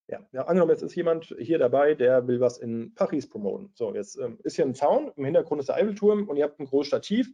ja, 0.08 0.26
ja, 0.32 0.42
angenommen, 0.42 0.70
jetzt 0.70 0.82
ist 0.82 0.94
jemand 0.94 1.34
hier 1.38 1.58
dabei, 1.58 1.94
der 1.94 2.26
will 2.26 2.40
was 2.40 2.58
in 2.58 2.94
Paris 2.94 3.28
promoten. 3.28 3.70
So, 3.74 3.94
jetzt 3.94 4.18
ähm, 4.18 4.38
ist 4.42 4.56
hier 4.56 4.64
ein 4.64 4.74
Zaun, 4.74 5.12
im 5.16 5.24
Hintergrund 5.24 5.60
ist 5.60 5.68
der 5.68 5.76
Eiffelturm 5.76 6.28
und 6.28 6.36
ihr 6.36 6.44
habt 6.44 6.60
ein 6.60 6.66
großes 6.66 6.88
Stativ, 6.88 7.32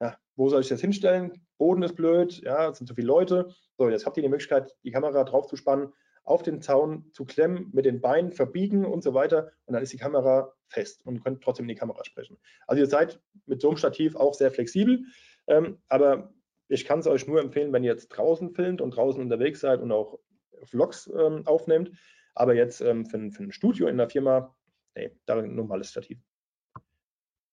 ja, 0.00 0.16
wo 0.36 0.48
soll 0.48 0.60
ich 0.60 0.68
das 0.68 0.80
hinstellen? 0.80 1.32
Boden 1.58 1.82
ist 1.82 1.96
blöd, 1.96 2.40
ja, 2.42 2.70
es 2.70 2.78
sind 2.78 2.86
zu 2.86 2.94
viele 2.94 3.08
Leute. 3.08 3.48
So, 3.76 3.88
jetzt 3.88 4.06
habt 4.06 4.16
ihr 4.16 4.22
die 4.22 4.28
Möglichkeit, 4.28 4.76
die 4.84 4.92
Kamera 4.92 5.24
drauf 5.24 5.48
zu 5.48 5.56
spannen, 5.56 5.92
auf 6.28 6.42
den 6.42 6.60
Zaun 6.60 7.10
zu 7.12 7.24
klemmen, 7.24 7.70
mit 7.72 7.84
den 7.84 8.00
Beinen 8.00 8.32
verbiegen 8.32 8.84
und 8.84 9.02
so 9.02 9.14
weiter. 9.14 9.50
Und 9.64 9.74
dann 9.74 9.82
ist 9.82 9.92
die 9.92 9.98
Kamera 9.98 10.52
fest 10.68 11.04
und 11.06 11.24
könnt 11.24 11.42
trotzdem 11.42 11.64
in 11.64 11.68
die 11.68 11.74
Kamera 11.74 12.04
sprechen. 12.04 12.38
Also 12.66 12.82
ihr 12.82 12.88
seid 12.88 13.20
mit 13.46 13.60
so 13.60 13.68
einem 13.68 13.78
Stativ 13.78 14.14
auch 14.14 14.34
sehr 14.34 14.50
flexibel. 14.50 15.04
Ähm, 15.46 15.78
aber 15.88 16.32
ich 16.68 16.84
kann 16.84 16.98
es 16.98 17.06
euch 17.06 17.26
nur 17.26 17.40
empfehlen, 17.40 17.72
wenn 17.72 17.82
ihr 17.82 17.92
jetzt 17.92 18.08
draußen 18.08 18.50
filmt 18.50 18.80
und 18.80 18.90
draußen 18.90 19.20
unterwegs 19.20 19.60
seid 19.60 19.80
und 19.80 19.90
auch 19.90 20.18
Vlogs 20.64 21.10
ähm, 21.18 21.46
aufnehmt. 21.46 21.92
Aber 22.34 22.54
jetzt 22.54 22.80
ähm, 22.80 23.06
für, 23.06 23.30
für, 23.30 23.44
ein 23.44 23.52
Studio 23.52 23.88
in 23.88 23.96
der 23.96 24.10
Firma, 24.10 24.54
nee, 24.94 25.10
da 25.24 25.38
ein 25.38 25.54
normales 25.54 25.90
Stativ. 25.90 26.20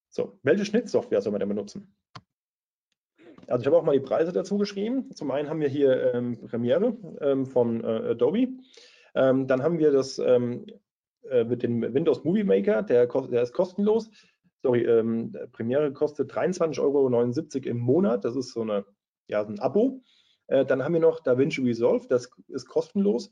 So, 0.10 0.38
welche 0.44 0.66
Schnittsoftware 0.66 1.22
soll 1.22 1.32
man 1.32 1.40
denn 1.40 1.50
benutzen? 1.50 1.96
Also 3.47 3.62
ich 3.62 3.67
habe 3.67 3.77
auch 3.77 3.84
mal 3.84 3.97
die 3.97 4.05
Preise 4.05 4.31
dazu 4.31 4.58
geschrieben. 4.58 5.12
Zum 5.13 5.31
einen 5.31 5.49
haben 5.49 5.60
wir 5.60 5.67
hier 5.67 6.13
ähm, 6.13 6.39
Premiere 6.47 6.97
ähm, 7.21 7.45
von 7.45 7.84
äh, 7.84 8.12
Adobe. 8.12 8.47
Ähm, 9.13 9.47
dann 9.47 9.63
haben 9.63 9.79
wir 9.79 9.91
das 9.91 10.19
ähm, 10.19 10.65
äh, 11.29 11.43
mit 11.43 11.63
dem 11.63 11.81
Windows 11.93 12.23
Movie 12.23 12.43
Maker, 12.43 12.84
der, 12.84 13.08
der 13.08 13.41
ist 13.41 13.53
kostenlos. 13.53 14.10
Sorry, 14.62 14.84
ähm, 14.84 15.31
Premiere 15.51 15.93
kostet 15.93 16.31
23,79 16.34 16.79
Euro 16.79 17.69
im 17.69 17.77
Monat. 17.79 18.25
Das 18.25 18.36
ist 18.36 18.51
so 18.51 18.62
eine, 18.62 18.86
ja, 19.27 19.43
ein 19.45 19.60
Abo. 19.60 20.01
Äh, 20.47 20.65
dann 20.65 20.84
haben 20.84 20.93
wir 20.93 20.99
noch 20.99 21.21
DaVinci 21.21 21.62
Resolve, 21.62 22.08
das 22.08 22.29
ist 22.47 22.67
kostenlos. 22.67 23.31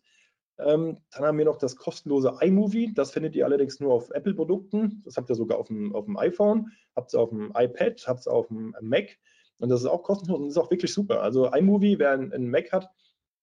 Ähm, 0.60 1.00
dann 1.12 1.26
haben 1.26 1.38
wir 1.38 1.46
noch 1.46 1.58
das 1.58 1.76
kostenlose 1.76 2.36
iMovie. 2.42 2.94
Das 2.94 3.12
findet 3.12 3.36
ihr 3.36 3.46
allerdings 3.46 3.80
nur 3.80 3.94
auf 3.94 4.12
Apple-Produkten. 4.12 5.02
Das 5.04 5.18
habt 5.18 5.30
ihr 5.30 5.36
sogar 5.36 5.58
auf 5.58 5.68
dem, 5.68 5.96
auf 5.96 6.06
dem 6.06 6.18
iPhone, 6.18 6.72
habt 6.96 7.10
es 7.10 7.16
auf 7.16 7.30
dem 7.30 7.52
iPad, 7.56 8.04
habt 8.08 8.20
es 8.20 8.28
auf 8.28 8.48
dem 8.48 8.76
Mac. 8.82 9.18
Und 9.60 9.70
das 9.70 9.82
ist 9.82 9.88
auch 9.88 10.04
kostenlos 10.04 10.40
und 10.40 10.48
ist 10.48 10.58
auch 10.58 10.72
wirklich 10.72 10.94
super. 10.94 11.22
Also 11.22 11.52
iMovie, 11.52 12.00
wer 12.00 12.12
einen 12.12 12.50
Mac 12.50 12.72
hat, 12.72 12.90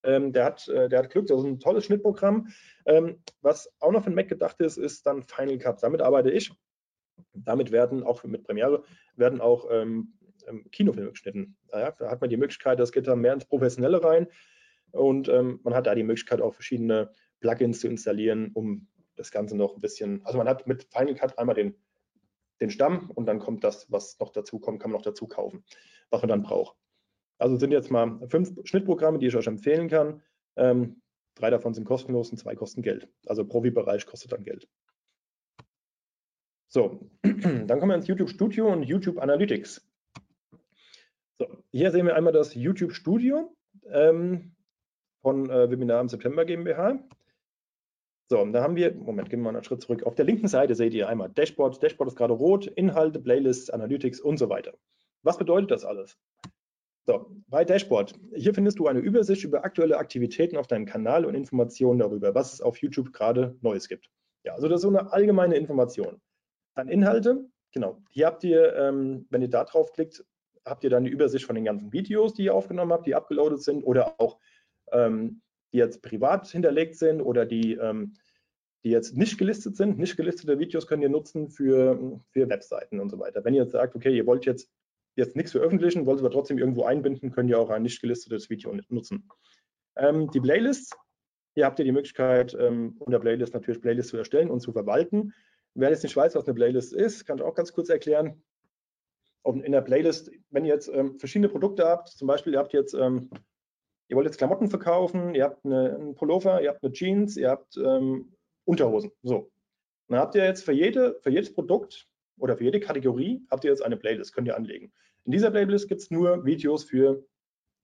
ähm, 0.03 0.33
der, 0.33 0.45
hat, 0.45 0.67
äh, 0.67 0.89
der 0.89 0.99
hat 0.99 1.09
Glück, 1.11 1.27
das 1.27 1.39
ist 1.39 1.45
ein 1.45 1.59
tolles 1.59 1.85
Schnittprogramm. 1.85 2.47
Ähm, 2.85 3.21
was 3.41 3.71
auch 3.79 3.91
noch 3.91 4.03
für 4.03 4.09
den 4.09 4.15
Mac 4.15 4.27
gedacht 4.27 4.59
ist, 4.59 4.77
ist 4.77 5.05
dann 5.05 5.23
Final 5.23 5.57
Cut. 5.57 5.81
Damit 5.83 6.01
arbeite 6.01 6.31
ich. 6.31 6.51
Damit 7.33 7.71
werden 7.71 8.03
auch 8.03 8.23
mit 8.23 8.43
Premiere 8.43 8.83
werden 9.15 9.41
auch 9.41 9.67
ähm, 9.69 10.13
ähm 10.47 10.65
Kinofilme 10.71 11.11
geschnitten. 11.11 11.55
Ja, 11.71 11.91
da 11.91 12.09
hat 12.09 12.21
man 12.21 12.29
die 12.29 12.37
Möglichkeit, 12.37 12.79
das 12.79 12.91
geht 12.91 13.07
dann 13.07 13.21
mehr 13.21 13.33
ins 13.33 13.45
Professionelle 13.45 14.03
rein 14.03 14.27
und 14.91 15.29
ähm, 15.29 15.59
man 15.63 15.73
hat 15.73 15.87
da 15.87 15.95
die 15.95 16.03
Möglichkeit, 16.03 16.41
auch 16.41 16.53
verschiedene 16.53 17.11
Plugins 17.39 17.79
zu 17.79 17.87
installieren, 17.87 18.51
um 18.53 18.87
das 19.15 19.31
Ganze 19.31 19.55
noch 19.55 19.75
ein 19.75 19.81
bisschen, 19.81 20.25
also 20.25 20.37
man 20.37 20.47
hat 20.47 20.67
mit 20.67 20.87
Final 20.91 21.15
Cut 21.15 21.37
einmal 21.37 21.55
den, 21.55 21.75
den 22.61 22.69
Stamm 22.69 23.09
und 23.09 23.25
dann 23.25 23.39
kommt 23.39 23.63
das, 23.63 23.91
was 23.91 24.19
noch 24.19 24.29
dazu 24.29 24.59
kommt, 24.59 24.79
kann 24.79 24.91
man 24.91 24.99
noch 24.99 25.05
dazu 25.05 25.27
kaufen, 25.27 25.63
was 26.09 26.21
man 26.21 26.29
dann 26.29 26.43
braucht. 26.43 26.77
Also 27.37 27.57
sind 27.57 27.71
jetzt 27.71 27.89
mal 27.89 28.19
fünf 28.29 28.53
Schnittprogramme, 28.65 29.17
die 29.17 29.27
ich 29.27 29.35
euch 29.35 29.47
empfehlen 29.47 29.89
kann. 29.89 30.21
Ähm, 30.55 31.01
drei 31.35 31.49
davon 31.49 31.73
sind 31.73 31.85
kostenlos 31.85 32.29
und 32.29 32.37
zwei 32.37 32.55
kosten 32.55 32.83
Geld. 32.83 33.09
Also 33.25 33.45
Profi-Bereich 33.45 34.05
kostet 34.05 34.31
dann 34.31 34.43
Geld. 34.43 34.67
So, 36.67 37.09
dann 37.23 37.79
kommen 37.79 37.89
wir 37.89 37.95
ins 37.95 38.07
YouTube 38.07 38.29
Studio 38.29 38.71
und 38.71 38.83
YouTube 38.83 39.17
Analytics. 39.17 39.85
So, 41.39 41.47
hier 41.71 41.91
sehen 41.91 42.05
wir 42.05 42.15
einmal 42.15 42.33
das 42.33 42.53
YouTube 42.53 42.93
Studio 42.93 43.55
ähm, 43.91 44.55
von 45.21 45.49
äh, 45.49 45.69
Webinar 45.71 46.01
im 46.01 46.09
September 46.09 46.45
GmbH. 46.45 46.99
So, 48.31 48.45
da 48.45 48.63
haben 48.63 48.77
wir, 48.77 48.95
Moment, 48.95 49.29
gehen 49.29 49.41
wir 49.41 49.51
mal 49.51 49.57
einen 49.57 49.65
Schritt 49.65 49.81
zurück. 49.81 50.03
Auf 50.03 50.15
der 50.15 50.23
linken 50.23 50.47
Seite 50.47 50.73
seht 50.73 50.93
ihr 50.93 51.09
einmal 51.09 51.27
Dashboard. 51.27 51.83
Dashboard 51.83 52.11
ist 52.11 52.15
gerade 52.15 52.31
rot, 52.31 52.65
Inhalte, 52.65 53.19
Playlists, 53.19 53.69
Analytics 53.69 54.21
und 54.21 54.37
so 54.37 54.47
weiter. 54.47 54.73
Was 55.21 55.37
bedeutet 55.37 55.69
das 55.69 55.83
alles? 55.83 56.17
So, 57.05 57.29
bei 57.49 57.65
Dashboard. 57.65 58.13
Hier 58.33 58.53
findest 58.53 58.79
du 58.79 58.87
eine 58.87 58.99
Übersicht 58.99 59.43
über 59.43 59.65
aktuelle 59.65 59.97
Aktivitäten 59.97 60.55
auf 60.55 60.67
deinem 60.67 60.85
Kanal 60.85 61.25
und 61.25 61.35
Informationen 61.35 61.99
darüber, 61.99 62.33
was 62.33 62.53
es 62.53 62.61
auf 62.61 62.77
YouTube 62.77 63.11
gerade 63.11 63.57
Neues 63.59 63.89
gibt. 63.89 64.09
Ja, 64.45 64.53
also 64.53 64.69
das 64.69 64.77
ist 64.77 64.83
so 64.83 64.87
eine 64.87 65.11
allgemeine 65.11 65.57
Information. 65.57 66.21
Dann 66.73 66.87
Inhalte. 66.87 67.49
Genau. 67.73 67.97
Hier 68.11 68.27
habt 68.27 68.45
ihr, 68.45 68.73
ähm, 68.77 69.27
wenn 69.29 69.41
ihr 69.41 69.49
da 69.49 69.65
drauf 69.65 69.91
klickt, 69.91 70.23
habt 70.63 70.85
ihr 70.85 70.89
dann 70.89 71.03
die 71.03 71.11
Übersicht 71.11 71.43
von 71.43 71.55
den 71.55 71.65
ganzen 71.65 71.91
Videos, 71.91 72.33
die 72.33 72.45
ihr 72.45 72.55
aufgenommen 72.55 72.93
habt, 72.93 73.07
die 73.07 73.13
abgeloadet 73.13 73.61
sind 73.61 73.83
oder 73.83 74.21
auch 74.21 74.39
ähm, 74.93 75.41
die 75.73 75.77
jetzt 75.77 76.01
privat 76.01 76.47
hinterlegt 76.47 76.95
sind 76.95 77.21
oder 77.21 77.45
die, 77.45 77.73
ähm, 77.73 78.13
die 78.83 78.89
jetzt 78.89 79.15
nicht 79.15 79.37
gelistet 79.37 79.75
sind. 79.75 79.99
Nicht 79.99 80.17
gelistete 80.17 80.59
Videos 80.59 80.87
könnt 80.87 81.03
ihr 81.03 81.09
nutzen 81.09 81.49
für, 81.49 82.19
für 82.31 82.49
Webseiten 82.49 82.99
und 82.99 83.09
so 83.09 83.19
weiter. 83.19 83.43
Wenn 83.43 83.53
ihr 83.53 83.63
jetzt 83.63 83.71
sagt, 83.71 83.95
okay, 83.95 84.15
ihr 84.15 84.25
wollt 84.25 84.45
jetzt 84.45 84.69
jetzt 85.15 85.35
nichts 85.35 85.51
veröffentlichen, 85.51 86.05
wollt 86.05 86.19
aber 86.19 86.31
trotzdem 86.31 86.57
irgendwo 86.57 86.83
einbinden, 86.85 87.31
könnt 87.31 87.49
ihr 87.49 87.59
auch 87.59 87.69
ein 87.69 87.83
nicht 87.83 88.01
gelistetes 88.01 88.49
Video 88.49 88.73
nutzen. 88.89 89.29
Ähm, 89.95 90.29
die 90.31 90.39
Playlists, 90.39 90.95
hier 91.53 91.65
habt 91.65 91.79
ihr 91.79 91.85
die 91.85 91.91
Möglichkeit, 91.91 92.55
ähm, 92.59 92.95
unter 92.99 93.19
Playlist 93.19 93.53
natürlich 93.53 93.81
Playlists 93.81 94.11
zu 94.11 94.17
erstellen 94.17 94.49
und 94.49 94.61
zu 94.61 94.71
verwalten. 94.71 95.33
Wer 95.73 95.89
jetzt 95.89 96.03
nicht 96.03 96.15
weiß, 96.15 96.35
was 96.35 96.45
eine 96.45 96.53
Playlist 96.53 96.93
ist, 96.93 97.25
kann 97.25 97.37
ich 97.37 97.43
auch 97.43 97.55
ganz 97.55 97.73
kurz 97.73 97.89
erklären. 97.89 98.41
In 99.43 99.71
der 99.71 99.81
Playlist, 99.81 100.31
wenn 100.49 100.65
ihr 100.65 100.73
jetzt 100.73 100.89
ähm, 100.93 101.17
verschiedene 101.17 101.49
Produkte 101.49 101.85
habt, 101.85 102.09
zum 102.09 102.27
Beispiel 102.27 102.53
ihr 102.53 102.59
habt 102.59 102.73
jetzt, 102.73 102.93
ähm, 102.93 103.29
ihr 104.11 104.17
wollt 104.17 104.25
jetzt 104.25 104.37
Klamotten 104.37 104.67
verkaufen, 104.67 105.33
ihr 105.35 105.45
habt 105.45 105.65
eine, 105.65 105.95
einen 105.95 106.15
Pullover, 106.15 106.61
ihr 106.61 106.69
habt 106.69 106.83
eine 106.83 106.91
Jeans, 106.91 107.37
ihr 107.37 107.49
habt 107.49 107.77
ähm, 107.77 108.33
Unterhosen. 108.65 109.09
So. 109.23 109.49
Dann 110.09 110.19
habt 110.19 110.35
ihr 110.35 110.43
jetzt 110.43 110.65
für, 110.65 110.73
jede, 110.73 111.17
für 111.21 111.29
jedes 111.29 111.53
Produkt 111.53 112.09
oder 112.37 112.57
für 112.57 112.65
jede 112.65 112.81
Kategorie 112.81 113.41
habt 113.49 113.63
ihr 113.63 113.69
jetzt 113.69 113.81
eine 113.81 113.95
Playlist, 113.95 114.33
könnt 114.33 114.49
ihr 114.49 114.57
anlegen. 114.57 114.91
In 115.23 115.31
dieser 115.31 115.49
Playlist 115.49 115.87
gibt 115.87 116.01
es 116.01 116.11
nur 116.11 116.43
Videos 116.43 116.83
für 116.83 117.23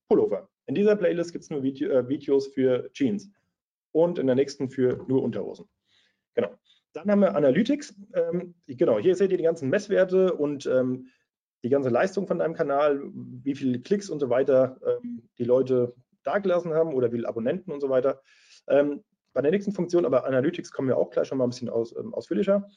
Pullover. 0.09 0.49
In 0.65 0.75
dieser 0.75 0.97
Playlist 0.97 1.31
gibt 1.31 1.45
es 1.45 1.49
nur 1.49 1.63
Video, 1.63 1.89
äh, 1.91 2.09
Videos 2.09 2.47
für 2.47 2.91
Jeans 2.91 3.29
und 3.93 4.19
in 4.19 4.27
der 4.27 4.35
nächsten 4.35 4.69
für 4.69 5.05
nur 5.07 5.23
Unterhosen. 5.23 5.69
Genau. 6.33 6.49
Dann 6.91 7.09
haben 7.09 7.21
wir 7.21 7.35
Analytics. 7.37 7.95
Ähm, 8.13 8.53
genau, 8.67 8.99
hier 8.99 9.15
seht 9.15 9.31
ihr 9.31 9.37
die 9.37 9.45
ganzen 9.45 9.69
Messwerte 9.69 10.33
und 10.33 10.65
ähm, 10.65 11.07
die 11.63 11.69
ganze 11.69 11.89
Leistung 11.89 12.27
von 12.27 12.39
deinem 12.39 12.53
Kanal, 12.53 13.01
wie 13.13 13.55
viele 13.55 13.79
Klicks 13.79 14.09
und 14.09 14.19
so 14.19 14.29
weiter 14.29 14.77
ähm, 14.85 15.29
die 15.37 15.45
Leute 15.45 15.95
dagelassen 16.27 16.73
haben 16.73 16.93
oder 16.93 17.11
wie 17.11 17.17
viele 17.17 17.27
Abonnenten 17.27 17.71
und 17.71 17.81
so 17.81 17.89
weiter. 17.89 18.21
Ähm, 18.67 19.03
bei 19.33 19.41
der 19.41 19.51
nächsten 19.51 19.71
Funktion, 19.71 20.05
aber 20.05 20.25
Analytics 20.25 20.71
kommen 20.71 20.87
wir 20.87 20.97
auch 20.97 21.11
gleich 21.11 21.27
schon 21.27 21.37
mal 21.37 21.45
ein 21.45 21.51
bisschen 21.51 21.69
aus, 21.69 21.95
ähm, 21.95 22.13
ausführlicher. 22.13 22.69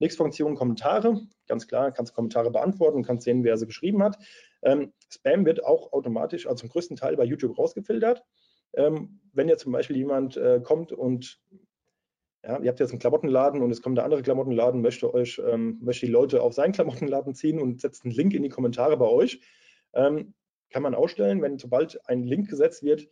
Nächste 0.00 0.18
Funktion 0.18 0.54
Kommentare. 0.54 1.20
Ganz 1.46 1.66
klar, 1.66 1.90
kannst 1.92 2.14
Kommentare 2.14 2.50
beantworten, 2.50 3.02
kannst 3.02 3.24
sehen, 3.24 3.44
wer 3.44 3.56
sie 3.56 3.66
geschrieben 3.66 4.02
hat. 4.02 4.18
Ähm, 4.62 4.92
Spam 5.10 5.44
wird 5.44 5.64
auch 5.64 5.92
automatisch, 5.92 6.46
also 6.46 6.62
zum 6.62 6.68
größten 6.68 6.96
Teil 6.96 7.16
bei 7.16 7.24
YouTube 7.24 7.58
rausgefiltert. 7.58 8.24
Ähm, 8.74 9.20
wenn 9.32 9.48
jetzt 9.48 9.62
zum 9.62 9.72
Beispiel 9.72 9.96
jemand 9.96 10.36
äh, 10.36 10.60
kommt 10.62 10.92
und 10.92 11.40
ja, 12.44 12.58
ihr 12.60 12.68
habt 12.68 12.80
jetzt 12.80 12.90
einen 12.90 13.00
Klamottenladen 13.00 13.62
und 13.62 13.70
es 13.70 13.82
kommt 13.82 13.96
der 13.98 14.04
andere 14.04 14.22
Klamottenladen, 14.22 14.80
möchte 14.80 15.12
euch, 15.12 15.40
ähm, 15.44 15.78
möchte 15.82 16.06
die 16.06 16.12
Leute 16.12 16.42
auf 16.42 16.54
seinen 16.54 16.72
Klamottenladen 16.72 17.34
ziehen 17.34 17.60
und 17.60 17.80
setzt 17.80 18.04
einen 18.04 18.14
Link 18.14 18.34
in 18.34 18.42
die 18.42 18.48
Kommentare 18.48 18.96
bei 18.96 19.06
euch, 19.06 19.40
ähm, 19.94 20.34
kann 20.70 20.82
man 20.82 20.94
ausstellen, 20.94 21.42
wenn 21.42 21.58
sobald 21.58 21.98
ein 22.08 22.24
Link 22.24 22.48
gesetzt 22.48 22.82
wird, 22.82 23.08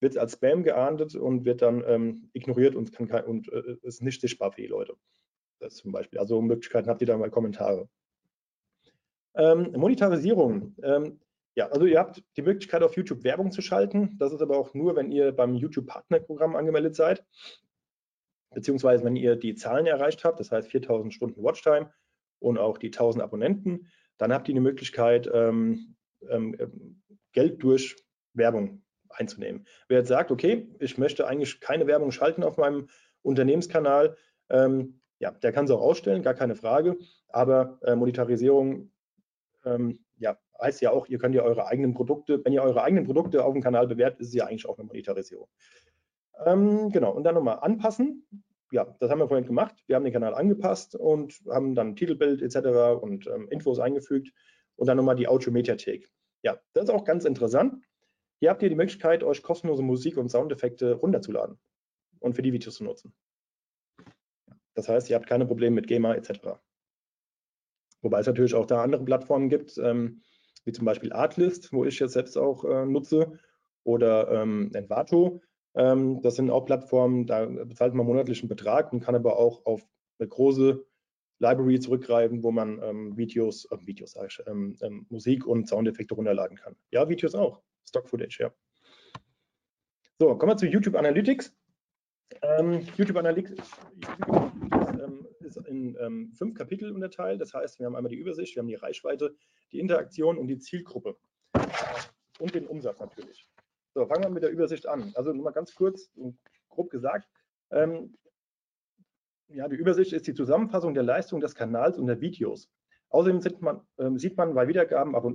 wird 0.00 0.12
es 0.12 0.18
als 0.18 0.34
Spam 0.34 0.62
geahndet 0.62 1.14
und 1.14 1.44
wird 1.44 1.62
dann 1.62 1.82
ähm, 1.86 2.30
ignoriert 2.32 2.74
und, 2.74 2.92
kann, 2.92 3.24
und 3.24 3.50
äh, 3.52 3.76
ist 3.82 4.02
nicht 4.02 4.20
sichtbar 4.20 4.52
für 4.52 4.62
die 4.62 4.66
Leute. 4.66 4.94
Das 5.58 5.76
zum 5.76 5.92
Beispiel. 5.92 6.18
Also 6.18 6.42
Möglichkeiten 6.42 6.88
habt 6.88 7.00
ihr 7.00 7.06
da 7.06 7.16
mal 7.16 7.30
Kommentare. 7.30 7.88
Ähm, 9.34 9.72
Monetarisierung. 9.72 10.74
Ähm, 10.82 11.20
ja, 11.54 11.68
also 11.68 11.86
ihr 11.86 11.98
habt 11.98 12.22
die 12.36 12.42
Möglichkeit 12.42 12.82
auf 12.82 12.96
YouTube 12.96 13.24
Werbung 13.24 13.50
zu 13.50 13.62
schalten. 13.62 14.16
Das 14.18 14.32
ist 14.32 14.42
aber 14.42 14.58
auch 14.58 14.74
nur, 14.74 14.96
wenn 14.96 15.10
ihr 15.10 15.32
beim 15.32 15.54
YouTube 15.54 15.86
Partnerprogramm 15.86 16.54
angemeldet 16.54 16.94
seid, 16.94 17.24
beziehungsweise 18.54 19.04
wenn 19.04 19.16
ihr 19.16 19.36
die 19.36 19.54
Zahlen 19.54 19.86
erreicht 19.86 20.24
habt, 20.24 20.38
das 20.38 20.52
heißt 20.52 20.70
4000 20.70 21.14
Stunden 21.14 21.42
Watchtime 21.42 21.90
und 22.38 22.58
auch 22.58 22.76
die 22.76 22.88
1000 22.88 23.24
Abonnenten, 23.24 23.88
dann 24.18 24.32
habt 24.32 24.48
ihr 24.48 24.54
die 24.54 24.60
Möglichkeit, 24.60 25.30
ähm, 25.32 25.95
ähm, 26.30 27.02
Geld 27.32 27.62
durch 27.62 27.96
Werbung 28.32 28.82
einzunehmen. 29.10 29.66
Wer 29.88 29.98
jetzt 29.98 30.08
sagt, 30.08 30.30
okay, 30.30 30.68
ich 30.78 30.98
möchte 30.98 31.26
eigentlich 31.26 31.60
keine 31.60 31.86
Werbung 31.86 32.12
schalten 32.12 32.42
auf 32.42 32.56
meinem 32.56 32.88
Unternehmenskanal, 33.22 34.16
ähm, 34.50 35.00
ja, 35.18 35.30
der 35.30 35.52
kann 35.52 35.64
es 35.64 35.70
auch 35.70 35.80
ausstellen, 35.80 36.22
gar 36.22 36.34
keine 36.34 36.56
Frage. 36.56 36.98
Aber 37.28 37.78
äh, 37.82 37.96
Monetarisierung 37.96 38.90
ähm, 39.64 40.04
ja, 40.18 40.38
heißt 40.60 40.80
ja 40.82 40.90
auch, 40.90 41.06
ihr 41.08 41.18
könnt 41.18 41.34
ja 41.34 41.42
eure 41.42 41.66
eigenen 41.66 41.94
Produkte, 41.94 42.44
wenn 42.44 42.52
ihr 42.52 42.62
eure 42.62 42.82
eigenen 42.82 43.04
Produkte 43.04 43.44
auf 43.44 43.52
dem 43.52 43.62
Kanal 43.62 43.86
bewertet, 43.86 44.20
ist 44.20 44.28
es 44.28 44.34
ja 44.34 44.46
eigentlich 44.46 44.68
auch 44.68 44.78
eine 44.78 44.86
Monetarisierung. 44.86 45.48
Ähm, 46.44 46.90
genau, 46.90 47.12
und 47.12 47.24
dann 47.24 47.34
nochmal 47.34 47.58
anpassen. 47.60 48.26
Ja, 48.72 48.84
das 48.98 49.10
haben 49.10 49.20
wir 49.20 49.28
vorhin 49.28 49.46
gemacht. 49.46 49.74
Wir 49.86 49.96
haben 49.96 50.04
den 50.04 50.12
Kanal 50.12 50.34
angepasst 50.34 50.96
und 50.96 51.40
haben 51.48 51.74
dann 51.74 51.96
Titelbild 51.96 52.42
etc. 52.42 53.00
und 53.00 53.26
ähm, 53.26 53.48
Infos 53.50 53.78
eingefügt 53.78 54.32
und 54.74 54.86
dann 54.86 54.96
nochmal 54.96 55.16
die 55.16 55.28
Audio-Mediathek. 55.28 56.10
Ja, 56.46 56.60
das 56.74 56.84
ist 56.84 56.90
auch 56.90 57.02
ganz 57.02 57.24
interessant. 57.24 57.84
Hier 58.38 58.50
habt 58.50 58.62
ihr 58.62 58.68
die 58.68 58.76
Möglichkeit, 58.76 59.24
euch 59.24 59.42
kostenlose 59.42 59.82
Musik 59.82 60.16
und 60.16 60.28
Soundeffekte 60.28 60.92
runterzuladen 60.92 61.58
und 62.20 62.36
für 62.36 62.42
die 62.42 62.52
Videos 62.52 62.76
zu 62.76 62.84
nutzen. 62.84 63.12
Das 64.74 64.88
heißt, 64.88 65.10
ihr 65.10 65.16
habt 65.16 65.26
keine 65.26 65.44
Probleme 65.44 65.74
mit 65.74 65.88
GEMA 65.88 66.14
etc. 66.14 66.60
Wobei 68.00 68.20
es 68.20 68.28
natürlich 68.28 68.54
auch 68.54 68.66
da 68.66 68.80
andere 68.80 69.04
Plattformen 69.04 69.48
gibt, 69.48 69.76
ähm, 69.78 70.22
wie 70.64 70.70
zum 70.70 70.84
Beispiel 70.84 71.12
Artlist, 71.12 71.72
wo 71.72 71.84
ich 71.84 71.98
jetzt 71.98 72.12
selbst 72.12 72.38
auch 72.38 72.62
äh, 72.64 72.86
nutze, 72.86 73.40
oder 73.82 74.30
ähm, 74.30 74.70
Envato. 74.72 75.42
Ähm, 75.74 76.22
das 76.22 76.36
sind 76.36 76.50
auch 76.50 76.64
Plattformen, 76.64 77.26
da 77.26 77.46
bezahlt 77.46 77.92
man 77.92 78.06
monatlichen 78.06 78.48
Betrag 78.48 78.92
und 78.92 79.00
kann 79.00 79.16
aber 79.16 79.36
auch 79.36 79.66
auf 79.66 79.84
eine 80.20 80.28
große 80.28 80.86
Library 81.38 81.80
zurückgreifen, 81.80 82.42
wo 82.42 82.50
man 82.50 82.82
ähm, 82.82 83.16
Videos, 83.16 83.66
äh, 83.70 83.76
Videos 83.86 84.12
sage 84.12 84.28
ich, 84.30 84.42
ähm, 84.46 84.76
ähm, 84.80 85.06
Musik 85.10 85.46
und 85.46 85.68
Soundeffekte 85.68 86.14
runterladen 86.14 86.56
kann. 86.56 86.76
Ja, 86.90 87.08
Videos 87.08 87.34
auch. 87.34 87.62
Stock 87.88 88.08
Footage, 88.08 88.38
ja. 88.40 88.54
So, 90.18 90.34
kommen 90.36 90.52
wir 90.52 90.56
zu 90.56 90.66
YouTube 90.66 90.96
Analytics. 90.96 91.54
Ähm, 92.42 92.86
YouTube 92.96 93.18
Analytics 93.18 93.70
ähm, 95.00 95.28
ist 95.40 95.58
in 95.58 95.96
ähm, 96.00 96.32
fünf 96.32 96.54
Kapitel 96.54 96.90
unterteilt. 96.90 97.40
Das 97.40 97.52
heißt, 97.54 97.78
wir 97.78 97.86
haben 97.86 97.96
einmal 97.96 98.10
die 98.10 98.16
Übersicht, 98.16 98.56
wir 98.56 98.60
haben 98.60 98.68
die 98.68 98.74
Reichweite, 98.74 99.36
die 99.72 99.78
Interaktion 99.78 100.38
und 100.38 100.48
die 100.48 100.58
Zielgruppe. 100.58 101.16
Und 102.38 102.54
den 102.54 102.66
Umsatz 102.66 102.98
natürlich. 103.00 103.48
So, 103.94 104.06
fangen 104.06 104.24
wir 104.24 104.30
mit 104.30 104.42
der 104.42 104.50
Übersicht 104.50 104.86
an. 104.86 105.12
Also 105.14 105.32
nur 105.32 105.44
mal 105.44 105.52
ganz 105.52 105.74
kurz 105.74 106.10
und 106.16 106.38
grob 106.68 106.90
gesagt. 106.90 107.28
Ähm, 107.70 108.16
ja, 109.48 109.68
die 109.68 109.76
Übersicht 109.76 110.12
ist 110.12 110.26
die 110.26 110.34
Zusammenfassung 110.34 110.94
der 110.94 111.02
Leistung 111.02 111.40
des 111.40 111.54
Kanals 111.54 111.98
und 111.98 112.06
der 112.06 112.20
Videos. 112.20 112.70
Außerdem 113.10 113.40
sieht 113.40 113.60
man, 113.62 113.80
ähm, 113.98 114.18
sieht 114.18 114.36
man 114.36 114.54
bei 114.54 114.68
Wiedergaben, 114.68 115.14
aber 115.14 115.34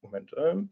Moment, 0.00 0.30
ähm, 0.36 0.70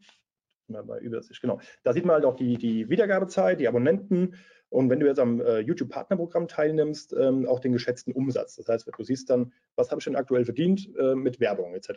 bei 0.67 0.99
Übersicht, 0.99 1.41
genau. 1.41 1.59
Da 1.83 1.91
sieht 1.91 2.05
man 2.05 2.15
halt 2.15 2.25
auch 2.25 2.35
die, 2.35 2.57
die 2.57 2.89
Wiedergabezeit, 2.89 3.59
die 3.59 3.67
Abonnenten 3.67 4.35
und 4.69 4.89
wenn 4.89 5.01
du 5.01 5.05
jetzt 5.05 5.19
am 5.19 5.41
äh, 5.41 5.59
YouTube-Partnerprogramm 5.59 6.47
teilnimmst, 6.47 7.13
ähm, 7.13 7.45
auch 7.45 7.59
den 7.59 7.73
geschätzten 7.73 8.13
Umsatz. 8.13 8.55
Das 8.55 8.69
heißt, 8.69 8.89
du 8.97 9.03
siehst 9.03 9.29
dann, 9.29 9.51
was 9.75 9.91
habe 9.91 9.99
ich 9.99 10.05
denn 10.05 10.15
aktuell 10.15 10.45
verdient 10.45 10.89
äh, 10.97 11.13
mit 11.13 11.41
Werbung 11.41 11.75
etc. 11.75 11.89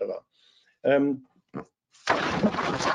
Ähm, 0.83 1.25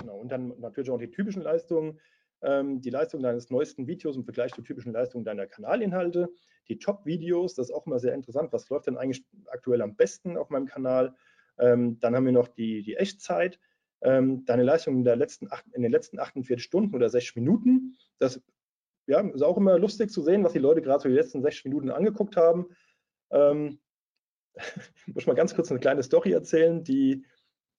genau, 0.01 0.17
und 0.17 0.29
dann 0.29 0.53
natürlich 0.59 0.91
auch 0.91 0.97
die 0.97 1.09
typischen 1.09 1.43
Leistungen, 1.43 1.97
ähm, 2.41 2.81
die 2.81 2.89
Leistung 2.89 3.21
deines 3.21 3.49
neuesten 3.49 3.87
Videos 3.87 4.15
im 4.15 4.23
Vergleich 4.23 4.53
zur 4.53 4.63
typischen 4.63 4.93
Leistung 4.93 5.23
deiner 5.23 5.47
Kanalinhalte, 5.47 6.29
die 6.67 6.79
Top-Videos, 6.79 7.55
das 7.55 7.69
ist 7.69 7.75
auch 7.75 7.85
immer 7.85 7.99
sehr 7.99 8.13
interessant, 8.13 8.53
was 8.53 8.69
läuft 8.69 8.87
denn 8.87 8.97
eigentlich 8.97 9.25
aktuell 9.47 9.81
am 9.81 9.95
besten 9.95 10.37
auf 10.37 10.49
meinem 10.49 10.67
Kanal. 10.67 11.15
Ähm, 11.57 11.99
dann 11.99 12.15
haben 12.15 12.25
wir 12.25 12.31
noch 12.31 12.47
die, 12.47 12.83
die 12.83 12.95
Echtzeit, 12.95 13.59
ähm, 14.01 14.45
deine 14.45 14.63
Leistung 14.63 14.97
in, 14.97 15.03
letzten, 15.03 15.49
in 15.73 15.81
den 15.81 15.91
letzten 15.91 16.19
48 16.19 16.63
Stunden 16.63 16.95
oder 16.95 17.09
60 17.09 17.35
Minuten. 17.35 17.97
Das 18.17 18.41
ja, 19.07 19.19
ist 19.21 19.41
auch 19.41 19.57
immer 19.57 19.77
lustig 19.79 20.11
zu 20.11 20.21
sehen, 20.21 20.43
was 20.43 20.53
die 20.53 20.59
Leute 20.59 20.81
gerade 20.81 21.01
so 21.01 21.09
die 21.09 21.15
letzten 21.15 21.41
60 21.41 21.65
Minuten 21.65 21.89
angeguckt 21.89 22.37
haben. 22.37 22.67
Ähm, 23.31 23.79
ich 25.07 25.15
muss 25.15 25.25
mal 25.25 25.33
ganz 25.33 25.55
kurz 25.55 25.71
eine 25.71 25.79
kleine 25.79 26.03
Story 26.03 26.31
erzählen, 26.31 26.83
die, 26.83 27.25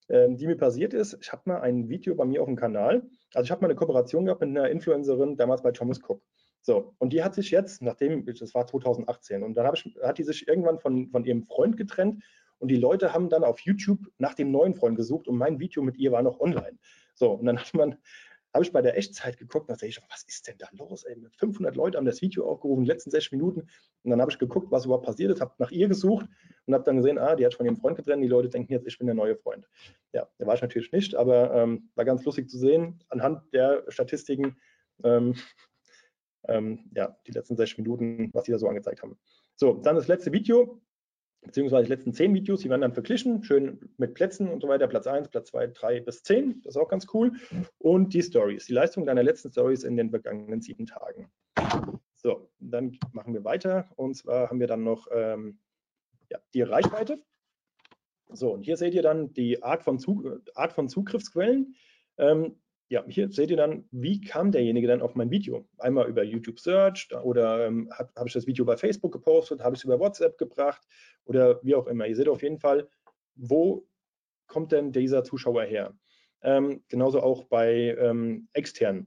äh, 0.08 0.28
die 0.34 0.46
mir 0.46 0.56
passiert 0.56 0.92
ist. 0.92 1.16
Ich 1.20 1.32
habe 1.32 1.42
mal 1.46 1.60
ein 1.60 1.88
Video 1.88 2.14
bei 2.14 2.24
mir 2.24 2.42
auf 2.42 2.48
dem 2.48 2.56
Kanal. 2.56 3.08
Also 3.34 3.44
ich 3.44 3.50
habe 3.50 3.62
mal 3.62 3.68
eine 3.68 3.76
Kooperation 3.76 4.24
gehabt 4.24 4.40
mit 4.40 4.50
einer 4.50 4.68
Influencerin, 4.68 5.36
damals 5.36 5.62
bei 5.62 5.72
Thomas 5.72 6.00
Cook. 6.02 6.22
So, 6.62 6.94
und 6.98 7.12
die 7.12 7.22
hat 7.22 7.34
sich 7.34 7.50
jetzt, 7.50 7.80
nachdem, 7.80 8.26
das 8.26 8.54
war 8.54 8.66
2018, 8.66 9.42
und 9.42 9.54
dann 9.54 9.72
ich, 9.74 9.96
hat 10.02 10.18
die 10.18 10.24
sich 10.24 10.46
irgendwann 10.46 10.78
von, 10.78 11.08
von 11.08 11.24
ihrem 11.24 11.42
Freund 11.44 11.76
getrennt 11.76 12.22
und 12.58 12.68
die 12.68 12.76
Leute 12.76 13.14
haben 13.14 13.30
dann 13.30 13.44
auf 13.44 13.60
YouTube 13.60 14.00
nach 14.18 14.34
dem 14.34 14.50
neuen 14.50 14.74
Freund 14.74 14.96
gesucht 14.96 15.26
und 15.26 15.36
mein 15.36 15.58
Video 15.58 15.82
mit 15.82 15.96
ihr 15.96 16.12
war 16.12 16.22
noch 16.22 16.38
online. 16.40 16.78
So, 17.14 17.32
und 17.32 17.46
dann 17.46 17.58
hat 17.58 17.72
man, 17.72 17.96
habe 18.52 18.64
ich 18.64 18.72
bei 18.72 18.82
der 18.82 18.96
Echtzeit 18.96 19.38
geguckt 19.38 19.68
und 19.68 19.72
dachte 19.72 19.86
ich, 19.86 20.00
was 20.10 20.24
ist 20.24 20.48
denn 20.48 20.56
da 20.58 20.66
los? 20.72 21.04
Ey? 21.04 21.16
500 21.36 21.76
Leute 21.76 21.98
haben 21.98 22.04
das 22.04 22.20
Video 22.20 22.48
aufgerufen, 22.48 22.82
den 22.82 22.88
letzten 22.88 23.10
sechs 23.10 23.30
Minuten. 23.30 23.68
Und 24.02 24.10
dann 24.10 24.20
habe 24.20 24.30
ich 24.30 24.38
geguckt, 24.38 24.70
was 24.70 24.86
überhaupt 24.86 25.06
passiert 25.06 25.30
ist, 25.30 25.40
habe 25.40 25.54
nach 25.58 25.70
ihr 25.70 25.88
gesucht 25.88 26.26
und 26.66 26.74
habe 26.74 26.84
dann 26.84 26.96
gesehen, 26.96 27.18
ah, 27.18 27.36
die 27.36 27.46
hat 27.46 27.54
von 27.54 27.66
ihrem 27.66 27.76
Freund 27.76 27.96
getrennt. 27.96 28.24
Die 28.24 28.28
Leute 28.28 28.48
denken 28.48 28.72
jetzt, 28.72 28.86
ich 28.86 28.98
bin 28.98 29.06
der 29.06 29.14
neue 29.14 29.36
Freund. 29.36 29.68
Ja, 30.12 30.28
der 30.38 30.46
war 30.46 30.54
ich 30.54 30.62
natürlich 30.62 30.90
nicht, 30.90 31.14
aber 31.14 31.54
ähm, 31.54 31.90
war 31.94 32.04
ganz 32.04 32.24
lustig 32.24 32.50
zu 32.50 32.58
sehen, 32.58 33.02
anhand 33.08 33.42
der 33.52 33.84
Statistiken, 33.88 34.56
ähm, 35.04 35.34
ähm, 36.48 36.90
ja, 36.94 37.16
die 37.26 37.32
letzten 37.32 37.56
sechs 37.56 37.76
Minuten, 37.78 38.30
was 38.32 38.46
sie 38.46 38.52
da 38.52 38.58
so 38.58 38.68
angezeigt 38.68 39.02
haben. 39.02 39.16
So, 39.54 39.74
dann 39.74 39.94
das 39.94 40.08
letzte 40.08 40.32
Video 40.32 40.80
beziehungsweise 41.42 41.84
die 41.84 41.92
letzten 41.92 42.12
zehn 42.12 42.34
Videos, 42.34 42.60
die 42.60 42.70
werden 42.70 42.82
dann 42.82 42.92
verglichen, 42.92 43.42
schön 43.42 43.78
mit 43.96 44.14
Plätzen 44.14 44.48
und 44.48 44.60
so 44.60 44.68
weiter, 44.68 44.86
Platz 44.88 45.06
1, 45.06 45.28
Platz 45.28 45.48
2, 45.48 45.68
3 45.68 46.00
bis 46.00 46.22
10, 46.22 46.62
das 46.62 46.74
ist 46.74 46.80
auch 46.80 46.88
ganz 46.88 47.06
cool. 47.14 47.32
Und 47.78 48.14
die 48.14 48.22
Stories, 48.22 48.66
die 48.66 48.74
Leistung 48.74 49.06
deiner 49.06 49.22
letzten 49.22 49.50
Stories 49.50 49.84
in 49.84 49.96
den 49.96 50.10
vergangenen 50.10 50.60
sieben 50.60 50.86
Tagen. 50.86 51.30
So, 52.16 52.50
dann 52.58 52.98
machen 53.12 53.32
wir 53.32 53.44
weiter 53.44 53.88
und 53.96 54.14
zwar 54.14 54.50
haben 54.50 54.60
wir 54.60 54.66
dann 54.66 54.84
noch 54.84 55.08
ähm, 55.12 55.58
ja, 56.30 56.38
die 56.52 56.62
Reichweite. 56.62 57.22
So, 58.32 58.52
und 58.52 58.62
hier 58.62 58.76
seht 58.76 58.94
ihr 58.94 59.02
dann 59.02 59.32
die 59.32 59.62
Art 59.62 59.82
von, 59.82 59.98
Zug 59.98 60.24
Art 60.54 60.72
von 60.72 60.88
Zugriffsquellen. 60.88 61.74
Ähm, 62.18 62.60
ja, 62.90 63.04
hier 63.06 63.30
seht 63.30 63.50
ihr 63.50 63.56
dann, 63.56 63.84
wie 63.92 64.20
kam 64.20 64.50
derjenige 64.50 64.88
dann 64.88 65.00
auf 65.00 65.14
mein 65.14 65.30
Video? 65.30 65.64
Einmal 65.78 66.08
über 66.08 66.24
YouTube 66.24 66.58
Search 66.58 67.08
oder 67.22 67.66
ähm, 67.66 67.88
habe 67.92 68.10
hab 68.16 68.26
ich 68.26 68.32
das 68.32 68.48
Video 68.48 68.64
bei 68.64 68.76
Facebook 68.76 69.12
gepostet, 69.12 69.62
habe 69.62 69.76
ich 69.76 69.80
es 69.80 69.84
über 69.84 70.00
WhatsApp 70.00 70.36
gebracht 70.36 70.82
oder 71.24 71.62
wie 71.62 71.76
auch 71.76 71.86
immer. 71.86 72.08
Ihr 72.08 72.16
seht 72.16 72.28
auf 72.28 72.42
jeden 72.42 72.58
Fall, 72.58 72.88
wo 73.36 73.86
kommt 74.48 74.72
denn 74.72 74.90
dieser 74.90 75.22
Zuschauer 75.22 75.62
her? 75.62 75.96
Ähm, 76.42 76.82
genauso 76.88 77.20
auch 77.22 77.44
bei 77.44 77.96
ähm, 77.96 78.48
externen. 78.54 79.06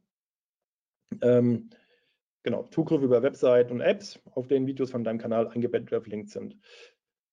Ähm, 1.21 1.69
genau, 2.43 2.63
Zugriff 2.63 3.01
über 3.01 3.21
Webseiten 3.21 3.73
und 3.73 3.81
Apps, 3.81 4.17
auf 4.31 4.47
denen 4.47 4.65
Videos 4.65 4.91
von 4.91 5.03
deinem 5.03 5.19
Kanal 5.19 5.49
eingebettet 5.49 5.91
oder 5.91 6.01
verlinkt 6.01 6.29
sind. 6.29 6.57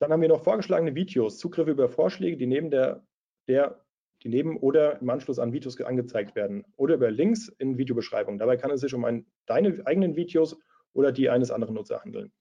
Dann 0.00 0.10
haben 0.10 0.20
wir 0.20 0.28
noch 0.28 0.42
vorgeschlagene 0.42 0.96
Videos, 0.96 1.38
Zugriff 1.38 1.68
über 1.68 1.88
Vorschläge, 1.88 2.36
die 2.36 2.46
neben 2.46 2.72
der, 2.72 3.06
der 3.46 3.84
die 4.22 4.28
neben 4.28 4.58
oder 4.58 5.00
im 5.00 5.08
Anschluss 5.08 5.38
an 5.38 5.52
Videos 5.52 5.80
angezeigt 5.80 6.34
werden 6.36 6.64
oder 6.76 6.94
über 6.94 7.10
Links 7.10 7.48
in 7.58 7.78
Videobeschreibung. 7.78 8.38
Dabei 8.38 8.56
kann 8.56 8.70
es 8.70 8.80
sich 8.80 8.94
um 8.94 9.04
ein, 9.04 9.26
deine 9.46 9.80
eigenen 9.86 10.16
Videos 10.16 10.58
oder 10.92 11.12
die 11.12 11.30
eines 11.30 11.50
anderen 11.50 11.74
Nutzer 11.74 12.02
handeln. 12.02 12.32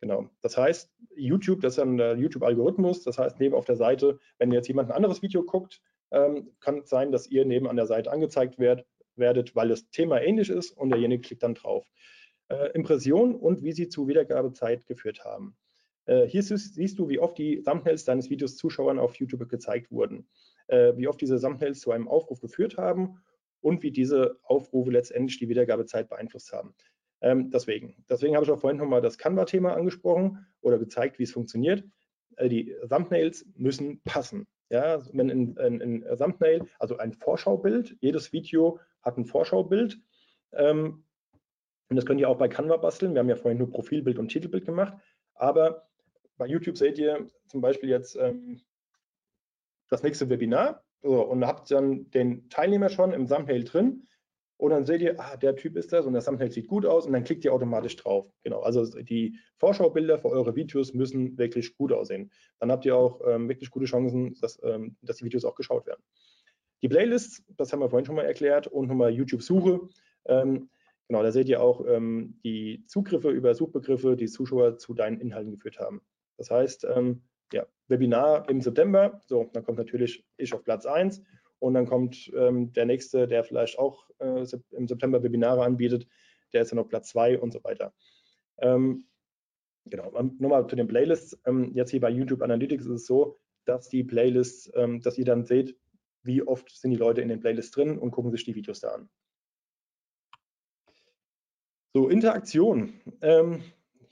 Genau. 0.00 0.28
Das 0.42 0.56
heißt, 0.56 0.92
YouTube, 1.16 1.60
das 1.62 1.78
ist 1.78 1.84
der 1.84 2.16
YouTube-Algorithmus. 2.16 3.02
Das 3.04 3.18
heißt, 3.18 3.40
neben 3.40 3.54
auf 3.54 3.64
der 3.64 3.76
Seite, 3.76 4.18
wenn 4.38 4.52
jetzt 4.52 4.68
jemand 4.68 4.90
ein 4.90 4.96
anderes 4.96 5.22
Video 5.22 5.44
guckt, 5.44 5.80
ähm, 6.10 6.50
kann 6.60 6.78
es 6.78 6.90
sein, 6.90 7.12
dass 7.12 7.28
ihr 7.28 7.44
neben 7.44 7.68
an 7.68 7.76
der 7.76 7.86
Seite 7.86 8.10
angezeigt 8.10 8.58
werd, 8.58 8.84
werdet, 9.16 9.54
weil 9.54 9.68
das 9.68 9.88
Thema 9.90 10.20
ähnlich 10.20 10.50
ist 10.50 10.72
und 10.72 10.90
derjenige 10.90 11.22
klickt 11.22 11.42
dann 11.42 11.54
drauf. 11.54 11.86
Äh, 12.48 12.72
Impression 12.72 13.34
und 13.34 13.62
wie 13.62 13.72
sie 13.72 13.88
zu 13.88 14.06
Wiedergabezeit 14.08 14.86
geführt 14.86 15.24
haben. 15.24 15.56
Äh, 16.06 16.26
hier 16.26 16.42
siehst 16.42 16.98
du, 16.98 17.08
wie 17.08 17.18
oft 17.18 17.38
die 17.38 17.62
Thumbnails 17.62 18.04
deines 18.04 18.28
Videos 18.28 18.56
Zuschauern 18.56 18.98
auf 18.98 19.14
YouTube 19.16 19.48
gezeigt 19.48 19.90
wurden 19.90 20.28
wie 20.68 21.08
oft 21.08 21.20
diese 21.20 21.38
Thumbnails 21.38 21.80
zu 21.80 21.90
einem 21.90 22.08
Aufruf 22.08 22.40
geführt 22.40 22.78
haben 22.78 23.18
und 23.60 23.82
wie 23.82 23.90
diese 23.90 24.38
Aufrufe 24.42 24.90
letztendlich 24.90 25.38
die 25.38 25.48
Wiedergabezeit 25.48 26.08
beeinflusst 26.08 26.52
haben. 26.52 26.74
Ähm, 27.22 27.50
deswegen, 27.50 28.04
deswegen 28.10 28.34
habe 28.34 28.44
ich 28.44 28.50
auch 28.50 28.60
vorhin 28.60 28.76
nochmal 28.76 29.00
das 29.00 29.16
Canva-Thema 29.16 29.74
angesprochen 29.74 30.46
oder 30.60 30.78
gezeigt, 30.78 31.18
wie 31.18 31.22
es 31.22 31.32
funktioniert. 31.32 31.82
Äh, 32.36 32.50
die 32.50 32.76
Thumbnails 32.88 33.46
müssen 33.56 34.02
passen. 34.02 34.46
Ja, 34.68 35.00
wenn 35.12 35.30
ein, 35.30 35.58
ein, 35.58 35.82
ein, 35.82 36.18
Thumbnail, 36.18 36.66
also 36.78 36.98
ein 36.98 37.14
Vorschaubild, 37.14 37.96
jedes 38.00 38.32
Video 38.32 38.78
hat 39.02 39.16
ein 39.16 39.24
Vorschaubild. 39.24 39.98
Ähm, 40.52 41.04
und 41.88 41.96
das 41.96 42.04
könnt 42.04 42.20
ihr 42.20 42.28
auch 42.28 42.38
bei 42.38 42.48
Canva 42.48 42.76
basteln. 42.76 43.14
Wir 43.14 43.20
haben 43.20 43.28
ja 43.28 43.36
vorhin 43.36 43.58
nur 43.58 43.70
Profilbild 43.70 44.18
und 44.18 44.28
Titelbild 44.28 44.66
gemacht. 44.66 44.94
Aber 45.34 45.88
bei 46.36 46.46
YouTube 46.46 46.76
seht 46.76 46.98
ihr 46.98 47.26
zum 47.48 47.62
Beispiel 47.62 47.88
jetzt 47.88 48.16
ähm, 48.16 48.60
das 49.94 50.02
nächste 50.02 50.28
Webinar 50.28 50.82
so, 51.02 51.22
und 51.22 51.46
habt 51.46 51.70
dann 51.70 52.10
den 52.10 52.48
Teilnehmer 52.48 52.88
schon 52.88 53.12
im 53.12 53.28
Thumbnail 53.28 53.64
drin 53.64 54.06
und 54.56 54.70
dann 54.70 54.86
seht 54.86 55.02
ihr, 55.02 55.18
ah, 55.18 55.36
der 55.36 55.56
Typ 55.56 55.76
ist 55.76 55.92
das 55.92 56.06
und 56.06 56.14
das 56.14 56.24
Thumbnail 56.24 56.50
sieht 56.50 56.68
gut 56.68 56.86
aus 56.86 57.06
und 57.06 57.12
dann 57.12 57.24
klickt 57.24 57.44
ihr 57.44 57.52
automatisch 57.52 57.96
drauf. 57.96 58.26
Genau, 58.42 58.60
also 58.60 58.84
die 59.02 59.38
Vorschaubilder 59.58 60.18
für 60.18 60.28
eure 60.28 60.54
Videos 60.54 60.94
müssen 60.94 61.36
wirklich 61.38 61.76
gut 61.76 61.92
aussehen. 61.92 62.30
Dann 62.60 62.70
habt 62.70 62.84
ihr 62.84 62.96
auch 62.96 63.20
ähm, 63.26 63.48
wirklich 63.48 63.70
gute 63.70 63.86
Chancen, 63.86 64.34
dass, 64.40 64.60
ähm, 64.62 64.96
dass 65.02 65.16
die 65.16 65.24
Videos 65.24 65.44
auch 65.44 65.54
geschaut 65.54 65.86
werden. 65.86 66.02
Die 66.82 66.88
Playlists, 66.88 67.42
das 67.56 67.72
haben 67.72 67.80
wir 67.80 67.90
vorhin 67.90 68.06
schon 68.06 68.14
mal 68.14 68.26
erklärt 68.26 68.66
und 68.66 68.88
nochmal 68.88 69.12
YouTube-Suche. 69.12 69.88
Ähm, 70.26 70.70
genau, 71.08 71.22
da 71.22 71.32
seht 71.32 71.48
ihr 71.48 71.62
auch 71.62 71.84
ähm, 71.86 72.38
die 72.44 72.84
Zugriffe 72.86 73.30
über 73.30 73.54
Suchbegriffe, 73.54 74.16
die 74.16 74.26
Zuschauer 74.26 74.78
zu 74.78 74.94
deinen 74.94 75.20
Inhalten 75.20 75.52
geführt 75.52 75.78
haben. 75.78 76.00
Das 76.36 76.50
heißt, 76.50 76.86
ähm, 76.94 77.22
ja, 77.52 77.66
Webinar 77.88 78.48
im 78.48 78.60
September. 78.60 79.20
So, 79.26 79.50
dann 79.52 79.64
kommt 79.64 79.78
natürlich 79.78 80.24
ich 80.36 80.52
auf 80.54 80.64
Platz 80.64 80.86
1 80.86 81.22
und 81.58 81.74
dann 81.74 81.86
kommt 81.86 82.30
ähm, 82.36 82.72
der 82.72 82.86
nächste, 82.86 83.26
der 83.26 83.44
vielleicht 83.44 83.78
auch 83.78 84.08
äh, 84.18 84.44
im 84.72 84.88
September 84.88 85.22
Webinare 85.22 85.64
anbietet, 85.64 86.06
der 86.52 86.62
ist 86.62 86.72
dann 86.72 86.78
auf 86.78 86.88
Platz 86.88 87.08
2 87.10 87.38
und 87.38 87.52
so 87.52 87.62
weiter. 87.64 87.92
Ähm, 88.58 89.06
genau, 89.86 90.10
nochmal 90.38 90.66
zu 90.66 90.76
den 90.76 90.88
Playlists. 90.88 91.38
Ähm, 91.46 91.72
jetzt 91.74 91.90
hier 91.90 92.00
bei 92.00 92.10
YouTube 92.10 92.42
Analytics 92.42 92.84
ist 92.86 92.90
es 92.90 93.06
so, 93.06 93.38
dass 93.64 93.88
die 93.88 94.04
Playlists, 94.04 94.70
ähm, 94.74 95.00
dass 95.00 95.18
ihr 95.18 95.24
dann 95.24 95.44
seht, 95.44 95.76
wie 96.22 96.42
oft 96.42 96.70
sind 96.70 96.90
die 96.90 96.96
Leute 96.96 97.20
in 97.20 97.28
den 97.28 97.40
Playlists 97.40 97.72
drin 97.72 97.98
und 97.98 98.10
gucken 98.10 98.30
sich 98.30 98.44
die 98.44 98.54
Videos 98.54 98.80
da 98.80 98.88
an. 98.88 99.08
So, 101.92 102.08
Interaktion. 102.08 103.00
Ähm, 103.20 103.62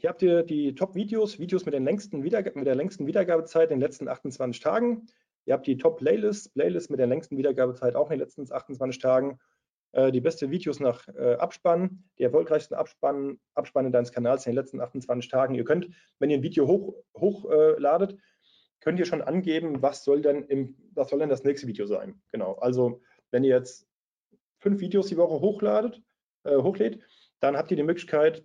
hier 0.03 0.09
habt 0.09 0.23
ihr 0.23 0.43
die 0.43 0.75
Top-Videos, 0.75 1.39
Videos 1.39 1.65
mit, 1.65 1.75
längsten 1.79 2.19
mit 2.19 2.33
der 2.33 2.75
längsten 2.75 3.07
Wiedergabezeit 3.07 3.71
in 3.71 3.79
den 3.79 3.87
letzten 3.87 4.09
28 4.09 4.61
Tagen. 4.61 5.07
Ihr 5.45 5.55
habt 5.55 5.65
die 5.65 5.77
Top-Playlists, 5.77 6.49
Playlists 6.49 6.91
mit 6.91 6.99
der 6.99 7.07
längsten 7.07 7.37
Wiedergabezeit 7.37 7.95
auch 7.95 8.11
in 8.11 8.19
den 8.19 8.25
letzten 8.27 8.53
28 8.53 9.01
Tagen. 9.01 9.39
Äh, 9.93 10.11
die 10.11 10.21
beste 10.21 10.51
Videos 10.51 10.81
nach 10.81 11.07
äh, 11.07 11.35
Abspann, 11.35 12.03
die 12.19 12.25
erfolgreichsten 12.25 12.75
Abspann, 12.75 13.39
Abspanne 13.55 13.93
deines 13.93 14.11
Kanals 14.11 14.45
in 14.45 14.51
den 14.51 14.57
letzten 14.57 14.81
28 14.81 15.31
Tagen. 15.31 15.55
Ihr 15.55 15.63
könnt, 15.63 15.89
wenn 16.19 16.31
ihr 16.31 16.39
ein 16.39 16.43
Video 16.43 16.67
hochladet, 16.67 17.05
hoch, 17.17 17.49
äh, 17.49 18.17
könnt 18.81 18.99
ihr 18.99 19.07
schon 19.07 19.23
angeben, 19.23 19.83
was 19.83 20.03
soll 20.03 20.21
denn 20.21 20.43
im, 20.47 20.75
was 20.95 21.11
soll 21.11 21.21
denn 21.21 21.29
das 21.29 21.45
nächste 21.45 21.69
Video 21.69 21.87
sein. 21.87 22.21
Genau. 22.33 22.55
Also 22.55 23.03
wenn 23.31 23.45
ihr 23.45 23.55
jetzt 23.55 23.87
fünf 24.59 24.81
Videos 24.81 25.07
die 25.07 25.17
Woche 25.17 25.41
hochladet, 25.41 26.03
äh, 26.43 26.57
hochlädt, 26.57 26.99
dann 27.39 27.57
habt 27.57 27.71
ihr 27.71 27.77
die 27.77 27.85
Möglichkeit, 27.85 28.45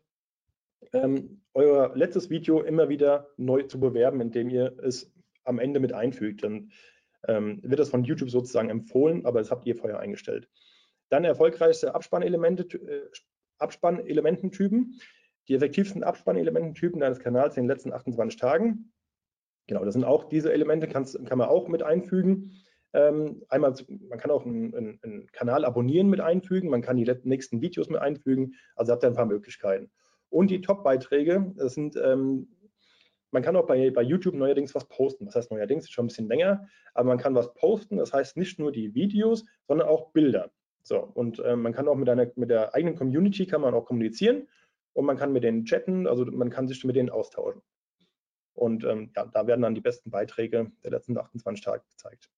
ähm, 0.93 1.41
euer 1.53 1.95
letztes 1.95 2.29
Video 2.29 2.61
immer 2.61 2.89
wieder 2.89 3.29
neu 3.37 3.63
zu 3.63 3.79
bewerben, 3.79 4.21
indem 4.21 4.49
ihr 4.49 4.77
es 4.81 5.11
am 5.43 5.59
Ende 5.59 5.79
mit 5.79 5.93
einfügt. 5.93 6.43
Dann 6.43 6.71
ähm, 7.27 7.59
wird 7.63 7.79
das 7.79 7.89
von 7.89 8.03
YouTube 8.03 8.29
sozusagen 8.29 8.69
empfohlen, 8.69 9.25
aber 9.25 9.39
das 9.39 9.51
habt 9.51 9.65
ihr 9.65 9.75
vorher 9.75 9.99
eingestellt. 9.99 10.47
Dann 11.09 11.23
erfolgreichste 11.23 11.95
Abspannelemente, 11.95 12.63
äh, 12.77 13.09
Abspannelemententypen. 13.59 14.99
Die 15.47 15.55
effektivsten 15.55 16.03
Abspannelemententypen 16.03 16.99
deines 16.99 17.19
Kanals 17.19 17.55
in 17.55 17.63
den 17.63 17.69
letzten 17.69 17.93
28 17.93 18.37
Tagen. 18.37 18.91
Genau, 19.67 19.83
das 19.85 19.93
sind 19.93 20.03
auch 20.03 20.25
diese 20.25 20.51
Elemente, 20.51 20.87
kann 20.87 21.05
man 21.37 21.47
auch 21.47 21.67
mit 21.67 21.83
einfügen. 21.83 22.51
Ähm, 22.93 23.43
einmal, 23.49 23.73
man 24.09 24.17
kann 24.17 24.31
auch 24.31 24.45
einen, 24.45 24.73
einen, 24.73 24.99
einen, 25.03 25.27
Kanal 25.31 25.65
abonnieren 25.65 26.09
mit 26.09 26.21
einfügen, 26.21 26.69
man 26.69 26.81
kann 26.81 26.97
die 26.97 27.11
nächsten 27.23 27.61
Videos 27.61 27.89
mit 27.89 27.99
einfügen, 27.99 28.55
also 28.75 28.93
habt 28.93 29.03
ihr 29.03 29.07
ein 29.07 29.15
paar 29.15 29.25
Möglichkeiten. 29.25 29.91
Und 30.29 30.51
die 30.51 30.61
Top-Beiträge, 30.61 31.53
das 31.55 31.73
sind, 31.73 31.95
ähm, 31.95 32.47
man 33.31 33.43
kann 33.43 33.55
auch 33.55 33.67
bei, 33.67 33.91
bei 33.91 34.01
YouTube 34.01 34.35
neuerdings 34.35 34.73
was 34.75 34.87
posten. 34.87 35.25
Das 35.25 35.35
heißt 35.35 35.51
neuerdings, 35.51 35.89
schon 35.89 36.05
ein 36.05 36.07
bisschen 36.07 36.27
länger, 36.27 36.67
aber 36.93 37.09
man 37.09 37.17
kann 37.17 37.35
was 37.35 37.53
posten, 37.53 37.97
das 37.97 38.13
heißt 38.13 38.37
nicht 38.37 38.59
nur 38.59 38.71
die 38.71 38.93
Videos, 38.93 39.45
sondern 39.67 39.87
auch 39.87 40.11
Bilder. 40.11 40.51
So, 40.83 40.99
und 40.99 41.39
äh, 41.39 41.55
man 41.55 41.73
kann 41.73 41.87
auch 41.87 41.95
mit, 41.95 42.07
einer, 42.09 42.31
mit 42.35 42.49
der 42.49 42.73
eigenen 42.73 42.95
Community 42.95 43.45
kann 43.45 43.61
man 43.61 43.73
auch 43.73 43.85
kommunizieren 43.85 44.47
und 44.93 45.05
man 45.05 45.17
kann 45.17 45.33
mit 45.33 45.43
denen 45.43 45.65
chatten, 45.65 46.07
also 46.07 46.25
man 46.25 46.49
kann 46.49 46.67
sich 46.67 46.83
mit 46.85 46.95
denen 46.95 47.09
austauschen. 47.09 47.61
Und 48.53 48.83
ähm, 48.85 49.11
ja, 49.15 49.25
da 49.25 49.45
werden 49.45 49.61
dann 49.61 49.75
die 49.75 49.81
besten 49.81 50.09
Beiträge 50.09 50.71
der 50.83 50.91
letzten 50.91 51.17
28 51.17 51.63
Tage 51.63 51.83
gezeigt. 51.89 52.29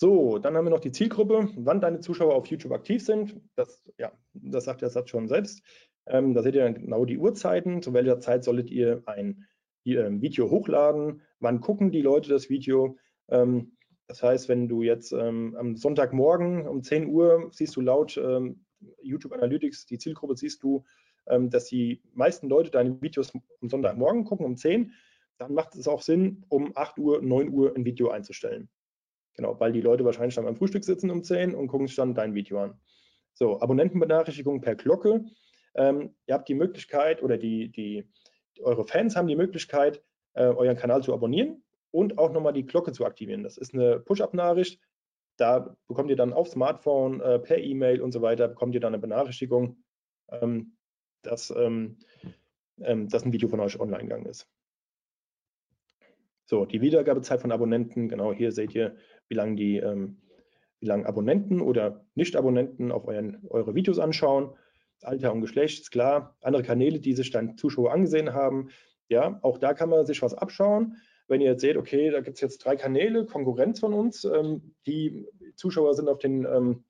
So, 0.00 0.38
dann 0.38 0.56
haben 0.56 0.64
wir 0.64 0.70
noch 0.70 0.78
die 0.78 0.92
Zielgruppe, 0.92 1.48
wann 1.56 1.80
deine 1.80 1.98
Zuschauer 1.98 2.36
auf 2.36 2.46
YouTube 2.46 2.70
aktiv 2.70 3.04
sind. 3.04 3.34
Das, 3.56 3.82
ja, 3.98 4.12
das 4.32 4.64
sagt 4.64 4.80
der 4.80 4.90
Satz 4.90 5.10
schon 5.10 5.26
selbst. 5.26 5.60
Ähm, 6.06 6.34
da 6.34 6.42
seht 6.44 6.54
ihr 6.54 6.70
genau 6.70 7.04
die 7.04 7.18
Uhrzeiten, 7.18 7.82
zu 7.82 7.92
welcher 7.92 8.20
Zeit 8.20 8.44
solltet 8.44 8.70
ihr 8.70 9.02
ein 9.06 9.44
ähm, 9.84 10.22
Video 10.22 10.48
hochladen, 10.52 11.22
wann 11.40 11.60
gucken 11.60 11.90
die 11.90 12.00
Leute 12.00 12.28
das 12.28 12.48
Video. 12.48 12.96
Ähm, 13.28 13.76
das 14.06 14.22
heißt, 14.22 14.48
wenn 14.48 14.68
du 14.68 14.82
jetzt 14.82 15.10
ähm, 15.12 15.56
am 15.58 15.74
Sonntagmorgen 15.74 16.68
um 16.68 16.84
10 16.84 17.08
Uhr 17.08 17.48
siehst 17.50 17.74
du 17.74 17.80
laut 17.80 18.16
ähm, 18.18 18.64
YouTube 19.02 19.32
Analytics 19.32 19.86
die 19.86 19.98
Zielgruppe, 19.98 20.36
siehst 20.36 20.62
du, 20.62 20.84
dass 21.26 21.66
die 21.66 22.00
meisten 22.14 22.48
Leute 22.48 22.70
deine 22.70 23.02
Videos 23.02 23.34
am 23.34 23.68
Sonntagmorgen 23.68 24.24
gucken 24.24 24.46
um 24.46 24.56
10, 24.56 24.92
dann 25.36 25.52
macht 25.52 25.74
es 25.74 25.88
auch 25.88 26.00
Sinn, 26.00 26.46
um 26.48 26.72
8 26.74 26.98
Uhr, 26.98 27.20
9 27.20 27.50
Uhr 27.50 27.74
ein 27.76 27.84
Video 27.84 28.10
einzustellen. 28.10 28.70
Genau, 29.38 29.58
weil 29.60 29.70
die 29.70 29.80
Leute 29.80 30.04
wahrscheinlich 30.04 30.34
dann 30.34 30.46
beim 30.46 30.56
Frühstück 30.56 30.82
sitzen 30.82 31.12
um 31.12 31.22
10 31.22 31.54
und 31.54 31.68
gucken 31.68 31.86
sich 31.86 31.94
dann 31.94 32.12
dein 32.12 32.34
Video 32.34 32.60
an. 32.60 32.80
So, 33.34 33.60
Abonnentenbenachrichtigung 33.60 34.60
per 34.60 34.74
Glocke. 34.74 35.24
Ähm, 35.76 36.16
ihr 36.26 36.34
habt 36.34 36.48
die 36.48 36.56
Möglichkeit 36.56 37.22
oder 37.22 37.38
die, 37.38 37.70
die, 37.70 38.10
eure 38.60 38.84
Fans 38.84 39.14
haben 39.14 39.28
die 39.28 39.36
Möglichkeit, 39.36 40.02
äh, 40.32 40.42
euren 40.42 40.76
Kanal 40.76 41.04
zu 41.04 41.14
abonnieren 41.14 41.62
und 41.92 42.18
auch 42.18 42.32
nochmal 42.32 42.52
die 42.52 42.66
Glocke 42.66 42.90
zu 42.90 43.06
aktivieren. 43.06 43.44
Das 43.44 43.58
ist 43.58 43.74
eine 43.74 44.00
Push-Up-Nachricht. 44.00 44.80
Da 45.36 45.76
bekommt 45.86 46.10
ihr 46.10 46.16
dann 46.16 46.32
auf 46.32 46.48
Smartphone, 46.48 47.20
äh, 47.20 47.38
per 47.38 47.58
E-Mail 47.58 48.02
und 48.02 48.10
so 48.10 48.20
weiter, 48.22 48.48
bekommt 48.48 48.74
ihr 48.74 48.80
dann 48.80 48.92
eine 48.92 49.00
Benachrichtigung, 49.00 49.84
ähm, 50.32 50.76
dass, 51.22 51.54
ähm, 51.56 51.98
ähm 52.80 53.08
dass 53.08 53.24
ein 53.24 53.32
Video 53.32 53.48
von 53.48 53.60
euch 53.60 53.78
online 53.78 54.02
gegangen 54.02 54.26
ist. 54.26 54.48
So, 56.46 56.64
die 56.64 56.80
Wiedergabezeit 56.80 57.42
von 57.42 57.52
Abonnenten, 57.52 58.08
genau 58.08 58.32
hier 58.32 58.52
seht 58.52 58.74
ihr, 58.74 58.96
wie 59.28 59.34
lange 59.34 59.56
die, 59.56 59.78
ähm, 59.78 60.18
wie 60.80 60.86
lange 60.86 61.06
Abonnenten 61.06 61.60
oder 61.60 62.04
Nicht-Abonnenten 62.14 62.92
auf 62.92 63.06
euren, 63.06 63.46
eure 63.48 63.74
Videos 63.74 63.98
anschauen. 63.98 64.54
Alter 65.02 65.32
und 65.32 65.40
Geschlecht 65.40 65.82
ist 65.82 65.90
klar. 65.90 66.36
Andere 66.40 66.62
Kanäle, 66.62 67.00
die 67.00 67.14
sich 67.14 67.30
dann 67.30 67.56
Zuschauer 67.56 67.92
angesehen 67.92 68.32
haben. 68.32 68.70
Ja, 69.08 69.38
auch 69.42 69.58
da 69.58 69.74
kann 69.74 69.88
man 69.88 70.06
sich 70.06 70.22
was 70.22 70.34
abschauen. 70.34 70.96
Wenn 71.28 71.40
ihr 71.40 71.50
jetzt 71.50 71.60
seht, 71.60 71.76
okay, 71.76 72.10
da 72.10 72.20
gibt 72.20 72.36
es 72.36 72.40
jetzt 72.40 72.58
drei 72.58 72.76
Kanäle, 72.76 73.26
Konkurrenz 73.26 73.80
von 73.80 73.92
uns, 73.92 74.24
ähm, 74.24 74.74
die 74.86 75.26
Zuschauer 75.56 75.94
sind 75.94 76.08
auf 76.08 76.18
den 76.18 76.44
ähm, 76.44 76.84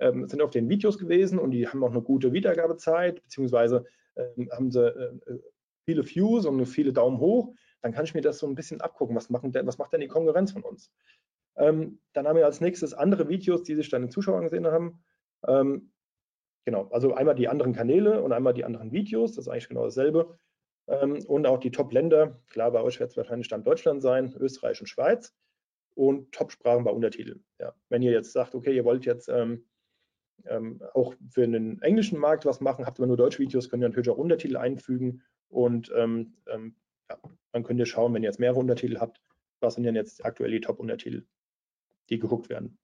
ähm, 0.00 0.26
sind 0.28 0.42
auf 0.42 0.50
den 0.50 0.68
Videos 0.68 0.98
gewesen 0.98 1.38
und 1.38 1.50
die 1.50 1.68
haben 1.68 1.84
auch 1.84 1.90
eine 1.90 2.02
gute 2.02 2.32
Wiedergabezeit, 2.32 3.22
beziehungsweise 3.22 3.84
ähm, 4.16 4.48
haben 4.50 4.70
sie 4.70 4.86
äh, 4.86 5.14
äh 5.26 5.38
viele 5.84 6.06
Views 6.06 6.46
und 6.46 6.64
viele 6.66 6.92
Daumen 6.92 7.18
hoch, 7.18 7.54
dann 7.80 7.92
kann 7.92 8.04
ich 8.04 8.14
mir 8.14 8.20
das 8.20 8.38
so 8.38 8.46
ein 8.46 8.54
bisschen 8.54 8.80
abgucken, 8.80 9.16
was, 9.16 9.30
machen 9.30 9.50
denn, 9.50 9.66
was 9.66 9.78
macht 9.78 9.92
denn 9.92 10.00
die 10.00 10.08
Konkurrenz 10.08 10.52
von 10.52 10.62
uns? 10.62 10.92
Ähm, 11.56 12.00
dann 12.12 12.26
haben 12.26 12.36
wir 12.36 12.46
als 12.46 12.60
nächstes 12.60 12.94
andere 12.94 13.28
Videos, 13.28 13.62
die 13.62 13.74
sich 13.74 13.88
dann 13.88 14.02
die 14.02 14.08
Zuschauer 14.08 14.38
angesehen 14.38 14.66
haben. 14.66 15.02
Ähm, 15.46 15.92
genau, 16.64 16.88
also 16.90 17.14
einmal 17.14 17.34
die 17.34 17.48
anderen 17.48 17.72
Kanäle 17.72 18.22
und 18.22 18.32
einmal 18.32 18.54
die 18.54 18.64
anderen 18.64 18.92
Videos, 18.92 19.32
das 19.32 19.46
ist 19.46 19.52
eigentlich 19.52 19.68
genau 19.68 19.84
dasselbe. 19.84 20.38
Ähm, 20.88 21.24
und 21.26 21.46
auch 21.46 21.58
die 21.58 21.70
Top-Länder, 21.70 22.40
klar, 22.48 22.70
bei 22.70 22.82
euch 22.82 23.00
wird 23.00 23.10
es 23.10 23.16
wahrscheinlich 23.16 23.46
Stand 23.46 23.66
Deutschland 23.66 24.02
sein, 24.02 24.34
Österreich 24.38 24.80
und 24.80 24.86
Schweiz. 24.86 25.34
Und 25.94 26.32
Top-Sprachen 26.32 26.84
bei 26.84 26.92
Untertiteln. 26.92 27.44
Ja. 27.58 27.74
Wenn 27.88 28.00
ihr 28.00 28.12
jetzt 28.12 28.32
sagt, 28.32 28.54
okay, 28.54 28.74
ihr 28.74 28.84
wollt 28.84 29.04
jetzt 29.04 29.28
ähm, 29.28 29.66
ähm, 30.46 30.82
auch 30.94 31.14
für 31.28 31.46
den 31.46 31.82
englischen 31.82 32.18
Markt 32.18 32.46
was 32.46 32.60
machen, 32.60 32.86
habt 32.86 32.98
aber 32.98 33.06
nur 33.06 33.16
deutsche 33.16 33.40
Videos, 33.40 33.68
könnt 33.68 33.82
ihr 33.82 33.88
natürlich 33.88 34.08
auch 34.08 34.16
Untertitel 34.16 34.56
einfügen 34.56 35.22
und 35.48 35.92
ähm, 35.96 36.36
ja, 36.46 37.18
dann 37.52 37.64
könnt 37.64 37.80
ihr 37.80 37.86
schauen, 37.86 38.14
wenn 38.14 38.22
ihr 38.22 38.28
jetzt 38.28 38.40
mehrere 38.40 38.60
Untertitel 38.60 38.98
habt, 38.98 39.20
was 39.60 39.74
sind 39.74 39.84
denn 39.84 39.96
jetzt 39.96 40.24
aktuell 40.24 40.50
die 40.50 40.60
Top-Untertitel, 40.60 41.26
die 42.10 42.18
geguckt 42.18 42.48
werden. 42.48 42.78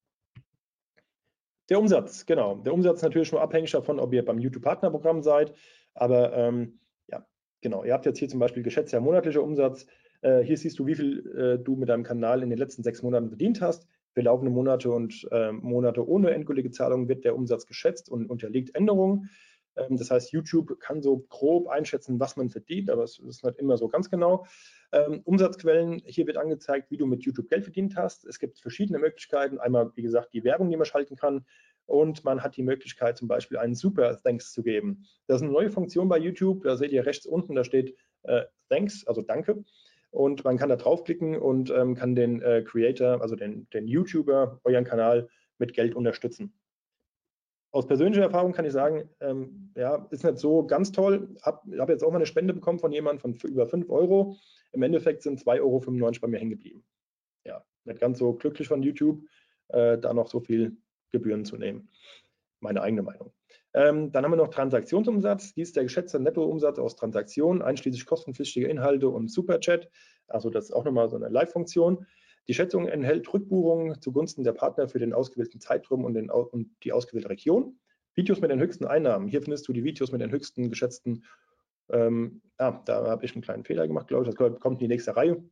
Der 1.68 1.81
Umsatz, 1.81 2.27
genau. 2.27 2.57
Der 2.57 2.72
Umsatz 2.72 2.99
ist 2.99 3.03
natürlich 3.03 3.33
nur 3.33 3.43
abhängig 3.43 3.72
davon, 3.72 3.99
ob 3.99 4.12
ihr 4.12 4.24
beim 4.24 4.39
YouTube-Partnerprogramm 4.39 5.22
seid. 5.22 5.53
Aber 5.95 6.33
ähm, 6.33 6.79
ja, 7.09 7.27
genau. 7.61 7.85
Ihr 7.85 7.93
habt 7.93 8.07
jetzt 8.07 8.18
hier 8.18 8.29
zum 8.29 8.39
Beispiel 8.39 8.62
geschätzter 8.62 9.01
monatlicher 9.01 9.43
Umsatz. 9.43 9.87
Äh, 10.22 10.43
hier 10.43 10.57
siehst 10.57 10.79
du, 10.79 10.87
wie 10.87 10.95
viel 10.95 11.27
äh, 11.37 11.62
du 11.62 11.74
mit 11.77 11.89
deinem 11.89 12.05
Kanal 12.05 12.43
in 12.43 12.51
den 12.51 12.59
letzten 12.59 12.83
sechs 12.83 13.03
Monaten 13.03 13.29
verdient 13.29 13.61
hast. 13.61 13.89
Für 14.12 14.22
laufende 14.22 14.53
Monate 14.53 14.91
und 14.91 15.29
äh, 15.33 15.53
Monate 15.53 16.07
ohne 16.09 16.31
endgültige 16.31 16.70
Zahlung 16.70 17.09
wird 17.09 17.24
der 17.24 17.35
Umsatz 17.35 17.66
geschätzt 17.66 18.09
und 18.09 18.31
unterliegt 18.31 18.74
Änderungen. 18.74 19.29
Ähm, 19.77 19.97
das 19.97 20.11
heißt, 20.11 20.33
YouTube 20.33 20.79
kann 20.81 21.03
so 21.03 21.18
grob 21.29 21.68
einschätzen, 21.68 22.18
was 22.18 22.37
man 22.37 22.49
verdient, 22.49 22.91
aber 22.91 23.05
es 23.05 23.18
ist 23.18 23.45
nicht 23.45 23.59
immer 23.59 23.77
so 23.77 23.89
ganz 23.89 24.11
genau. 24.11 24.47
Ähm, 24.93 25.20
Umsatzquellen, 25.24 26.03
hier 26.05 26.27
wird 26.27 26.37
angezeigt, 26.37 26.91
wie 26.91 26.97
du 26.97 27.07
mit 27.07 27.22
YouTube 27.24 27.49
Geld 27.49 27.64
verdient 27.64 27.97
hast. 27.97 28.24
Es 28.24 28.39
gibt 28.39 28.61
verschiedene 28.61 28.99
Möglichkeiten. 28.99 29.59
Einmal, 29.59 29.93
wie 29.95 30.03
gesagt, 30.03 30.33
die 30.33 30.45
Werbung, 30.45 30.70
die 30.70 30.77
man 30.77 30.87
schalten 30.87 31.16
kann. 31.16 31.45
Und 31.87 32.24
man 32.24 32.43
hat 32.43 32.57
die 32.57 32.62
Möglichkeit, 32.62 33.16
zum 33.16 33.29
Beispiel 33.29 33.59
einen 33.59 33.74
Super 33.74 34.20
Thanks 34.20 34.53
zu 34.53 34.62
geben. 34.62 35.05
Das 35.29 35.37
ist 35.37 35.43
eine 35.43 35.53
neue 35.53 35.70
Funktion 35.70 36.09
bei 36.09 36.18
YouTube. 36.18 36.64
Da 36.64 36.77
seht 36.77 36.91
ihr 36.91 37.07
rechts 37.07 37.27
unten, 37.27 37.55
da 37.55 37.62
steht 37.62 37.97
äh, 38.24 38.43
Thanks, 38.68 39.07
also 39.07 39.22
Danke. 39.22 39.64
Und 40.11 40.45
man 40.45 40.57
kann 40.57 40.68
da 40.68 40.77
draufklicken 40.77 41.37
und 41.37 41.70
ähm, 41.70 41.95
kann 41.95 42.14
den 42.16 42.41
äh, 42.43 42.62
Creator, 42.62 43.20
also 43.20 43.37
den, 43.37 43.68
den 43.70 43.87
YouTuber, 43.87 44.61
euren 44.64 44.85
Kanal 44.85 45.29
mit 45.59 45.74
Geld 45.74 45.95
unterstützen 45.95 46.53
aus 47.77 47.87
persönlicher 47.87 48.22
Erfahrung 48.22 48.53
kann 48.53 48.64
ich 48.64 48.72
sagen, 48.72 49.09
ähm, 49.20 49.70
ja, 49.77 50.07
ist 50.11 50.24
nicht 50.24 50.39
so 50.39 50.66
ganz 50.66 50.93
toll. 50.93 51.29
Ich 51.37 51.45
habe 51.45 51.79
hab 51.79 51.89
jetzt 51.91 52.03
auch 52.03 52.11
mal 52.11 52.16
eine 52.16 52.27
Spende 52.27 52.55
bekommen 52.55 52.79
von 52.79 52.91
jemandem 52.91 53.20
von 53.20 53.51
über 53.51 53.66
5 53.66 53.91
Euro. 53.91 54.37
Im 54.72 54.83
Endeffekt 54.83 55.22
sind 55.22 55.41
2,95 55.41 55.61
Euro 55.61 56.11
bei 56.20 56.29
mir 56.29 56.39
hängen 56.39 56.51
geblieben. 56.51 56.85
Ja, 57.45 57.62
nicht 57.85 58.01
ganz 58.01 58.18
so 58.18 58.33
glücklich 58.33 58.66
von 58.66 58.83
YouTube, 58.83 59.20
äh, 59.68 59.99
da 59.99 60.14
noch 60.14 60.29
so 60.29 60.41
viel 60.41 60.77
Gebühren 61.12 61.45
zu 61.45 61.59
nehmen. 61.59 61.91
Meine 62.61 62.81
eigene 62.81 63.03
Meinung. 63.03 63.33
Ähm, 63.74 64.11
dann 64.11 64.24
haben 64.24 64.33
wir 64.33 64.37
noch 64.37 64.49
Transaktionsumsatz. 64.49 65.53
Dies 65.53 65.68
ist 65.68 65.77
der 65.77 65.85
geschätzte 65.85 66.18
Nettoumsatz 66.18 66.79
aus 66.79 66.97
Transaktionen, 66.97 67.61
einschließlich 67.61 68.07
kostenpflichtige 68.07 68.68
Inhalte 68.68 69.11
und 69.11 69.31
Superchat. 69.31 69.91
Also 70.29 70.49
das 70.49 70.64
ist 70.64 70.72
auch 70.72 70.85
nochmal 70.85 71.11
so 71.11 71.16
eine 71.16 71.29
Live-Funktion. 71.29 72.07
Die 72.49 72.55
Schätzung 72.55 72.86
enthält 72.86 73.32
Rückbuchungen 73.32 74.01
zugunsten 74.01 74.44
der 74.44 74.53
Partner 74.53 74.88
für 74.88 74.99
den 74.99 75.12
ausgewählten 75.12 75.61
Zeitraum 75.61 76.05
und, 76.05 76.14
den, 76.14 76.30
und 76.30 76.70
die 76.84 76.92
ausgewählte 76.92 77.28
Region. 77.28 77.78
Videos 78.14 78.40
mit 78.40 78.51
den 78.51 78.61
höchsten 78.61 78.86
Einnahmen. 78.86 79.28
Hier 79.28 79.42
findest 79.42 79.66
du 79.68 79.72
die 79.72 79.84
Videos 79.84 80.12
mit 80.12 80.20
den 80.20 80.30
höchsten 80.30 80.70
geschätzten. 80.70 81.24
Ähm, 81.90 82.40
ah, 82.57 82.80
da 82.84 83.07
habe 83.07 83.24
ich 83.24 83.34
einen 83.34 83.42
kleinen 83.42 83.64
Fehler 83.64 83.86
gemacht, 83.86 84.09
glaube 84.09 84.24
ich. 84.24 84.34
Das 84.34 84.61
kommt 84.61 84.80
in 84.80 84.88
die 84.88 84.88
nächste 84.88 85.16
Reihe. 85.16 85.44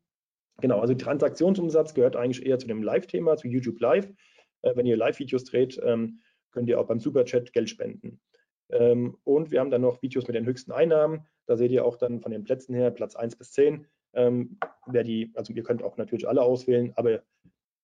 Genau, 0.61 0.81
also 0.81 0.95
Transaktionsumsatz 0.95 1.95
gehört 1.95 2.17
eigentlich 2.17 2.47
eher 2.47 2.59
zu 2.59 2.69
dem 2.69 2.83
Live-Thema, 2.83 3.37
zu 3.37 3.49
YouTube 3.49 3.81
Live. 3.81 4.09
Äh, 4.63 4.77
wenn 4.77 4.87
ihr 4.87 4.97
Live-Videos 4.97 5.45
dreht, 5.45 5.81
ähm, 5.85 6.21
könnt 6.53 6.69
ihr 6.69 6.81
auch 6.81 6.87
beim 6.87 7.01
Superchat 7.01 7.53
Geld 7.53 7.69
spenden. 7.69 8.21
Ähm, 8.71 9.19
und 9.25 9.51
wir 9.51 9.61
haben 9.61 9.71
dann 9.71 9.83
noch 9.83 10.01
Videos 10.01 10.27
mit 10.27 10.37
den 10.37 10.47
höchsten 10.47 10.73
Einnahmen. 10.73 11.27
Da 11.47 11.57
seht 11.57 11.73
ihr 11.73 11.85
auch 11.85 11.97
dann 11.97 12.21
von 12.21 12.31
den 12.31 12.45
Plätzen 12.45 12.75
her 12.75 12.91
Platz 12.91 13.17
1 13.17 13.37
bis 13.37 13.51
10 13.53 13.87
ähm, 14.15 14.59
wer 14.87 15.05
die, 15.05 15.33
also 15.35 15.53
ihr 15.53 15.63
könnt 15.63 15.83
auch 15.83 15.97
natürlich 15.97 16.29
alle 16.29 16.43
auswählen, 16.43 16.93
aber 16.97 17.23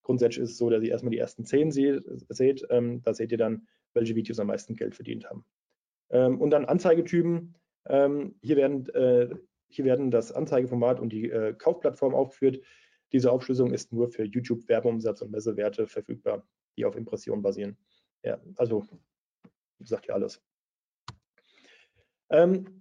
grundsätzlich 0.02 0.44
ist 0.44 0.52
es 0.52 0.58
so, 0.58 0.70
dass 0.70 0.82
ihr 0.82 0.90
erstmal 0.90 1.10
die 1.10 1.18
ersten 1.18 1.44
zehn 1.44 1.70
seht, 1.70 2.02
seht 2.28 2.66
ähm, 2.70 3.02
da 3.02 3.14
seht 3.14 3.32
ihr 3.32 3.38
dann, 3.38 3.66
welche 3.94 4.14
Videos 4.14 4.38
am 4.40 4.48
meisten 4.48 4.76
Geld 4.76 4.94
verdient 4.94 5.28
haben. 5.28 5.44
Ähm, 6.10 6.40
und 6.40 6.50
dann 6.50 6.64
Anzeigetypen, 6.64 7.54
ähm, 7.86 8.34
hier, 8.42 8.56
werden, 8.56 8.88
äh, 8.90 9.34
hier 9.68 9.84
werden 9.84 10.10
das 10.10 10.32
Anzeigeformat 10.32 11.00
und 11.00 11.12
die 11.12 11.30
äh, 11.30 11.54
Kaufplattform 11.54 12.14
aufgeführt. 12.14 12.60
Diese 13.12 13.30
Aufschlüsselung 13.30 13.72
ist 13.72 13.92
nur 13.92 14.08
für 14.08 14.24
YouTube 14.24 14.68
Werbeumsatz 14.68 15.22
und 15.22 15.32
Messewerte 15.32 15.86
verfügbar, 15.86 16.46
die 16.76 16.84
auf 16.84 16.96
Impressionen 16.96 17.42
basieren. 17.42 17.76
Ja, 18.22 18.40
also 18.56 18.86
sagt 19.80 20.06
ja 20.06 20.14
alles. 20.14 20.42
Ähm, 22.30 22.79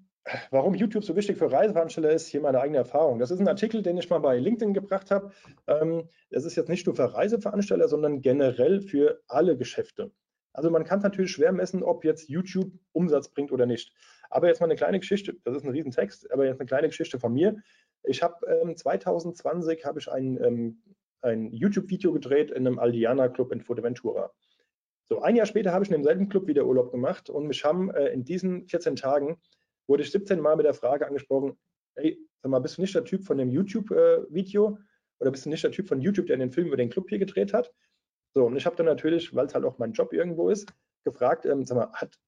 warum 0.52 0.76
YouTube 0.76 1.04
so 1.04 1.16
wichtig 1.16 1.38
für 1.38 1.52
Reiseveranstalter 1.52 2.12
ist, 2.12 2.28
hier 2.28 2.42
meine 2.42 2.62
eigene 2.62 2.78
Erfahrung. 2.78 3.20
Das 3.20 3.32
ist 3.32 3.40
ein 3.40 3.48
Artikel, 3.48 3.82
den 3.82 3.98
ich 3.98 4.10
mal 4.10 4.20
bei 4.20 4.38
LinkedIn 4.38 4.74
gebracht 4.74 5.12
habe. 5.12 5.32
Ähm, 5.68 6.10
das 6.30 6.46
ist 6.46 6.56
jetzt 6.56 6.70
nicht 6.70 6.86
nur 6.86 6.96
für 6.96 7.14
Reiseveranstalter, 7.14 7.88
sondern 7.88 8.22
generell 8.22 8.82
für 8.82 9.22
alle 9.28 9.58
Geschäfte. 9.58 10.12
Also 10.54 10.70
man 10.70 10.84
kann 10.84 11.00
natürlich 11.00 11.32
schwer 11.32 11.52
messen, 11.52 11.84
ob 11.84 12.04
jetzt 12.04 12.30
YouTube 12.30 12.72
Umsatz 12.92 13.30
bringt 13.30 13.52
oder 13.52 13.66
nicht. 13.66 13.94
Aber 14.30 14.48
jetzt 14.48 14.60
mal 14.60 14.66
eine 14.66 14.76
kleine 14.76 15.00
Geschichte, 15.00 15.36
das 15.44 15.56
ist 15.56 15.64
ein 15.64 15.72
Riesentext, 15.72 16.32
aber 16.32 16.46
jetzt 16.46 16.60
eine 16.60 16.68
kleine 16.68 16.88
Geschichte 16.88 17.20
von 17.20 17.34
mir. 17.34 17.58
Ich 18.04 18.22
habe 18.24 18.46
ähm, 18.48 18.76
2020 18.76 19.86
habe 19.86 20.00
ich 20.00 20.12
ein, 20.12 20.42
ähm, 20.44 20.82
ein 21.22 21.52
YouTube-Video 21.52 22.12
gedreht 22.12 22.52
in 22.52 22.66
einem 22.68 22.80
Aldiana 22.80 23.30
Club 23.30 23.52
in 23.52 23.62
Fuerteventura. 23.62 24.32
So, 25.04 25.22
ein 25.22 25.36
Jahr 25.36 25.48
später 25.48 25.72
habe 25.72 25.84
ich 25.84 25.90
in 25.90 25.96
demselben 25.96 26.30
Club 26.30 26.48
wieder 26.48 26.66
Urlaub 26.66 26.92
gemacht 26.92 27.30
und 27.30 27.48
mich 27.48 27.64
haben 27.66 27.90
äh, 27.92 28.10
in 28.10 28.24
diesen 28.24 28.68
14 28.68 28.96
Tagen 28.96 29.38
wurde 29.90 30.04
ich 30.04 30.12
17 30.12 30.40
Mal 30.40 30.56
mit 30.56 30.66
der 30.66 30.74
Frage 30.74 31.06
angesprochen, 31.06 31.58
hey, 31.96 32.18
sag 32.42 32.52
mal, 32.52 32.60
bist 32.60 32.78
du 32.78 32.82
nicht 32.82 32.96
der 32.96 33.04
Typ 33.04 33.26
von 33.26 33.38
dem 33.38 33.50
YouTube-Video 33.50 34.70
äh, 34.70 35.22
oder 35.22 35.32
bist 35.32 35.46
du 35.46 35.50
nicht 35.50 35.64
der 35.64 35.72
Typ 35.72 35.88
von 35.88 36.00
YouTube, 36.00 36.28
der 36.28 36.38
den 36.38 36.52
Film 36.52 36.68
über 36.68 36.78
den 36.78 36.90
Club 36.90 37.10
hier 37.10 37.20
gedreht 37.20 37.54
hat? 37.54 37.74
So, 38.34 38.46
und 38.46 38.56
ich 38.56 38.66
habe 38.66 38.76
dann 38.76 38.86
natürlich, 38.86 39.36
weil 39.36 39.48
es 39.48 39.56
halt 39.56 39.66
auch 39.66 39.80
mein 39.80 39.92
Job 39.92 40.14
irgendwo 40.14 40.50
ist, 40.50 40.72
gefragt, 41.04 41.46
ähm, 41.46 41.66
sag 41.66 41.76
mal, 41.76 41.92
hat, 41.94 42.20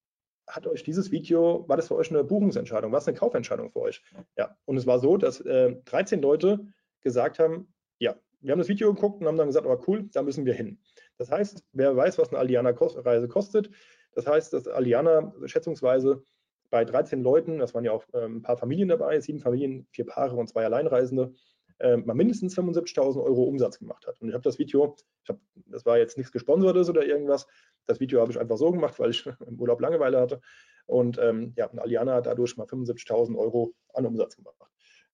hat 0.47 0.65
euch 0.67 0.83
dieses 0.83 1.11
Video, 1.11 1.63
war 1.69 1.77
das 1.77 1.87
für 1.87 1.95
euch 1.95 2.09
eine 2.09 2.23
Buchungsentscheidung, 2.23 2.91
war 2.91 2.99
es 2.99 3.07
eine 3.07 3.17
Kaufentscheidung 3.17 3.69
für 3.69 3.81
euch? 3.81 4.01
Ja, 4.37 4.57
und 4.65 4.77
es 4.77 4.87
war 4.87 4.99
so, 4.99 5.17
dass 5.17 5.39
äh, 5.41 5.75
13 5.85 6.21
Leute 6.21 6.65
gesagt 7.01 7.39
haben, 7.39 7.73
ja, 7.99 8.15
wir 8.39 8.51
haben 8.51 8.59
das 8.59 8.67
Video 8.67 8.91
geguckt 8.93 9.21
und 9.21 9.27
haben 9.27 9.37
dann 9.37 9.47
gesagt, 9.47 9.67
aber 9.67 9.87
cool, 9.87 10.09
da 10.11 10.23
müssen 10.23 10.45
wir 10.45 10.55
hin. 10.55 10.79
Das 11.17 11.29
heißt, 11.29 11.63
wer 11.73 11.95
weiß, 11.95 12.17
was 12.17 12.29
eine 12.29 12.39
Aliana-Reise 12.39 13.27
kostet, 13.27 13.69
das 14.13 14.25
heißt, 14.25 14.51
dass 14.53 14.67
Aliana 14.67 15.33
schätzungsweise 15.45 16.23
bei 16.71 16.85
13 16.85 17.21
Leuten, 17.21 17.59
das 17.59 17.75
waren 17.75 17.83
ja 17.83 17.91
auch 17.91 18.05
äh, 18.13 18.25
ein 18.25 18.41
paar 18.41 18.57
Familien 18.57 18.89
dabei, 18.89 19.19
sieben 19.19 19.39
Familien, 19.39 19.85
vier 19.91 20.05
Paare 20.05 20.35
und 20.37 20.47
zwei 20.47 20.65
Alleinreisende, 20.65 21.33
äh, 21.79 21.97
mal 21.97 22.15
mindestens 22.15 22.57
75.000 22.57 23.21
Euro 23.21 23.43
Umsatz 23.43 23.77
gemacht 23.77 24.07
hat. 24.07 24.19
Und 24.21 24.29
ich 24.29 24.33
habe 24.33 24.43
das 24.43 24.57
Video, 24.57 24.95
hab, 25.27 25.39
das 25.67 25.85
war 25.85 25.97
jetzt 25.97 26.17
nichts 26.17 26.31
Gesponsertes 26.31 26.89
oder 26.89 27.05
irgendwas, 27.05 27.45
das 27.85 27.99
Video 27.99 28.21
habe 28.21 28.31
ich 28.31 28.39
einfach 28.39 28.57
so 28.57 28.71
gemacht, 28.71 28.97
weil 28.99 29.11
ich 29.11 29.25
im 29.47 29.59
Urlaub 29.59 29.81
Langeweile 29.81 30.19
hatte. 30.19 30.41
Und 30.87 31.19
ähm, 31.19 31.53
ja, 31.57 31.69
Aliana 31.77 32.15
hat 32.15 32.25
dadurch 32.25 32.57
mal 32.57 32.65
75.000 32.65 33.37
Euro 33.37 33.73
an 33.93 34.05
Umsatz 34.05 34.37
gemacht. 34.37 34.55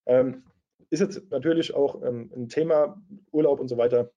Ähm, 0.06 0.44
ist 0.90 1.00
jetzt 1.00 1.30
natürlich 1.32 1.74
auch 1.74 2.02
ähm, 2.04 2.32
ein 2.36 2.50
Thema 2.50 3.02
Urlaub 3.32 3.60
und 3.60 3.68
so 3.68 3.78
weiter, 3.78 4.12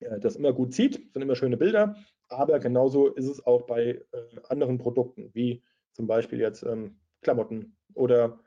äh, 0.00 0.20
das 0.20 0.36
immer 0.36 0.52
gut 0.52 0.74
sieht, 0.74 1.12
sind 1.12 1.22
immer 1.22 1.36
schöne 1.36 1.56
Bilder, 1.56 1.96
aber 2.28 2.58
genauso 2.58 3.08
ist 3.08 3.28
es 3.28 3.44
auch 3.44 3.62
bei 3.62 4.02
äh, 4.12 4.40
anderen 4.48 4.78
Produkten, 4.78 5.30
wie 5.32 5.62
zum 5.96 6.06
Beispiel 6.06 6.38
jetzt 6.38 6.62
ähm, 6.62 6.98
Klamotten 7.22 7.76
oder 7.94 8.38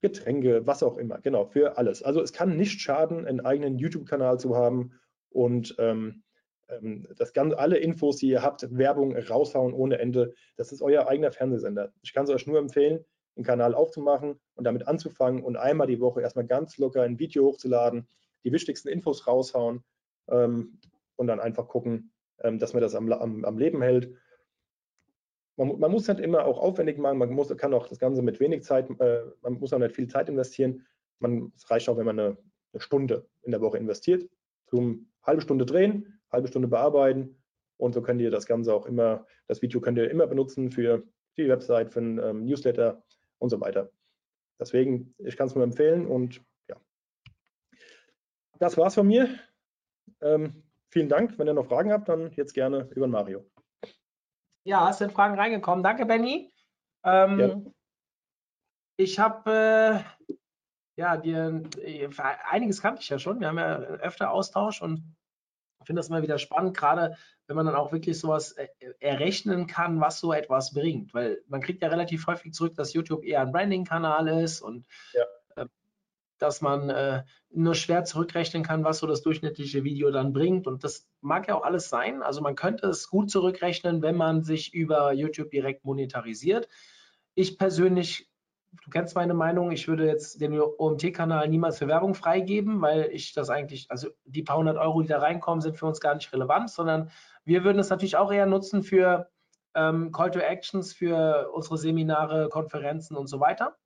Getränke, 0.00 0.66
was 0.66 0.82
auch 0.82 0.96
immer, 0.96 1.20
genau, 1.20 1.44
für 1.44 1.76
alles. 1.76 2.02
Also 2.02 2.22
es 2.22 2.32
kann 2.32 2.56
nicht 2.56 2.80
schaden, 2.80 3.26
einen 3.26 3.40
eigenen 3.40 3.78
YouTube-Kanal 3.78 4.38
zu 4.38 4.56
haben 4.56 4.92
und 5.28 5.74
ähm, 5.78 6.22
ähm, 6.68 7.08
das 7.16 7.32
Ganze, 7.32 7.58
alle 7.58 7.78
Infos, 7.78 8.18
die 8.18 8.28
ihr 8.28 8.42
habt, 8.42 8.64
Werbung 8.76 9.16
raushauen 9.16 9.74
ohne 9.74 9.98
Ende. 9.98 10.34
Das 10.56 10.70
ist 10.70 10.82
euer 10.82 11.08
eigener 11.08 11.32
Fernsehsender. 11.32 11.92
Ich 12.02 12.14
kann 12.14 12.24
es 12.24 12.30
euch 12.30 12.46
nur 12.46 12.60
empfehlen, 12.60 13.04
einen 13.36 13.44
Kanal 13.44 13.74
aufzumachen 13.74 14.40
und 14.54 14.64
damit 14.64 14.86
anzufangen 14.86 15.42
und 15.42 15.56
einmal 15.56 15.88
die 15.88 16.00
Woche 16.00 16.22
erstmal 16.22 16.46
ganz 16.46 16.78
locker 16.78 17.02
ein 17.02 17.18
Video 17.18 17.44
hochzuladen, 17.44 18.06
die 18.44 18.52
wichtigsten 18.52 18.88
Infos 18.88 19.26
raushauen 19.26 19.82
ähm, 20.28 20.78
und 21.16 21.26
dann 21.26 21.40
einfach 21.40 21.66
gucken, 21.66 22.12
ähm, 22.38 22.60
dass 22.60 22.72
man 22.72 22.82
das 22.82 22.94
am, 22.94 23.10
am, 23.12 23.44
am 23.44 23.58
Leben 23.58 23.82
hält 23.82 24.14
man, 25.64 25.78
man, 25.78 25.90
muss 25.90 26.08
halt 26.08 26.20
immer 26.20 26.44
auch 26.44 26.58
aufwendig 26.58 26.98
machen, 26.98 27.18
man 27.18 27.30
muss, 27.30 27.54
kann 27.56 27.74
auch 27.74 27.86
das 27.86 27.98
Ganze 27.98 28.22
mit 28.22 28.40
wenig 28.40 28.62
Zeit, 28.62 28.88
äh, 29.00 29.22
man 29.42 29.54
muss 29.54 29.72
auch 29.72 29.78
nicht 29.78 29.94
viel 29.94 30.08
Zeit 30.08 30.28
investieren. 30.28 30.86
Man, 31.18 31.52
es 31.54 31.70
reicht 31.70 31.88
auch, 31.88 31.98
wenn 31.98 32.06
man 32.06 32.18
eine, 32.18 32.38
eine 32.72 32.80
Stunde 32.80 33.28
in 33.42 33.50
der 33.50 33.60
Woche 33.60 33.78
investiert, 33.78 34.28
zum 34.66 35.10
halbe 35.22 35.42
Stunde 35.42 35.66
drehen, 35.66 36.20
halbe 36.32 36.48
Stunde 36.48 36.68
bearbeiten 36.68 37.42
und 37.76 37.94
so 37.94 38.02
könnt 38.02 38.20
ihr 38.20 38.30
das 38.30 38.46
Ganze 38.46 38.72
auch 38.72 38.86
immer, 38.86 39.26
das 39.48 39.60
Video 39.60 39.80
könnt 39.80 39.98
ihr 39.98 40.10
immer 40.10 40.26
benutzen 40.26 40.70
für 40.70 41.02
die 41.36 41.48
Website, 41.48 41.92
für 41.92 42.00
ein 42.00 42.18
ähm, 42.18 42.44
Newsletter 42.44 43.02
und 43.38 43.50
so 43.50 43.60
weiter. 43.60 43.90
Deswegen, 44.58 45.14
ich 45.18 45.36
kann 45.36 45.48
es 45.48 45.54
nur 45.54 45.64
empfehlen 45.64 46.06
und 46.06 46.42
ja. 46.68 46.76
Das 48.58 48.76
war's 48.76 48.94
von 48.94 49.06
mir. 49.06 49.28
Ähm, 50.20 50.62
vielen 50.90 51.08
Dank. 51.08 51.38
Wenn 51.38 51.48
ihr 51.48 51.54
noch 51.54 51.66
Fragen 51.66 51.92
habt, 51.92 52.08
dann 52.08 52.30
jetzt 52.32 52.52
gerne 52.52 52.88
über 52.94 53.06
Mario. 53.06 53.44
Ja, 54.64 54.90
es 54.90 54.98
sind 54.98 55.12
Fragen 55.12 55.38
reingekommen. 55.38 55.82
Danke, 55.82 56.06
Benny. 56.06 56.52
Ähm, 57.04 57.38
ja. 57.38 57.60
Ich 58.96 59.18
habe 59.18 60.04
äh, 60.28 60.34
ja 60.96 61.16
dir 61.16 61.62
einiges 62.50 62.82
kannte 62.82 63.00
ich 63.00 63.08
ja 63.08 63.18
schon. 63.18 63.40
Wir 63.40 63.48
haben 63.48 63.58
ja 63.58 63.76
öfter 63.78 64.30
Austausch 64.30 64.82
und 64.82 65.16
finde 65.84 66.00
das 66.00 66.08
immer 66.08 66.22
wieder 66.22 66.38
spannend, 66.38 66.76
gerade 66.76 67.16
wenn 67.46 67.56
man 67.56 67.66
dann 67.66 67.74
auch 67.74 67.90
wirklich 67.90 68.20
sowas 68.20 68.52
äh, 68.52 68.68
errechnen 69.00 69.66
kann, 69.66 70.00
was 70.00 70.20
so 70.20 70.32
etwas 70.32 70.74
bringt. 70.74 71.14
Weil 71.14 71.42
man 71.48 71.62
kriegt 71.62 71.82
ja 71.82 71.88
relativ 71.88 72.26
häufig 72.26 72.52
zurück, 72.52 72.74
dass 72.76 72.92
YouTube 72.92 73.24
eher 73.24 73.40
ein 73.40 73.52
Branding-Kanal 73.52 74.28
ist 74.42 74.60
und 74.60 74.86
ja 75.14 75.24
dass 76.40 76.60
man 76.60 76.90
äh, 76.90 77.22
nur 77.50 77.74
schwer 77.74 78.04
zurückrechnen 78.04 78.62
kann, 78.62 78.84
was 78.84 78.98
so 78.98 79.06
das 79.06 79.22
durchschnittliche 79.22 79.84
Video 79.84 80.10
dann 80.10 80.32
bringt. 80.32 80.66
Und 80.66 80.84
das 80.84 81.08
mag 81.20 81.48
ja 81.48 81.54
auch 81.54 81.62
alles 81.62 81.88
sein. 81.88 82.22
Also 82.22 82.40
man 82.40 82.54
könnte 82.54 82.86
es 82.86 83.08
gut 83.08 83.30
zurückrechnen, 83.30 84.02
wenn 84.02 84.16
man 84.16 84.42
sich 84.42 84.72
über 84.72 85.12
YouTube 85.12 85.50
direkt 85.50 85.84
monetarisiert. 85.84 86.68
Ich 87.34 87.58
persönlich, 87.58 88.30
du 88.84 88.90
kennst 88.90 89.14
meine 89.14 89.34
Meinung, 89.34 89.70
ich 89.70 89.86
würde 89.86 90.06
jetzt 90.06 90.40
den 90.40 90.58
OMT-Kanal 90.58 91.48
niemals 91.48 91.78
für 91.78 91.88
Werbung 91.88 92.14
freigeben, 92.14 92.80
weil 92.80 93.10
ich 93.12 93.34
das 93.34 93.50
eigentlich, 93.50 93.90
also 93.90 94.08
die 94.24 94.42
paar 94.42 94.56
hundert 94.56 94.78
Euro, 94.78 95.02
die 95.02 95.08
da 95.08 95.18
reinkommen, 95.18 95.60
sind 95.60 95.76
für 95.76 95.86
uns 95.86 96.00
gar 96.00 96.14
nicht 96.14 96.32
relevant, 96.32 96.70
sondern 96.70 97.10
wir 97.44 97.64
würden 97.64 97.78
es 97.78 97.90
natürlich 97.90 98.16
auch 98.16 98.32
eher 98.32 98.46
nutzen 98.46 98.82
für 98.82 99.28
ähm, 99.74 100.10
Call 100.12 100.30
to 100.30 100.38
Actions, 100.38 100.92
für 100.92 101.50
unsere 101.52 101.76
Seminare, 101.76 102.48
Konferenzen 102.48 103.16
und 103.16 103.26
so 103.26 103.40
weiter 103.40 103.76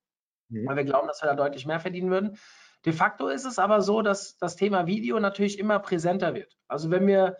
mhm. 0.49 0.67
weil 0.67 0.77
wir 0.77 0.83
glauben, 0.83 1.07
dass 1.07 1.21
wir 1.21 1.27
da 1.27 1.35
deutlich 1.35 1.65
mehr 1.65 1.79
verdienen 1.79 2.09
würden. 2.09 2.37
De 2.85 2.93
facto 2.93 3.29
ist 3.29 3.45
es 3.45 3.57
aber 3.57 3.81
so, 3.81 4.01
dass 4.01 4.37
das 4.37 4.55
Thema 4.55 4.85
Video 4.85 5.19
natürlich 5.19 5.57
immer 5.57 5.79
präsenter 5.79 6.35
wird. 6.35 6.57
Also 6.67 6.91
wenn 6.91 7.07
wir, 7.07 7.37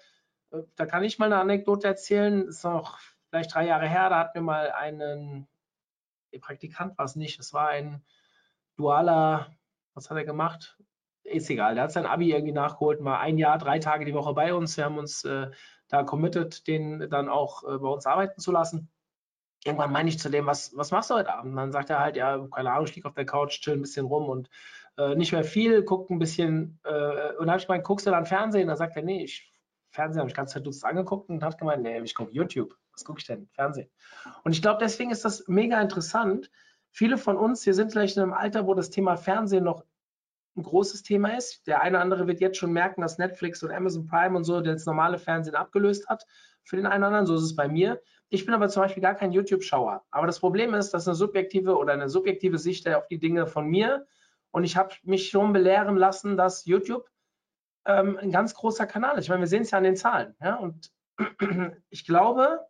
äh, 0.51 0.64
da 0.76 0.86
kann 0.86 1.03
ich 1.03 1.20
mal 1.20 1.26
eine 1.26 1.39
Anekdote 1.39 1.88
erzählen, 1.88 2.47
ist 2.47 2.64
noch 2.64 2.99
vielleicht 3.30 3.53
drei 3.53 3.68
Jahre 3.68 3.88
her, 3.88 4.10
da 4.10 4.20
hatten 4.20 4.36
wir 4.36 4.41
mal 4.41 4.72
einen, 4.72 5.47
Praktikant 6.41 6.97
war 6.97 7.06
es 7.06 7.16
nicht, 7.16 7.39
es 7.39 7.53
war 7.53 7.70
ein 7.70 8.03
dualer, 8.76 9.56
was 9.93 10.10
hat 10.10 10.18
er 10.18 10.26
gemacht? 10.26 10.78
Ist 11.24 11.49
egal, 11.49 11.76
der 11.76 11.86
hat 11.86 11.93
sein 11.93 12.06
Abi 12.06 12.32
irgendwie 12.32 12.51
nachgeholt, 12.51 12.99
mal 12.99 13.20
ein 13.20 13.38
Jahr, 13.38 13.58
drei 13.58 13.80
Tage 13.80 14.03
die 14.03 14.14
Woche 14.14 14.34
bei 14.34 14.53
uns. 14.53 14.76
Wir 14.76 14.84
haben 14.84 14.97
uns 14.97 15.24
äh, 15.24 15.49
da 15.88 16.03
committed, 16.03 16.68
den 16.68 17.10
dann 17.10 17.30
auch 17.30 17.64
äh, 17.64 17.78
bei 17.78 17.88
uns 17.88 18.06
arbeiten 18.06 18.41
zu 18.41 18.51
lassen 18.51 18.91
irgendwann 19.66 19.91
meine 19.91 20.09
ich 20.09 20.20
zu 20.20 20.30
dem, 20.30 20.45
was, 20.45 20.76
was 20.78 20.91
machst 20.91 21.09
du 21.09 21.16
heute 21.16 21.34
Abend? 21.34 21.51
Und 21.51 21.57
dann 21.57 21.72
sagt 21.72 21.89
er 21.89 21.99
halt, 21.99 22.16
ja, 22.16 22.47
keine 22.51 22.72
Ahnung, 22.72 22.86
ich 22.86 22.95
liege 22.95 23.07
auf 23.07 23.16
der 23.16 23.26
Couch, 23.26 23.59
chill 23.61 23.74
ein 23.74 23.82
bisschen 23.82 24.05
rum 24.05 24.30
und 24.30 24.49
äh, 24.97 25.16
nicht 25.16 25.32
mehr 25.32 25.43
viel, 25.43 25.84
guck 25.84 26.09
ein 26.09 26.20
bisschen. 26.20 26.80
Äh, 26.84 27.34
und 27.34 27.47
dann 27.47 27.51
habe 27.51 27.59
ich 27.59 27.68
gemeint, 27.68 27.84
guckst 27.84 28.05
du 28.05 28.11
dann 28.11 28.26
Fernsehen? 28.26 28.68
Dann 28.68 28.78
sagt 28.78 28.95
er, 28.95 29.01
nee, 29.01 29.24
ich 29.24 29.51
Fernsehen 29.89 30.20
habe 30.20 30.30
ich 30.30 30.36
ganz 30.36 30.51
verdutzt 30.51 30.86
angeguckt 30.86 31.30
und 31.30 31.43
hat 31.43 31.57
gemeint, 31.57 31.82
nee, 31.82 31.99
ich 32.01 32.16
gucke 32.16 32.32
YouTube. 32.32 32.78
Was 32.93 33.03
gucke 33.03 33.20
ich 33.20 33.26
denn? 33.26 33.47
Fernsehen. 33.53 33.89
Und 34.43 34.51
ich 34.51 34.61
glaube, 34.61 34.80
deswegen 34.82 35.09
ist 35.09 35.26
das 35.26 35.47
mega 35.47 35.82
interessant. 35.82 36.51
Viele 36.91 37.18
von 37.18 37.38
uns, 37.38 37.66
wir 37.66 37.74
sind 37.74 37.91
vielleicht 37.91 38.18
in 38.18 38.24
einem 38.24 38.34
Alter, 38.34 38.68
wo 38.68 38.74
das 38.74 38.89
Thema 38.89 39.18
Fernsehen 39.18 39.63
noch 39.63 39.84
ein 40.55 40.63
großes 40.63 41.03
Thema 41.03 41.38
ist. 41.38 41.66
Der 41.68 41.82
eine 41.82 41.97
oder 41.97 42.03
andere 42.03 42.28
wird 42.28 42.39
jetzt 42.39 42.57
schon 42.57 42.72
merken, 42.72 43.01
dass 43.01 43.18
Netflix 43.18 43.63
und 43.63 43.72
Amazon 43.72 44.05
Prime 44.05 44.38
und 44.38 44.43
so 44.43 44.61
das 44.61 44.86
normale 44.86 45.18
Fernsehen 45.18 45.55
abgelöst 45.55 46.07
hat 46.07 46.26
für 46.63 46.78
den 46.78 46.86
einen 46.86 47.03
oder 47.03 47.07
anderen. 47.07 47.26
So 47.26 47.36
ist 47.36 47.43
es 47.43 47.55
bei 47.55 47.68
mir. 47.68 48.01
Ich 48.30 48.46
bin 48.46 48.54
aber 48.54 48.70
zum 48.70 48.84
Beispiel 48.84 49.04
gar 49.04 49.16
kein 49.16 49.32
YouTube-Schauer. 49.32 50.04
Aber 50.10 50.28
das 50.28 50.40
Problem 50.40 50.74
ist, 50.74 50.92
dass 50.92 51.08
eine 51.08 51.16
subjektive 51.16 51.78
oder 51.78 51.94
eine 51.94 52.10
subjektive 52.10 52.58
Sicht 52.58 52.88
auf 52.90 53.08
die 53.08 53.20
Dinge 53.20 53.48
von 53.48 53.68
mir 53.68 54.08
und 54.52 54.64
ich 54.64 54.78
habe 54.78 54.96
mich 55.04 55.30
schon 55.30 55.52
belehren 55.54 55.98
lassen, 55.98 56.38
dass 56.38 56.66
YouTube 56.66 57.10
ähm, 57.86 58.18
ein 58.18 58.32
ganz 58.32 58.54
großer 58.54 58.88
Kanal 58.88 59.18
ist. 59.18 59.26
Ich 59.26 59.30
meine, 59.30 59.42
wir 59.42 59.48
sehen 59.48 59.64
es 59.64 59.72
ja 59.72 59.78
an 59.78 59.84
den 59.84 59.96
Zahlen. 59.96 60.36
Ja? 60.42 60.56
Und 60.56 60.92
ich 61.90 62.06
glaube, 62.06 62.66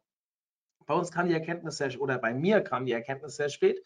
bei 0.85 0.93
uns 0.93 1.11
kam 1.11 1.27
die 1.27 1.33
Erkenntnis 1.33 1.77
sehr, 1.77 1.99
oder 1.99 2.17
bei 2.17 2.33
mir 2.33 2.61
kam 2.61 2.85
die 2.85 2.91
Erkenntnis 2.91 3.35
sehr 3.35 3.49
spät, 3.49 3.83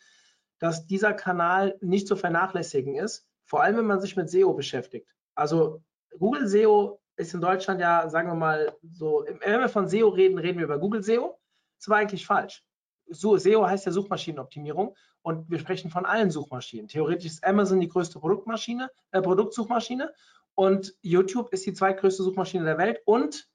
dass 0.60 0.88
dieser 0.88 1.14
Kanal 1.14 1.78
nicht 1.82 2.08
zu 2.08 2.16
vernachlässigen 2.16 2.96
ist, 2.96 3.28
vor 3.46 3.62
allem 3.64 3.78
wenn 3.78 3.86
man 3.86 4.02
sich 4.02 4.16
mit 4.16 4.30
SEO 4.30 4.54
beschäftigt. 4.54 5.10
Also 5.36 5.84
Google 6.18 6.48
SEO 6.48 7.02
ist 7.16 7.34
in 7.34 7.42
Deutschland 7.42 7.80
ja, 7.80 8.10
sagen 8.10 8.30
wir 8.30 8.36
mal, 8.36 8.76
so, 8.92 9.26
wenn 9.28 9.60
wir 9.60 9.70
von 9.70 9.88
SEO 9.88 10.10
reden, 10.10 10.38
reden 10.38 10.58
wir 10.58 10.66
über 10.66 10.80
Google 10.80 11.04
SEO. 11.04 11.39
Das 11.80 11.90
war 11.90 11.98
eigentlich 11.98 12.26
falsch. 12.26 12.64
So, 13.08 13.38
SEO 13.38 13.66
heißt 13.66 13.86
ja 13.88 13.92
Suchmaschinenoptimierung 13.92 14.96
und 15.24 15.50
wir 15.50 15.58
sprechen 15.58 15.90
von 15.90 16.06
allen 16.06 16.30
Suchmaschinen. 16.30 16.88
Theoretisch 16.88 17.26
ist 17.26 17.44
Amazon 17.44 17.80
die 17.80 17.88
größte 17.88 18.20
Produktmaschine, 18.20 18.92
äh, 19.12 19.22
Produktsuchmaschine 19.22 20.14
und 20.54 20.96
YouTube 21.02 21.52
ist 21.52 21.66
die 21.66 21.74
zweitgrößte 21.74 22.22
Suchmaschine 22.22 22.66
der 22.66 22.78
Welt 22.78 23.02
und 23.06 23.50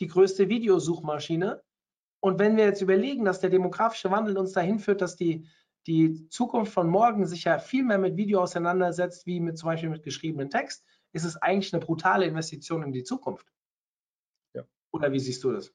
die 0.00 0.08
größte 0.08 0.48
Videosuchmaschine. 0.48 1.62
Und 2.20 2.38
wenn 2.38 2.56
wir 2.56 2.64
jetzt 2.64 2.82
überlegen, 2.82 3.24
dass 3.24 3.40
der 3.40 3.50
demografische 3.50 4.10
Wandel 4.10 4.36
uns 4.36 4.52
dahin 4.52 4.78
führt, 4.78 5.00
dass 5.00 5.16
die 5.16 5.48
die 5.88 6.28
Zukunft 6.28 6.72
von 6.72 6.88
morgen 6.88 7.26
sich 7.26 7.44
ja 7.44 7.58
viel 7.58 7.82
mehr 7.82 7.98
mit 7.98 8.16
Video 8.16 8.42
auseinandersetzt, 8.42 9.24
wie 9.24 9.40
mit 9.40 9.56
zum 9.56 9.68
Beispiel 9.68 9.88
mit 9.88 10.02
geschriebenen 10.02 10.50
Text, 10.50 10.84
ist 11.12 11.24
es 11.24 11.36
eigentlich 11.36 11.72
eine 11.72 11.82
brutale 11.82 12.26
Investition 12.26 12.82
in 12.82 12.92
die 12.92 13.04
Zukunft. 13.04 13.46
Ja. 14.54 14.64
Oder 14.92 15.12
wie 15.12 15.18
siehst 15.18 15.42
du 15.44 15.52
das? 15.52 15.72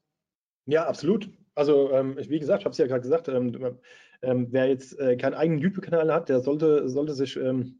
Ja, 0.65 0.85
absolut. 0.85 1.29
Also 1.55 1.91
ähm, 1.91 2.17
wie 2.17 2.39
gesagt, 2.39 2.61
ich 2.61 2.65
habe 2.65 2.71
es 2.71 2.77
ja 2.77 2.87
gerade 2.87 3.01
gesagt, 3.01 3.27
ähm, 3.27 3.77
ähm, 4.21 4.47
wer 4.51 4.67
jetzt 4.67 4.99
äh, 4.99 5.17
keinen 5.17 5.35
eigenen 5.35 5.59
YouTube-Kanal 5.59 6.11
hat, 6.13 6.29
der 6.29 6.39
sollte, 6.41 6.89
sollte 6.89 7.13
sich 7.13 7.35
ähm, 7.37 7.79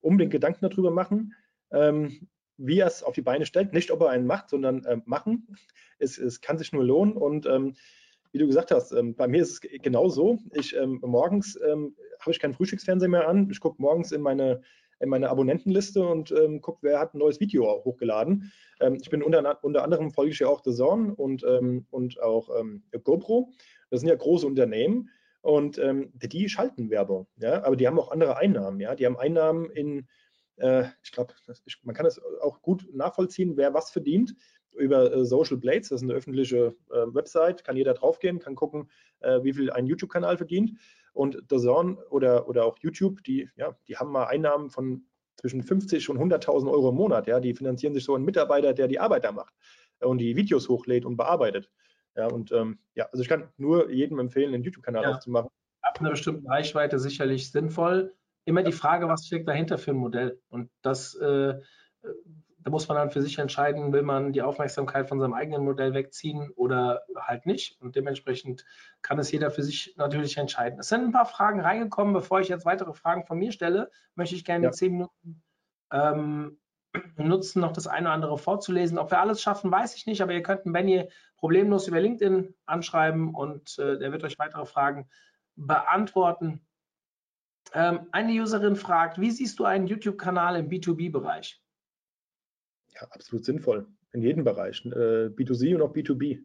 unbedingt 0.00 0.32
Gedanken 0.32 0.68
darüber 0.68 0.90
machen, 0.90 1.34
ähm, 1.72 2.28
wie 2.56 2.80
er 2.80 2.86
es 2.86 3.02
auf 3.02 3.14
die 3.14 3.22
Beine 3.22 3.46
stellt. 3.46 3.72
Nicht, 3.72 3.90
ob 3.90 4.02
er 4.02 4.10
einen 4.10 4.26
macht, 4.26 4.50
sondern 4.50 4.84
äh, 4.84 4.98
machen. 5.06 5.56
Es, 5.98 6.18
es, 6.18 6.40
kann 6.40 6.58
sich 6.58 6.72
nur 6.72 6.84
lohnen 6.84 7.16
und 7.16 7.46
ähm, 7.46 7.74
wie 8.32 8.38
du 8.38 8.46
gesagt 8.48 8.72
hast, 8.72 8.92
bei 9.16 9.28
mir 9.28 9.42
ist 9.42 9.52
es 9.52 9.60
genauso. 9.60 10.40
Ich 10.54 10.76
morgens 11.02 11.56
habe 11.62 12.32
ich 12.32 12.40
keinen 12.40 12.52
Frühstücksfernseher 12.52 13.08
mehr 13.08 13.28
an. 13.28 13.48
Ich 13.48 13.60
gucke 13.60 13.80
morgens 13.80 14.10
in 14.10 14.22
meine 14.22 14.60
in 15.04 15.10
meine 15.10 15.30
Abonnentenliste 15.30 16.04
und 16.04 16.32
ähm, 16.32 16.60
gucke, 16.60 16.78
wer 16.82 16.98
hat 16.98 17.14
ein 17.14 17.18
neues 17.18 17.40
Video 17.40 17.64
hochgeladen. 17.84 18.52
Ähm, 18.80 18.98
ich 19.00 19.10
bin 19.10 19.22
unter, 19.22 19.62
unter 19.62 19.84
anderem 19.84 20.10
folge 20.10 20.32
ich 20.32 20.40
ja 20.40 20.48
auch 20.48 20.62
The 20.64 20.72
Zone 20.72 21.14
und, 21.14 21.44
ähm, 21.44 21.86
und 21.90 22.20
auch 22.20 22.48
ähm, 22.58 22.82
GoPro. 23.02 23.50
Das 23.90 24.00
sind 24.00 24.08
ja 24.08 24.16
große 24.16 24.46
Unternehmen 24.46 25.10
und 25.42 25.78
ähm, 25.78 26.10
die 26.14 26.48
schalten 26.48 26.90
Werbung, 26.90 27.26
ja, 27.36 27.62
aber 27.64 27.76
die 27.76 27.86
haben 27.86 27.98
auch 27.98 28.10
andere 28.10 28.38
Einnahmen, 28.38 28.80
ja. 28.80 28.94
Die 28.94 29.06
haben 29.06 29.18
Einnahmen 29.18 29.70
in, 29.70 30.08
äh, 30.56 30.84
ich 31.02 31.12
glaube, 31.12 31.34
man 31.82 31.94
kann 31.94 32.04
das 32.04 32.20
auch 32.40 32.62
gut 32.62 32.88
nachvollziehen, 32.92 33.56
wer 33.56 33.74
was 33.74 33.90
verdient 33.90 34.34
über 34.76 35.12
äh, 35.12 35.24
Social 35.24 35.56
Blades, 35.56 35.90
das 35.90 36.02
ist 36.02 36.08
eine 36.08 36.14
öffentliche 36.14 36.74
äh, 36.90 37.14
Website, 37.14 37.64
kann 37.64 37.76
jeder 37.76 37.94
draufgehen, 37.94 38.38
kann 38.38 38.54
gucken, 38.54 38.90
äh, 39.20 39.42
wie 39.42 39.52
viel 39.52 39.70
ein 39.70 39.86
YouTube-Kanal 39.86 40.36
verdient. 40.36 40.72
Und 41.14 41.50
DAZN 41.50 41.96
oder, 42.10 42.48
oder 42.48 42.66
auch 42.66 42.76
YouTube, 42.80 43.22
die, 43.24 43.48
ja, 43.56 43.74
die 43.88 43.96
haben 43.96 44.12
mal 44.12 44.26
Einnahmen 44.26 44.68
von 44.68 45.06
zwischen 45.36 45.62
50 45.62 46.10
und 46.10 46.18
100.000 46.18 46.70
Euro 46.70 46.90
im 46.90 46.96
Monat. 46.96 47.26
Ja, 47.26 47.40
die 47.40 47.54
finanzieren 47.54 47.94
sich 47.94 48.04
so 48.04 48.14
einen 48.14 48.24
Mitarbeiter, 48.24 48.74
der 48.74 48.88
die 48.88 49.00
Arbeit 49.00 49.24
da 49.24 49.32
macht 49.32 49.54
und 50.00 50.18
die 50.18 50.36
Videos 50.36 50.68
hochlädt 50.68 51.04
und 51.04 51.16
bearbeitet. 51.16 51.70
Ja, 52.16 52.26
und 52.26 52.52
ähm, 52.52 52.78
ja, 52.94 53.06
also 53.12 53.22
ich 53.22 53.28
kann 53.28 53.48
nur 53.56 53.90
jedem 53.90 54.18
empfehlen, 54.18 54.54
einen 54.54 54.62
YouTube-Kanal 54.62 55.02
ja. 55.02 55.10
aufzumachen. 55.10 55.50
Ab 55.82 56.00
einer 56.00 56.10
bestimmten 56.10 56.46
Reichweite 56.48 56.98
sicherlich 56.98 57.50
sinnvoll. 57.50 58.14
Immer 58.44 58.62
die 58.62 58.72
Frage, 58.72 59.08
was 59.08 59.26
steckt 59.26 59.48
dahinter 59.48 59.78
für 59.78 59.92
ein 59.92 59.96
Modell? 59.96 60.40
Und 60.48 60.70
das 60.82 61.14
äh, 61.14 61.54
da 62.64 62.70
muss 62.70 62.88
man 62.88 62.96
dann 62.96 63.10
für 63.10 63.20
sich 63.20 63.38
entscheiden, 63.38 63.92
will 63.92 64.02
man 64.02 64.32
die 64.32 64.40
Aufmerksamkeit 64.40 65.06
von 65.06 65.20
seinem 65.20 65.34
eigenen 65.34 65.64
Modell 65.64 65.92
wegziehen 65.92 66.50
oder 66.56 67.02
halt 67.14 67.44
nicht. 67.44 67.78
Und 67.82 67.94
dementsprechend 67.94 68.64
kann 69.02 69.18
es 69.18 69.30
jeder 69.30 69.50
für 69.50 69.62
sich 69.62 69.94
natürlich 69.98 70.38
entscheiden. 70.38 70.78
Es 70.80 70.88
sind 70.88 71.02
ein 71.04 71.12
paar 71.12 71.26
Fragen 71.26 71.60
reingekommen. 71.60 72.14
Bevor 72.14 72.40
ich 72.40 72.48
jetzt 72.48 72.64
weitere 72.64 72.94
Fragen 72.94 73.26
von 73.26 73.38
mir 73.38 73.52
stelle, 73.52 73.90
möchte 74.14 74.34
ich 74.34 74.46
gerne 74.46 74.64
ja. 74.64 74.72
zehn 74.72 74.92
Minuten 74.92 75.42
ähm, 75.92 76.58
nutzen, 77.18 77.60
noch 77.60 77.72
das 77.72 77.86
eine 77.86 78.06
oder 78.06 78.14
andere 78.14 78.38
vorzulesen. 78.38 78.96
Ob 78.96 79.10
wir 79.10 79.20
alles 79.20 79.42
schaffen, 79.42 79.70
weiß 79.70 79.94
ich 79.96 80.06
nicht, 80.06 80.22
aber 80.22 80.32
ihr 80.32 80.42
könnt 80.42 80.62
Benny 80.64 81.06
problemlos 81.36 81.86
über 81.86 82.00
LinkedIn 82.00 82.54
anschreiben 82.64 83.34
und 83.34 83.78
äh, 83.78 83.98
der 83.98 84.10
wird 84.10 84.24
euch 84.24 84.38
weitere 84.38 84.64
Fragen 84.64 85.10
beantworten. 85.54 86.66
Ähm, 87.74 88.08
eine 88.10 88.32
Userin 88.40 88.76
fragt, 88.76 89.20
wie 89.20 89.30
siehst 89.30 89.58
du 89.58 89.66
einen 89.66 89.86
YouTube-Kanal 89.86 90.56
im 90.56 90.70
B2B-Bereich? 90.70 91.60
Ja, 92.94 93.08
absolut 93.10 93.44
sinnvoll 93.44 93.86
in 94.12 94.22
jedem 94.22 94.44
Bereich, 94.44 94.84
äh, 94.86 95.28
B2C 95.28 95.74
und 95.74 95.82
auch 95.82 95.92
B2B. 95.92 96.42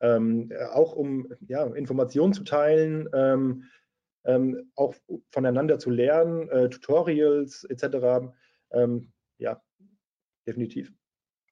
Ähm, 0.00 0.52
auch 0.72 0.94
um 0.94 1.32
ja, 1.48 1.64
Informationen 1.64 2.32
zu 2.32 2.44
teilen, 2.44 3.08
ähm, 3.12 3.64
ähm, 4.24 4.70
auch 4.76 4.94
voneinander 5.30 5.78
zu 5.78 5.90
lernen, 5.90 6.48
äh, 6.50 6.68
Tutorials 6.68 7.64
etc. 7.64 8.30
Ähm, 8.70 9.12
ja, 9.38 9.60
definitiv. 10.46 10.92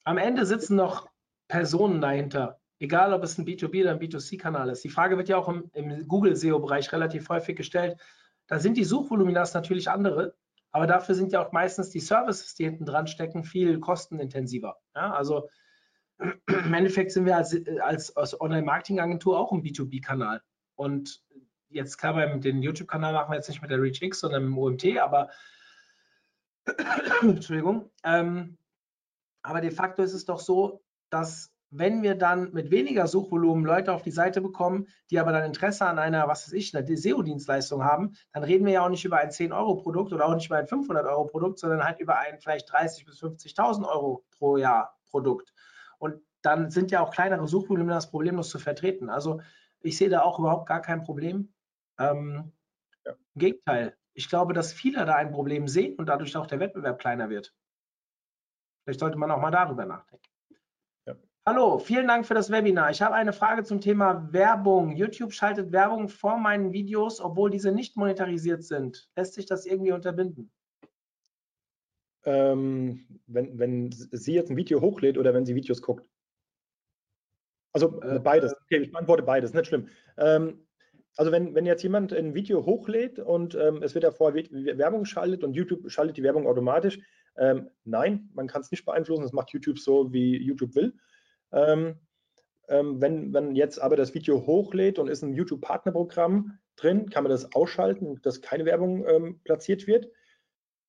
Am 0.05 0.19
Ende 0.19 0.47
sitzen 0.47 0.77
noch 0.77 1.11
Personen 1.49 2.01
dahinter, 2.01 2.61
egal 2.79 3.13
ob 3.13 3.25
es 3.25 3.39
ein 3.39 3.47
B2B 3.47 3.83
oder 3.83 3.93
ein 3.93 3.99
B2C-Kanal 3.99 4.71
ist. 4.71 4.85
Die 4.85 4.89
Frage 4.89 5.17
wird 5.17 5.29
ja 5.29 5.37
auch 5.39 5.49
im, 5.49 5.71
im 5.73 6.07
Google-SEO-Bereich 6.07 6.93
relativ 6.93 7.29
häufig 7.29 7.57
gestellt. 7.57 7.99
Da 8.47 8.61
sind 8.61 8.77
die 8.77 8.85
Suchvoluminas 8.85 9.55
natürlich 9.55 9.91
andere, 9.91 10.37
aber 10.73 10.87
dafür 10.87 11.15
sind 11.15 11.33
ja 11.33 11.45
auch 11.45 11.53
meistens 11.53 11.91
die 11.91 12.01
Services, 12.01 12.55
die 12.55 12.65
hinten 12.65 12.87
dran 12.87 13.07
stecken, 13.07 13.45
viel 13.45 13.81
kostenintensiver. 13.81 14.77
Ja, 14.95 15.13
also 15.13 15.49
im 16.19 16.75
Endeffekt 16.75 17.13
sind 17.13 17.27
wir 17.27 17.37
als, 17.37 17.57
als, 17.83 18.17
als 18.17 18.41
Online-Marketing-Agentur 18.41 19.39
auch 19.39 19.53
ein 19.53 19.63
B2B-Kanal. 19.63 20.43
Und 20.75 21.23
jetzt 21.69 21.97
klar, 21.99 22.15
beim 22.15 22.41
den 22.41 22.63
YouTube-Kanal 22.63 23.13
machen 23.13 23.31
wir 23.31 23.37
jetzt 23.37 23.49
nicht 23.49 23.63
mit 23.63 23.71
der 23.71 23.81
ReachX, 23.81 24.21
sondern 24.21 24.45
mit 24.45 24.53
dem 24.53 24.59
OMT, 24.59 24.99
aber 24.99 25.31
Entschuldigung. 27.23 27.91
Ähm, 28.05 28.59
aber 29.43 29.61
de 29.61 29.71
facto 29.71 30.03
ist 30.03 30.15
es 30.15 30.25
doch 30.25 30.41
so, 30.41 30.83
dass 31.11 31.56
wenn 31.71 32.03
wir 32.03 32.15
dann 32.15 32.53
mit 32.53 32.71
weniger 32.71 33.07
Suchvolumen 33.07 33.65
Leute 33.65 33.93
auf 33.93 34.03
die 34.03 34.11
Seite 34.11 34.41
bekommen, 34.41 34.87
die 35.11 35.19
aber 35.19 35.33
dann 35.33 35.45
Interesse 35.45 35.87
an 35.87 35.99
einer, 35.99 36.29
was 36.29 36.47
weiß 36.47 36.53
ich, 36.53 36.77
einer 36.77 36.87
SEO-Dienstleistung 36.87 37.85
haben, 37.85 38.15
dann 38.33 38.45
reden 38.45 38.65
wir 38.67 38.75
ja 38.75 38.85
auch 38.85 38.89
nicht 38.89 39.05
über 39.05 39.19
ein 39.19 39.31
10-Euro-Produkt 39.31 40.13
oder 40.13 40.27
auch 40.27 40.35
nicht 40.35 40.47
über 40.47 40.57
ein 40.57 40.67
500-Euro-Produkt, 40.67 41.59
sondern 41.59 41.85
halt 41.85 41.99
über 41.99 42.19
ein 42.19 42.39
vielleicht 42.41 42.73
30.000 42.73 43.05
bis 43.05 43.23
50.000 43.23 43.89
Euro 43.89 44.25
pro 44.39 44.57
Jahr 44.57 44.97
Produkt. 45.11 45.53
Und 45.99 46.21
dann 46.43 46.71
sind 46.71 46.91
ja 46.91 47.01
auch 47.01 47.11
kleinere 47.11 47.49
Suchvolumen 47.49 47.89
das 47.89 48.11
problemlos 48.11 48.49
zu 48.51 48.59
vertreten. 48.59 49.11
Also 49.11 49.41
ich 49.81 49.97
sehe 49.97 50.09
da 50.09 50.23
auch 50.23 50.39
überhaupt 50.39 50.69
gar 50.69 50.81
kein 50.81 51.03
Problem. 51.03 51.53
Ähm, 51.99 52.53
ja. 53.05 53.13
Im 53.13 53.39
Gegenteil, 53.41 53.97
ich 54.15 54.29
glaube, 54.29 54.53
dass 54.53 54.73
viele 54.73 55.05
da 55.05 55.15
ein 55.17 55.31
Problem 55.31 55.69
sehen 55.69 55.97
und 55.97 56.07
dadurch 56.07 56.37
auch 56.37 56.47
der 56.47 56.61
Wettbewerb 56.61 56.99
kleiner 56.99 57.29
wird. 57.29 57.55
Vielleicht 58.85 59.01
sollte 59.01 59.19
man 59.19 59.31
auch 59.31 59.41
mal 59.41 59.51
darüber 59.51 59.85
nachdenken. 59.85 60.29
Hallo, 61.49 61.79
vielen 61.79 62.09
Dank 62.09 62.27
für 62.27 62.35
das 62.35 62.51
Webinar. 62.51 62.91
Ich 62.91 63.01
habe 63.01 63.15
eine 63.15 63.33
Frage 63.33 63.63
zum 63.63 63.81
Thema 63.81 64.33
Werbung. 64.33 64.97
YouTube 64.97 65.33
schaltet 65.33 65.71
Werbung 65.71 66.09
vor 66.09 66.39
meinen 66.39 66.73
Videos, 66.73 67.21
obwohl 67.21 67.51
diese 67.51 67.71
nicht 67.71 67.97
monetarisiert 67.97 68.65
sind. 68.65 69.09
Lässt 69.15 69.35
sich 69.35 69.47
das 69.47 69.65
irgendwie 69.65 69.93
unterbinden? 69.93 70.51
Ähm, 72.25 73.21
wenn, 73.29 73.57
wenn 73.61 73.93
sie 73.93 74.35
jetzt 74.35 74.51
ein 74.51 74.57
Video 74.57 74.81
hochlädt 74.81 75.19
oder 75.19 75.35
wenn 75.35 75.47
sie 75.47 75.55
Videos 75.55 75.81
guckt? 75.83 76.05
Also 77.73 78.03
äh, 78.03 78.19
beides. 78.19 78.53
Äh. 78.53 78.57
Okay, 78.65 78.79
ich 78.79 78.91
beantworte 78.91 79.23
beides, 79.23 79.55
nicht 79.55 79.69
schlimm. 79.69 79.87
Ähm, 80.17 80.67
also 81.17 81.31
wenn, 81.31 81.55
wenn 81.55 81.65
jetzt 81.65 81.85
jemand 81.85 82.13
ein 82.13 82.35
Video 82.35 82.67
hochlädt 82.67 83.21
und 83.21 83.55
ähm, 83.55 83.85
es 83.85 83.95
wird 83.95 84.03
davor 84.03 84.35
Werbung 84.35 85.05
geschaltet 85.05 85.45
und 85.45 85.55
YouTube 85.55 85.89
schaltet 85.93 86.17
die 86.17 86.25
Werbung 86.25 86.49
automatisch, 86.49 86.99
ähm, 87.37 87.71
nein, 87.85 88.31
man 88.35 88.49
kann 88.49 88.63
es 88.63 88.73
nicht 88.73 88.85
beeinflussen, 88.85 89.23
das 89.23 89.33
macht 89.33 89.51
YouTube 89.51 89.79
so, 89.79 90.13
wie 90.13 90.37
YouTube 90.39 90.75
will. 90.75 90.93
Ähm, 91.53 92.01
ähm, 92.69 93.01
wenn, 93.01 93.33
wenn 93.33 93.55
jetzt 93.55 93.79
aber 93.81 93.97
das 93.97 94.15
Video 94.15 94.47
hochlädt 94.47 94.99
und 94.99 95.09
ist 95.09 95.23
ein 95.23 95.35
YouTube-Partnerprogramm 95.35 96.59
drin, 96.77 97.09
kann 97.11 97.23
man 97.23 97.31
das 97.31 97.55
ausschalten, 97.55 98.21
dass 98.23 98.43
keine 98.43 98.65
Werbung 98.65 99.07
ähm, 99.07 99.41
platziert 99.45 99.87
wird. 99.87 100.11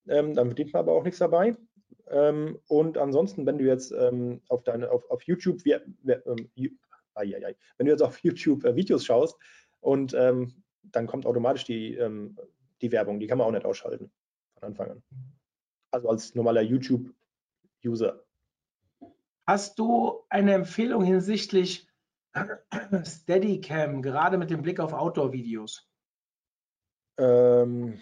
Ähm, 0.07 0.33
dann 0.33 0.47
verdient 0.47 0.73
man 0.73 0.81
aber 0.81 0.93
auch 0.93 1.03
nichts 1.03 1.19
dabei. 1.19 1.55
Ähm, 2.09 2.59
und 2.67 2.97
ansonsten, 2.97 3.45
wenn 3.45 3.57
du 3.57 3.65
jetzt 3.65 3.91
ähm, 3.91 4.41
auf, 4.47 4.63
deine, 4.63 4.89
auf, 4.89 5.09
auf 5.09 5.21
YouTube, 5.23 5.63
wir, 5.65 5.83
wir, 6.01 6.23
ai, 7.13 7.35
ai, 7.35 7.45
ai, 7.45 7.55
wenn 7.77 7.85
du 7.85 7.91
jetzt 7.91 8.01
auf 8.01 8.19
YouTube 8.23 8.63
äh, 8.65 8.75
Videos 8.75 9.05
schaust 9.05 9.37
und 9.79 10.13
dann 10.13 11.05
kommt 11.05 11.25
automatisch 11.25 11.65
die, 11.65 11.99
die 12.81 12.91
Werbung, 12.91 13.19
die 13.19 13.27
kann 13.27 13.37
man 13.37 13.47
auch 13.47 13.51
nicht 13.51 13.65
ausschalten 13.65 14.11
von 14.53 14.63
Anfang 14.63 14.91
an. 14.91 15.03
Also 15.91 16.09
als 16.09 16.33
normaler 16.33 16.61
YouTube-User. 16.61 18.26
Hast 19.47 19.79
du 19.79 20.25
eine 20.29 20.53
Empfehlung 20.53 21.03
hinsichtlich 21.03 21.87
Steadicam, 23.03 24.01
gerade 24.01 24.37
mit 24.37 24.49
dem 24.49 24.61
Blick 24.61 24.81
auf 24.81 24.91
Outdoor-Videos? 24.91 25.89
Ähm, 27.17 27.97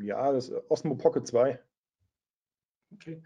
ja, 0.00 0.32
das 0.32 0.50
Osmo 0.70 0.96
Pocket 0.96 1.26
2. 1.26 1.60
Okay. 2.94 3.22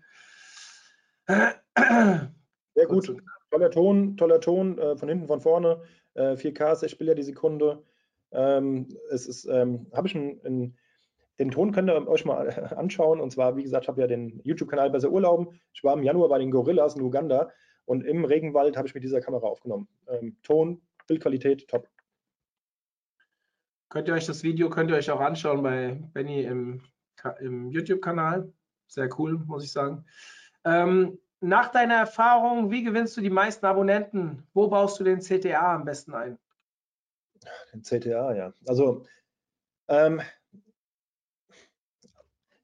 Sehr 1.28 2.86
gut. 2.88 3.16
Toller 3.50 3.70
Ton, 3.70 4.16
toller 4.16 4.40
Ton, 4.40 4.78
äh, 4.78 4.96
von 4.96 5.08
hinten, 5.08 5.28
von 5.28 5.40
vorne. 5.40 5.82
Äh, 6.14 6.36
4K, 6.36 6.74
6 6.74 6.96
Bilder 6.96 7.14
die 7.14 7.22
Sekunde. 7.22 7.84
Ähm, 8.32 8.88
es 9.10 9.26
ist, 9.26 9.44
ähm, 9.44 9.86
habe 9.92 10.08
ich 10.08 10.14
ein, 10.16 10.40
ein 10.44 10.78
den 11.38 11.50
Ton 11.50 11.72
könnt 11.72 11.88
ihr 11.88 12.08
euch 12.08 12.24
mal 12.24 12.48
anschauen. 12.76 13.20
Und 13.20 13.30
zwar, 13.32 13.56
wie 13.56 13.62
gesagt, 13.62 13.84
ich 13.84 13.88
habe 13.88 14.00
ja 14.00 14.06
den 14.06 14.40
YouTube-Kanal 14.44 14.90
Besser 14.90 15.10
Urlauben. 15.10 15.60
Ich 15.72 15.82
war 15.82 15.94
im 15.94 16.02
Januar 16.02 16.28
bei 16.28 16.38
den 16.38 16.50
Gorillas 16.50 16.96
in 16.96 17.02
Uganda 17.02 17.50
und 17.84 18.04
im 18.04 18.24
Regenwald 18.24 18.76
habe 18.76 18.86
ich 18.86 18.94
mit 18.94 19.04
dieser 19.04 19.20
Kamera 19.20 19.46
aufgenommen. 19.46 19.88
Ähm, 20.08 20.36
Ton, 20.42 20.82
Bildqualität, 21.06 21.68
top. 21.68 21.88
Könnt 23.88 24.08
ihr 24.08 24.14
euch 24.14 24.26
das 24.26 24.42
Video, 24.42 24.70
könnt 24.70 24.90
ihr 24.90 24.96
euch 24.96 25.10
auch 25.10 25.20
anschauen 25.20 25.62
bei 25.62 25.98
Benny 26.12 26.42
im, 26.42 26.82
im 27.40 27.70
YouTube-Kanal. 27.70 28.52
Sehr 28.86 29.08
cool, 29.18 29.38
muss 29.46 29.64
ich 29.64 29.72
sagen. 29.72 30.04
Ähm, 30.64 31.18
nach 31.40 31.72
deiner 31.72 31.96
Erfahrung, 31.96 32.70
wie 32.70 32.84
gewinnst 32.84 33.16
du 33.16 33.20
die 33.20 33.30
meisten 33.30 33.66
Abonnenten? 33.66 34.46
Wo 34.54 34.68
baust 34.68 35.00
du 35.00 35.04
den 35.04 35.20
CTA 35.20 35.74
am 35.74 35.84
besten 35.84 36.14
ein? 36.14 36.38
Den 37.72 37.82
CTA, 37.82 38.34
ja. 38.34 38.52
Also 38.66 39.04
Ähm, 39.88 40.22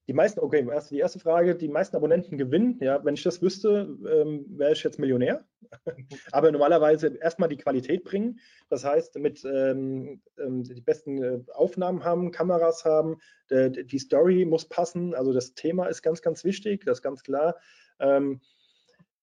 die 0.09 0.15
meisten, 0.15 0.41
okay, 0.41 0.67
erst 0.71 0.91
die 0.91 0.99
erste 0.99 1.19
Frage, 1.19 1.55
die 1.55 1.69
meisten 1.69 1.95
Abonnenten 1.95 2.39
gewinnen. 2.39 2.79
Ja, 2.81 3.05
wenn 3.05 3.15
ich 3.15 3.23
das 3.23 3.43
wüsste, 3.43 3.95
ähm, 4.11 4.47
wäre 4.49 4.73
ich 4.73 4.83
jetzt 4.83 4.99
Millionär. 4.99 5.45
Aber 6.33 6.51
normalerweise 6.51 7.15
erstmal 7.19 7.51
die 7.51 7.59
Qualität 7.59 8.05
bringen. 8.05 8.41
Das 8.71 8.85
heißt, 8.85 9.17
mit 9.19 9.45
ähm, 9.45 10.23
ähm, 10.39 10.65
die 10.65 10.81
besten 10.81 11.23
äh, 11.23 11.41
Aufnahmen 11.53 12.05
haben, 12.05 12.33
Kameras 12.33 12.85
haben, 12.85 13.19
die 13.51 13.99
Story 13.99 14.45
muss 14.45 14.69
passen. 14.69 15.15
Also 15.15 15.33
das 15.33 15.55
Thema 15.55 15.87
ist 15.87 16.03
ganz, 16.03 16.21
ganz 16.21 16.45
wichtig, 16.45 16.85
das 16.85 16.99
ist 16.99 17.03
ganz 17.03 17.23
klar. 17.23 17.57
Ähm, 17.99 18.43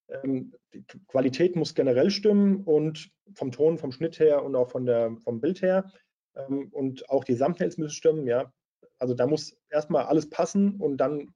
ähm, 0.08 0.52
die 0.72 0.84
Qualität 1.08 1.54
muss 1.54 1.74
generell 1.74 2.10
stimmen 2.10 2.64
und 2.64 3.10
vom 3.34 3.52
Ton, 3.52 3.78
vom 3.78 3.92
Schnitt 3.92 4.18
her 4.18 4.44
und 4.44 4.54
auch 4.56 4.70
von 4.70 4.84
der, 4.84 5.16
vom 5.22 5.40
Bild 5.40 5.62
her. 5.62 5.92
Ähm, 6.34 6.68
und 6.72 7.08
auch 7.08 7.24
die 7.24 7.36
Thumbnails 7.36 7.78
müssen 7.78 7.94
stimmen, 7.94 8.26
ja. 8.26 8.52
Also 8.98 9.14
da 9.14 9.26
muss 9.26 9.56
erstmal 9.70 10.06
alles 10.06 10.30
passen 10.30 10.76
und 10.76 10.98
dann, 10.98 11.34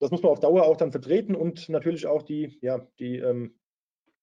das 0.00 0.10
muss 0.10 0.22
man 0.22 0.32
auf 0.32 0.40
Dauer 0.40 0.64
auch 0.64 0.76
dann 0.76 0.92
vertreten 0.92 1.34
und 1.34 1.68
natürlich 1.68 2.06
auch 2.06 2.22
die, 2.22 2.58
ja, 2.60 2.86
die, 2.98 3.18
ähm, 3.18 3.58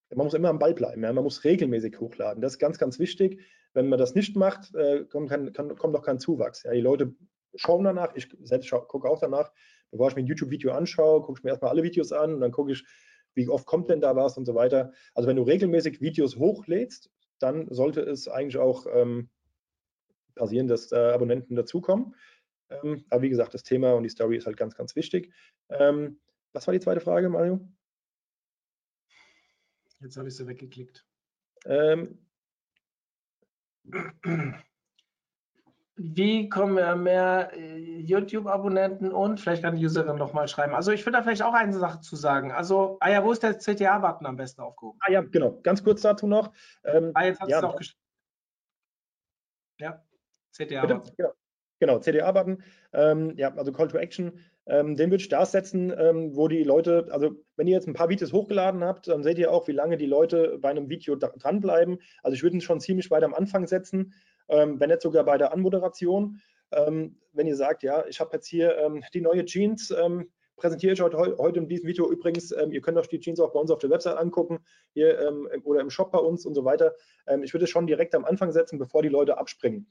man 0.09 0.25
muss 0.25 0.33
immer 0.33 0.49
am 0.49 0.59
Ball 0.59 0.73
bleiben, 0.73 1.03
ja. 1.03 1.13
man 1.13 1.23
muss 1.23 1.43
regelmäßig 1.43 1.99
hochladen. 1.99 2.41
Das 2.41 2.53
ist 2.53 2.59
ganz, 2.59 2.77
ganz 2.77 2.99
wichtig. 2.99 3.41
Wenn 3.73 3.89
man 3.89 3.99
das 3.99 4.15
nicht 4.15 4.35
macht, 4.35 4.73
äh, 4.75 5.05
kommt, 5.05 5.29
kein, 5.29 5.53
kann, 5.53 5.75
kommt 5.75 5.95
auch 5.95 6.03
kein 6.03 6.19
Zuwachs. 6.19 6.63
Ja. 6.63 6.71
Die 6.71 6.81
Leute 6.81 7.13
schauen 7.55 7.83
danach, 7.83 8.15
ich 8.15 8.27
selbst 8.41 8.69
gucke 8.71 9.07
auch 9.07 9.19
danach, 9.19 9.51
bevor 9.91 10.09
ich 10.09 10.15
mir 10.15 10.23
ein 10.23 10.27
YouTube-Video 10.27 10.71
anschaue, 10.71 11.21
gucke 11.21 11.39
ich 11.39 11.43
mir 11.43 11.51
erstmal 11.51 11.71
alle 11.71 11.83
Videos 11.83 12.11
an 12.11 12.33
und 12.35 12.41
dann 12.41 12.51
gucke 12.51 12.71
ich, 12.71 12.83
wie 13.35 13.47
oft 13.47 13.65
kommt 13.65 13.89
denn 13.89 14.01
da 14.01 14.15
was 14.15 14.37
und 14.37 14.45
so 14.45 14.55
weiter. 14.55 14.91
Also 15.13 15.29
wenn 15.29 15.35
du 15.35 15.43
regelmäßig 15.43 16.01
Videos 16.01 16.37
hochlädst, 16.37 17.11
dann 17.39 17.67
sollte 17.69 18.01
es 18.01 18.27
eigentlich 18.27 18.57
auch 18.57 18.85
ähm, 18.91 19.29
passieren, 20.35 20.67
dass 20.67 20.91
äh, 20.91 20.95
Abonnenten 20.95 21.55
dazukommen. 21.55 22.15
Ähm, 22.69 23.05
aber 23.09 23.21
wie 23.21 23.29
gesagt, 23.29 23.53
das 23.53 23.63
Thema 23.63 23.93
und 23.93 24.03
die 24.03 24.09
Story 24.09 24.37
ist 24.37 24.45
halt 24.45 24.57
ganz, 24.57 24.75
ganz 24.75 24.95
wichtig. 24.95 25.33
Ähm, 25.69 26.19
was 26.53 26.67
war 26.67 26.73
die 26.73 26.79
zweite 26.79 27.01
Frage, 27.01 27.29
Mario? 27.29 27.59
Jetzt 29.99 30.17
habe 30.17 30.27
ich 30.27 30.35
sie 30.35 30.47
weggeklickt. 30.47 31.05
Ähm, 31.65 32.25
wie 35.95 36.47
kommen 36.47 36.77
wir 36.77 36.95
mehr 36.95 37.51
äh, 37.53 37.99
YouTube-Abonnenten 37.99 39.11
und 39.11 39.39
vielleicht 39.39 39.63
kann 39.63 39.75
die 39.75 39.85
Userin 39.85 40.15
noch 40.15 40.31
mal 40.31 40.47
schreiben. 40.47 40.73
Also 40.73 40.91
ich 40.91 41.05
würde 41.05 41.17
da 41.17 41.23
vielleicht 41.23 41.41
auch 41.41 41.53
eine 41.53 41.73
Sache 41.73 41.99
zu 41.99 42.15
sagen. 42.15 42.51
Also, 42.51 42.97
ah 43.01 43.09
ja, 43.09 43.23
wo 43.23 43.33
ist 43.33 43.43
der 43.43 43.57
CTA-Button 43.57 44.25
am 44.25 44.37
besten 44.37 44.61
aufgehoben? 44.61 44.97
Ah 45.01 45.11
ja, 45.11 45.21
genau. 45.21 45.59
Ganz 45.61 45.83
kurz 45.83 46.01
dazu 46.01 46.27
noch. 46.27 46.53
Ähm, 46.85 47.11
ah, 47.15 47.25
jetzt 47.25 47.41
hat 47.41 47.49
ja, 47.49 47.57
es 47.57 47.63
auch 47.63 47.75
geschrieben. 47.75 47.99
Ja, 49.79 50.01
CTA-Button. 50.53 51.15
Genau. 51.17 51.33
Genau, 51.79 51.99
CDA-Button, 51.99 52.61
ähm, 52.93 53.33
ja, 53.37 53.55
also 53.55 53.71
Call 53.71 53.87
to 53.87 53.97
Action, 53.97 54.39
ähm, 54.65 54.95
den 54.95 55.09
würde 55.11 55.21
ich 55.21 55.29
da 55.29 55.45
setzen, 55.45 55.93
ähm, 55.97 56.35
wo 56.35 56.49
die 56.49 56.63
Leute, 56.63 57.07
also 57.11 57.31
wenn 57.55 57.67
ihr 57.67 57.75
jetzt 57.75 57.87
ein 57.87 57.93
paar 57.93 58.09
Videos 58.09 58.33
hochgeladen 58.33 58.83
habt, 58.83 59.07
dann 59.07 59.23
seht 59.23 59.39
ihr 59.39 59.51
auch, 59.51 59.67
wie 59.69 59.73
lange 59.73 59.95
die 59.95 60.05
Leute 60.05 60.57
bei 60.59 60.69
einem 60.69 60.89
Video 60.89 61.15
dranbleiben. 61.15 61.99
Also 62.21 62.35
ich 62.35 62.43
würde 62.43 62.57
ihn 62.57 62.61
schon 62.61 62.81
ziemlich 62.81 63.09
weit 63.11 63.23
am 63.23 63.33
Anfang 63.33 63.65
setzen, 63.65 64.13
ähm, 64.49 64.79
wenn 64.79 64.89
nicht 64.89 65.01
sogar 65.01 65.23
bei 65.23 65.37
der 65.37 65.53
Anmoderation. 65.53 66.41
Ähm, 66.71 67.17
wenn 67.31 67.47
ihr 67.47 67.55
sagt, 67.55 67.81
ja, 67.81 68.05
ich 68.07 68.19
habe 68.19 68.31
jetzt 68.33 68.47
hier 68.47 68.77
ähm, 68.77 69.03
die 69.13 69.21
neue 69.21 69.45
Jeans, 69.45 69.93
präsentiere 70.57 70.91
ich 70.91 71.01
heute, 71.01 71.17
heute 71.17 71.59
in 71.59 71.69
diesem 71.69 71.87
Video 71.87 72.11
übrigens. 72.11 72.51
Ähm, 72.51 72.73
ihr 72.73 72.81
könnt 72.81 72.97
euch 72.97 73.07
die 73.07 73.19
Jeans 73.19 73.39
auch 73.39 73.53
bei 73.53 73.59
uns 73.59 73.71
auf 73.71 73.79
der 73.79 73.89
Website 73.89 74.17
angucken 74.17 74.59
hier, 74.93 75.17
ähm, 75.19 75.47
oder 75.63 75.79
im 75.79 75.89
Shop 75.89 76.11
bei 76.11 76.19
uns 76.19 76.45
und 76.45 76.53
so 76.53 76.65
weiter. 76.65 76.93
Ähm, 77.27 77.43
ich 77.43 77.53
würde 77.53 77.63
es 77.63 77.69
schon 77.69 77.87
direkt 77.87 78.13
am 78.13 78.25
Anfang 78.25 78.51
setzen, 78.51 78.77
bevor 78.77 79.01
die 79.01 79.09
Leute 79.09 79.37
abspringen 79.37 79.87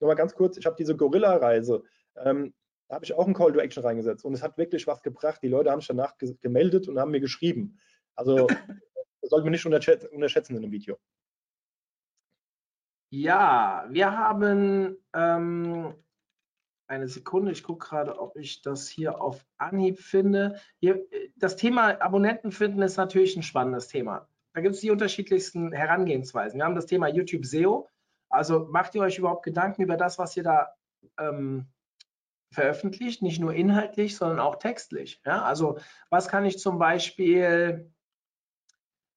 nochmal 0.00 0.16
ganz 0.16 0.34
kurz, 0.34 0.56
ich 0.56 0.66
habe 0.66 0.76
diese 0.76 0.96
Gorilla-Reise, 0.96 1.82
ähm, 2.16 2.54
da 2.88 2.96
habe 2.96 3.04
ich 3.04 3.14
auch 3.14 3.24
einen 3.24 3.34
Call 3.34 3.52
to 3.52 3.60
Action 3.60 3.84
reingesetzt 3.84 4.24
und 4.24 4.34
es 4.34 4.42
hat 4.42 4.58
wirklich 4.58 4.86
was 4.88 5.00
gebracht. 5.02 5.40
Die 5.42 5.48
Leute 5.48 5.70
haben 5.70 5.80
sich 5.80 5.86
danach 5.88 6.18
ge 6.18 6.34
gemeldet 6.40 6.88
und 6.88 6.98
haben 6.98 7.12
mir 7.12 7.20
geschrieben. 7.20 7.78
Also 8.16 8.48
das 9.20 9.30
sollte 9.30 9.44
man 9.44 9.52
nicht 9.52 9.64
unterschätzen, 9.64 10.08
unterschätzen 10.08 10.56
in 10.56 10.64
einem 10.64 10.72
Video. 10.72 10.98
Ja, 13.10 13.86
wir 13.90 14.16
haben 14.16 14.96
ähm, 15.14 15.94
eine 16.88 17.08
Sekunde, 17.08 17.52
ich 17.52 17.62
gucke 17.62 17.86
gerade, 17.86 18.18
ob 18.18 18.36
ich 18.36 18.62
das 18.62 18.88
hier 18.88 19.20
auf 19.20 19.46
Anhieb 19.58 20.00
finde. 20.00 20.60
Hier, 20.80 21.06
das 21.36 21.56
Thema 21.56 22.00
Abonnenten 22.00 22.50
finden 22.50 22.82
ist 22.82 22.96
natürlich 22.96 23.36
ein 23.36 23.44
spannendes 23.44 23.86
Thema. 23.86 24.28
Da 24.52 24.60
gibt 24.60 24.74
es 24.74 24.80
die 24.80 24.90
unterschiedlichsten 24.90 25.72
Herangehensweisen. 25.72 26.58
Wir 26.58 26.64
haben 26.64 26.74
das 26.74 26.86
Thema 26.86 27.06
YouTube 27.06 27.46
SEO. 27.46 27.88
Also 28.30 28.68
macht 28.70 28.94
ihr 28.94 29.02
euch 29.02 29.18
überhaupt 29.18 29.44
Gedanken 29.44 29.82
über 29.82 29.96
das, 29.96 30.18
was 30.18 30.36
ihr 30.36 30.44
da 30.44 30.74
ähm, 31.18 31.66
veröffentlicht, 32.52 33.22
nicht 33.22 33.40
nur 33.40 33.54
inhaltlich, 33.54 34.16
sondern 34.16 34.40
auch 34.40 34.56
textlich. 34.56 35.20
Ja? 35.24 35.42
Also 35.42 35.78
was 36.08 36.28
kann 36.28 36.44
ich 36.44 36.58
zum 36.58 36.78
Beispiel, 36.78 37.92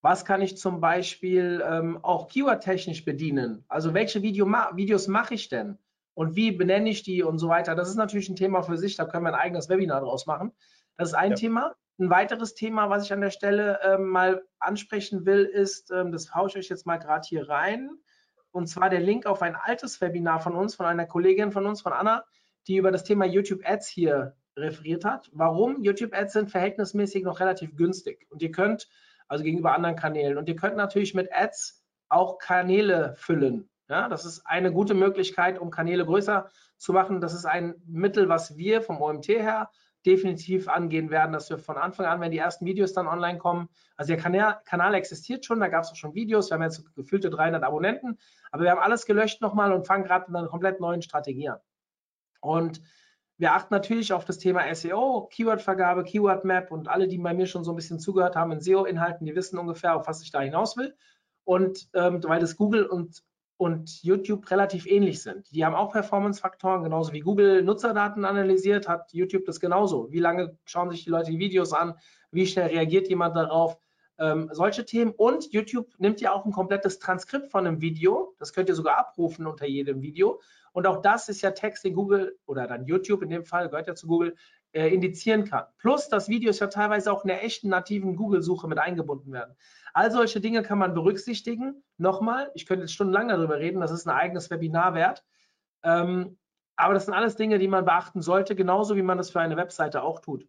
was 0.02 0.24
kann 0.24 0.42
ich 0.42 0.58
zum 0.58 0.80
Beispiel 0.80 1.64
ähm, 1.66 1.98
auch 2.02 2.28
keyword-technisch 2.28 3.04
bedienen? 3.04 3.64
Also 3.68 3.94
welche 3.94 4.22
Video 4.22 4.46
ma 4.46 4.70
Videos 4.74 5.08
mache 5.08 5.34
ich 5.34 5.48
denn? 5.48 5.78
Und 6.14 6.36
wie 6.36 6.52
benenne 6.52 6.90
ich 6.90 7.02
die 7.02 7.22
und 7.24 7.38
so 7.38 7.48
weiter? 7.48 7.74
Das 7.74 7.88
ist 7.88 7.96
natürlich 7.96 8.28
ein 8.28 8.36
Thema 8.36 8.62
für 8.62 8.78
sich, 8.78 8.96
da 8.96 9.04
können 9.04 9.24
wir 9.24 9.34
ein 9.34 9.40
eigenes 9.40 9.68
Webinar 9.68 10.00
draus 10.00 10.26
machen. 10.26 10.52
Das 10.96 11.08
ist 11.08 11.14
ein 11.14 11.30
ja. 11.30 11.36
Thema. 11.36 11.74
Ein 11.98 12.10
weiteres 12.10 12.54
Thema, 12.54 12.90
was 12.90 13.04
ich 13.04 13.12
an 13.12 13.20
der 13.20 13.30
Stelle 13.30 13.80
ähm, 13.82 14.08
mal 14.08 14.42
ansprechen 14.58 15.26
will, 15.26 15.44
ist, 15.44 15.90
ähm, 15.90 16.12
das 16.12 16.34
haue 16.34 16.48
ich 16.48 16.56
euch 16.56 16.68
jetzt 16.68 16.86
mal 16.86 16.98
gerade 16.98 17.26
hier 17.26 17.48
rein, 17.48 17.90
und 18.54 18.68
zwar 18.68 18.88
der 18.88 19.00
Link 19.00 19.26
auf 19.26 19.42
ein 19.42 19.56
altes 19.56 20.00
Webinar 20.00 20.40
von 20.40 20.54
uns, 20.54 20.76
von 20.76 20.86
einer 20.86 21.06
Kollegin 21.06 21.50
von 21.50 21.66
uns, 21.66 21.82
von 21.82 21.92
Anna, 21.92 22.24
die 22.68 22.76
über 22.76 22.92
das 22.92 23.02
Thema 23.02 23.24
YouTube 23.24 23.62
Ads 23.64 23.88
hier 23.88 24.36
referiert 24.56 25.04
hat. 25.04 25.28
Warum? 25.32 25.82
YouTube 25.82 26.14
Ads 26.14 26.34
sind 26.34 26.50
verhältnismäßig 26.50 27.24
noch 27.24 27.40
relativ 27.40 27.74
günstig 27.74 28.28
und 28.30 28.42
ihr 28.42 28.52
könnt, 28.52 28.88
also 29.26 29.42
gegenüber 29.42 29.74
anderen 29.74 29.96
Kanälen, 29.96 30.38
und 30.38 30.48
ihr 30.48 30.54
könnt 30.54 30.76
natürlich 30.76 31.14
mit 31.14 31.32
Ads 31.32 31.84
auch 32.08 32.38
Kanäle 32.38 33.14
füllen. 33.16 33.68
Ja, 33.88 34.08
das 34.08 34.24
ist 34.24 34.46
eine 34.46 34.72
gute 34.72 34.94
Möglichkeit, 34.94 35.58
um 35.58 35.70
Kanäle 35.70 36.06
größer 36.06 36.48
zu 36.78 36.92
machen. 36.92 37.20
Das 37.20 37.34
ist 37.34 37.46
ein 37.46 37.74
Mittel, 37.86 38.28
was 38.28 38.56
wir 38.56 38.82
vom 38.82 39.02
OMT 39.02 39.28
her 39.28 39.68
definitiv 40.06 40.68
angehen 40.68 41.10
werden, 41.10 41.32
dass 41.32 41.50
wir 41.50 41.58
von 41.58 41.76
Anfang 41.76 42.06
an, 42.06 42.20
wenn 42.20 42.30
die 42.30 42.38
ersten 42.38 42.66
Videos 42.66 42.92
dann 42.92 43.06
online 43.06 43.38
kommen, 43.38 43.68
also 43.96 44.14
der 44.14 44.22
Kanal, 44.64 44.94
existiert 44.94 45.44
schon, 45.44 45.60
da 45.60 45.68
gab 45.68 45.84
es 45.84 45.90
auch 45.90 45.96
schon 45.96 46.14
Videos, 46.14 46.50
wir 46.50 46.54
haben 46.54 46.62
jetzt 46.62 46.94
gefühlte 46.94 47.30
300 47.30 47.62
Abonnenten, 47.62 48.18
aber 48.50 48.64
wir 48.64 48.70
haben 48.70 48.80
alles 48.80 49.06
gelöscht 49.06 49.40
nochmal 49.40 49.72
und 49.72 49.86
fangen 49.86 50.04
gerade 50.04 50.30
mit 50.30 50.38
einer 50.38 50.48
komplett 50.48 50.80
neuen 50.80 51.02
Strategie 51.02 51.48
an. 51.48 51.58
Und 52.40 52.82
wir 53.36 53.52
achten 53.54 53.74
natürlich 53.74 54.12
auf 54.12 54.24
das 54.24 54.38
Thema 54.38 54.72
SEO, 54.74 55.28
Keywordvergabe, 55.32 56.04
Keyword 56.04 56.44
Map 56.44 56.70
und 56.70 56.88
alle, 56.88 57.08
die 57.08 57.18
bei 57.18 57.34
mir 57.34 57.46
schon 57.46 57.64
so 57.64 57.72
ein 57.72 57.76
bisschen 57.76 57.98
zugehört 57.98 58.36
haben 58.36 58.52
in 58.52 58.60
SEO-Inhalten, 58.60 59.26
die 59.26 59.34
wissen 59.34 59.58
ungefähr, 59.58 59.96
auf 59.96 60.06
was 60.06 60.22
ich 60.22 60.30
da 60.30 60.40
hinaus 60.40 60.76
will. 60.76 60.94
Und 61.42 61.88
ähm, 61.94 62.22
weil 62.24 62.40
das 62.40 62.56
Google 62.56 62.86
und 62.86 63.22
und 63.56 64.02
YouTube 64.02 64.50
relativ 64.50 64.86
ähnlich 64.86 65.22
sind. 65.22 65.50
Die 65.52 65.64
haben 65.64 65.74
auch 65.74 65.92
Performance-Faktoren, 65.92 66.82
genauso 66.82 67.12
wie 67.12 67.20
Google 67.20 67.62
Nutzerdaten 67.62 68.24
analysiert, 68.24 68.88
hat 68.88 69.12
YouTube 69.12 69.44
das 69.44 69.60
genauso. 69.60 70.10
Wie 70.10 70.18
lange 70.18 70.58
schauen 70.64 70.90
sich 70.90 71.04
die 71.04 71.10
Leute 71.10 71.30
die 71.30 71.38
Videos 71.38 71.72
an? 71.72 71.94
Wie 72.30 72.46
schnell 72.46 72.68
reagiert 72.68 73.08
jemand 73.08 73.36
darauf? 73.36 73.78
Ähm, 74.18 74.48
solche 74.52 74.84
Themen. 74.84 75.12
Und 75.12 75.52
YouTube 75.52 75.88
nimmt 75.98 76.20
ja 76.20 76.32
auch 76.32 76.44
ein 76.44 76.52
komplettes 76.52 76.98
Transkript 76.98 77.50
von 77.50 77.66
einem 77.66 77.80
Video. 77.80 78.34
Das 78.38 78.52
könnt 78.52 78.68
ihr 78.68 78.74
sogar 78.74 78.98
abrufen 78.98 79.46
unter 79.46 79.66
jedem 79.66 80.02
Video. 80.02 80.40
Und 80.72 80.86
auch 80.86 81.00
das 81.00 81.28
ist 81.28 81.42
ja 81.42 81.52
Text, 81.52 81.84
den 81.84 81.94
Google 81.94 82.36
oder 82.46 82.66
dann 82.66 82.86
YouTube 82.86 83.22
in 83.22 83.30
dem 83.30 83.44
Fall, 83.44 83.68
gehört 83.68 83.86
ja 83.86 83.94
zu 83.94 84.08
Google, 84.08 84.34
äh, 84.74 84.88
indizieren 84.88 85.44
kann. 85.44 85.64
Plus, 85.78 86.08
das 86.08 86.28
Video 86.28 86.50
ist 86.50 86.60
ja 86.60 86.66
teilweise 86.66 87.12
auch 87.12 87.24
in 87.24 87.28
der 87.28 87.44
echten 87.44 87.68
nativen 87.68 88.16
Google-Suche 88.16 88.66
mit 88.66 88.78
eingebunden 88.78 89.32
werden. 89.32 89.56
All 89.92 90.10
solche 90.10 90.40
Dinge 90.40 90.62
kann 90.62 90.78
man 90.78 90.94
berücksichtigen. 90.94 91.84
Nochmal, 91.96 92.50
ich 92.54 92.66
könnte 92.66 92.82
jetzt 92.82 92.92
stundenlang 92.92 93.28
darüber 93.28 93.58
reden, 93.58 93.80
das 93.80 93.92
ist 93.92 94.06
ein 94.06 94.14
eigenes 94.14 94.50
Webinar 94.50 94.94
wert. 94.94 95.24
Ähm, 95.84 96.38
aber 96.76 96.94
das 96.94 97.04
sind 97.04 97.14
alles 97.14 97.36
Dinge, 97.36 97.60
die 97.60 97.68
man 97.68 97.84
beachten 97.84 98.20
sollte, 98.20 98.56
genauso 98.56 98.96
wie 98.96 99.02
man 99.02 99.16
das 99.16 99.30
für 99.30 99.40
eine 99.40 99.56
Webseite 99.56 100.02
auch 100.02 100.18
tut. 100.20 100.48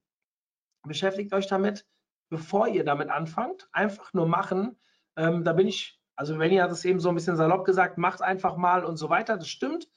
Beschäftigt 0.82 1.32
euch 1.34 1.46
damit, 1.46 1.86
bevor 2.30 2.68
ihr 2.68 2.84
damit 2.84 3.10
anfangt. 3.10 3.70
Einfach 3.72 4.12
nur 4.14 4.28
machen. 4.28 4.76
Ähm, 5.16 5.44
da 5.44 5.54
bin 5.54 5.68
ich, 5.68 6.00
also 6.16 6.40
wenn 6.40 6.52
ihr 6.52 6.66
es 6.66 6.84
eben 6.84 7.00
so 7.00 7.10
ein 7.10 7.16
bisschen 7.16 7.36
salopp 7.36 7.64
gesagt, 7.64 8.00
macht 8.00 8.24
einfach 8.24 8.58
mal 8.58 8.84
und 8.84 8.98
so 8.98 9.10
weiter. 9.10 9.38
Das 9.38 9.50
stimmt. 9.50 9.88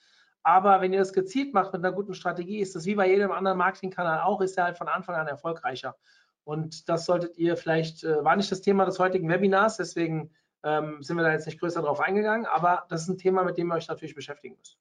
Aber 0.42 0.80
wenn 0.80 0.92
ihr 0.92 1.00
das 1.00 1.12
gezielt 1.12 1.52
macht 1.54 1.72
mit 1.72 1.84
einer 1.84 1.94
guten 1.94 2.14
Strategie, 2.14 2.60
ist 2.60 2.74
das 2.74 2.86
wie 2.86 2.94
bei 2.94 3.08
jedem 3.08 3.32
anderen 3.32 3.58
Marketingkanal 3.58 4.20
auch, 4.20 4.40
ist 4.40 4.56
er 4.56 4.64
halt 4.64 4.78
von 4.78 4.88
Anfang 4.88 5.14
an 5.16 5.26
erfolgreicher. 5.26 5.96
Und 6.44 6.88
das 6.88 7.04
solltet 7.04 7.36
ihr 7.36 7.56
vielleicht, 7.56 8.04
äh, 8.04 8.24
war 8.24 8.36
nicht 8.36 8.50
das 8.50 8.62
Thema 8.62 8.84
des 8.86 8.98
heutigen 8.98 9.28
Webinars, 9.28 9.76
deswegen 9.76 10.30
ähm, 10.62 11.02
sind 11.02 11.16
wir 11.16 11.22
da 11.22 11.32
jetzt 11.32 11.46
nicht 11.46 11.60
größer 11.60 11.82
drauf 11.82 12.00
eingegangen, 12.00 12.46
aber 12.46 12.86
das 12.88 13.02
ist 13.02 13.08
ein 13.08 13.18
Thema, 13.18 13.44
mit 13.44 13.58
dem 13.58 13.70
ihr 13.70 13.74
euch 13.74 13.88
natürlich 13.88 14.14
beschäftigen 14.14 14.56
müsst. 14.56 14.78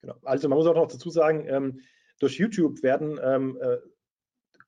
Genau. 0.00 0.14
Also 0.22 0.48
man 0.48 0.58
muss 0.58 0.66
auch 0.66 0.74
noch 0.74 0.88
dazu 0.88 1.10
sagen, 1.10 1.46
ähm, 1.48 1.80
durch 2.18 2.38
YouTube 2.38 2.82
werden 2.82 3.18
ähm, 3.22 3.58
äh, 3.60 3.78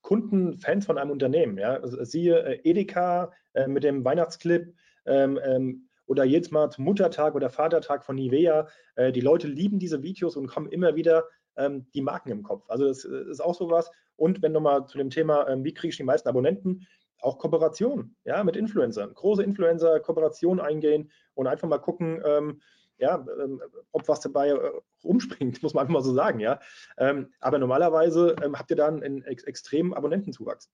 Kunden 0.02 0.58
Fans 0.58 0.86
von 0.86 0.98
einem 0.98 1.10
Unternehmen. 1.10 1.56
Ja? 1.56 1.74
Also, 1.74 2.02
siehe 2.04 2.38
äh, 2.44 2.60
Edeka 2.68 3.32
äh, 3.54 3.66
mit 3.66 3.84
dem 3.84 4.04
Weihnachtsclip 4.04 4.74
ähm, 5.06 5.40
ähm, 5.42 5.88
oder 6.06 6.24
jetzt 6.24 6.52
mal 6.52 6.70
zum 6.70 6.84
Muttertag 6.84 7.34
oder 7.34 7.50
Vatertag 7.50 8.04
von 8.04 8.16
Nivea. 8.16 8.68
Äh, 8.96 9.12
die 9.12 9.20
Leute 9.20 9.46
lieben 9.46 9.78
diese 9.78 10.02
Videos 10.02 10.36
und 10.36 10.46
kommen 10.46 10.68
immer 10.68 10.94
wieder 10.96 11.24
ähm, 11.56 11.86
die 11.94 12.02
Marken 12.02 12.30
im 12.30 12.42
Kopf. 12.42 12.68
Also 12.68 12.86
das 12.86 13.04
äh, 13.04 13.30
ist 13.30 13.40
auch 13.40 13.54
sowas. 13.54 13.90
Und 14.16 14.42
wenn 14.42 14.52
nochmal 14.52 14.86
zu 14.86 14.98
dem 14.98 15.10
Thema, 15.10 15.48
ähm, 15.48 15.64
wie 15.64 15.74
kriege 15.74 15.90
ich 15.90 15.96
die 15.96 16.04
meisten 16.04 16.28
Abonnenten, 16.28 16.86
auch 17.20 17.38
Kooperation, 17.38 18.14
ja, 18.24 18.44
mit 18.44 18.56
Influencern. 18.56 19.14
Große 19.14 19.42
Influencer, 19.42 19.98
Kooperation 20.00 20.60
eingehen 20.60 21.10
und 21.34 21.46
einfach 21.46 21.68
mal 21.68 21.78
gucken, 21.78 22.22
ähm, 22.24 22.60
ja, 22.98 23.24
ähm, 23.42 23.60
ob 23.92 24.06
was 24.08 24.20
dabei 24.20 24.50
äh, 24.50 24.72
rumspringt, 25.02 25.62
muss 25.62 25.74
man 25.74 25.82
einfach 25.82 25.94
mal 25.94 26.02
so 26.02 26.12
sagen, 26.14 26.40
ja. 26.40 26.60
Ähm, 26.98 27.32
aber 27.40 27.58
normalerweise 27.58 28.36
ähm, 28.42 28.58
habt 28.58 28.70
ihr 28.70 28.76
dann 28.76 29.02
einen 29.02 29.22
ex 29.24 29.44
extremen 29.44 29.94
Abonnentenzuwachs 29.94 30.70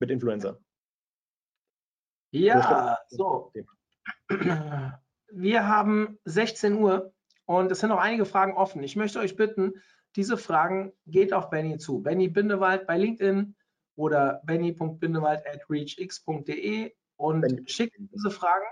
mit 0.00 0.10
Influencer. 0.10 0.58
Ja, 2.32 2.98
so. 3.08 3.52
Wir 5.30 5.68
haben 5.68 6.18
16 6.24 6.74
Uhr 6.74 7.12
und 7.46 7.70
es 7.72 7.80
sind 7.80 7.90
noch 7.90 7.98
einige 7.98 8.24
Fragen 8.24 8.54
offen. 8.54 8.82
Ich 8.82 8.96
möchte 8.96 9.18
euch 9.18 9.36
bitten, 9.36 9.72
diese 10.16 10.36
Fragen 10.36 10.92
geht 11.06 11.32
auf 11.32 11.50
Benny 11.50 11.78
zu. 11.78 12.00
Benny 12.00 12.28
Bindewald 12.28 12.86
bei 12.86 12.96
LinkedIn 12.96 13.56
oder 13.96 14.40
benny.bindewald 14.44 15.46
at 15.46 15.68
reachx.de 15.68 16.92
und 17.16 17.40
Benny. 17.40 17.68
schickt 17.68 17.96
diese 17.98 18.30
Fragen. 18.30 18.66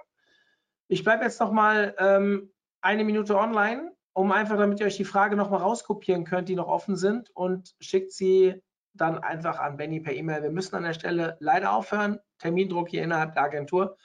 Ich 0.89 1.05
bleibe 1.05 1.24
jetzt 1.24 1.41
noch 1.41 1.53
mal 1.53 1.95
ähm, 1.99 2.53
eine 2.80 3.05
Minute 3.05 3.37
online, 3.37 3.93
um 4.12 4.30
einfach, 4.30 4.57
damit 4.57 4.80
ihr 4.80 4.87
euch 4.87 4.97
die 4.97 5.05
Frage 5.05 5.37
noch 5.37 5.51
mal 5.51 5.59
rauskopieren 5.59 6.24
könnt, 6.24 6.49
die 6.49 6.57
noch 6.57 6.68
offen 6.68 6.97
sind 6.97 7.30
und 7.30 7.74
schickt 7.80 8.12
sie 8.12 8.62
dann 8.95 9.18
einfach 9.18 9.59
an 9.59 9.76
Benny 9.76 10.01
per 10.01 10.12
E-Mail. 10.12 10.43
Wir 10.43 10.51
müssen 10.51 10.76
an 10.76 10.83
der 10.83 10.93
Stelle 10.93 11.37
leider 11.41 11.72
aufhören. 11.72 12.20
Termindruck 12.39 12.91
hier 12.91 13.03
innerhalb 13.03 13.33
der 13.33 13.45
Agentur. 13.45 13.97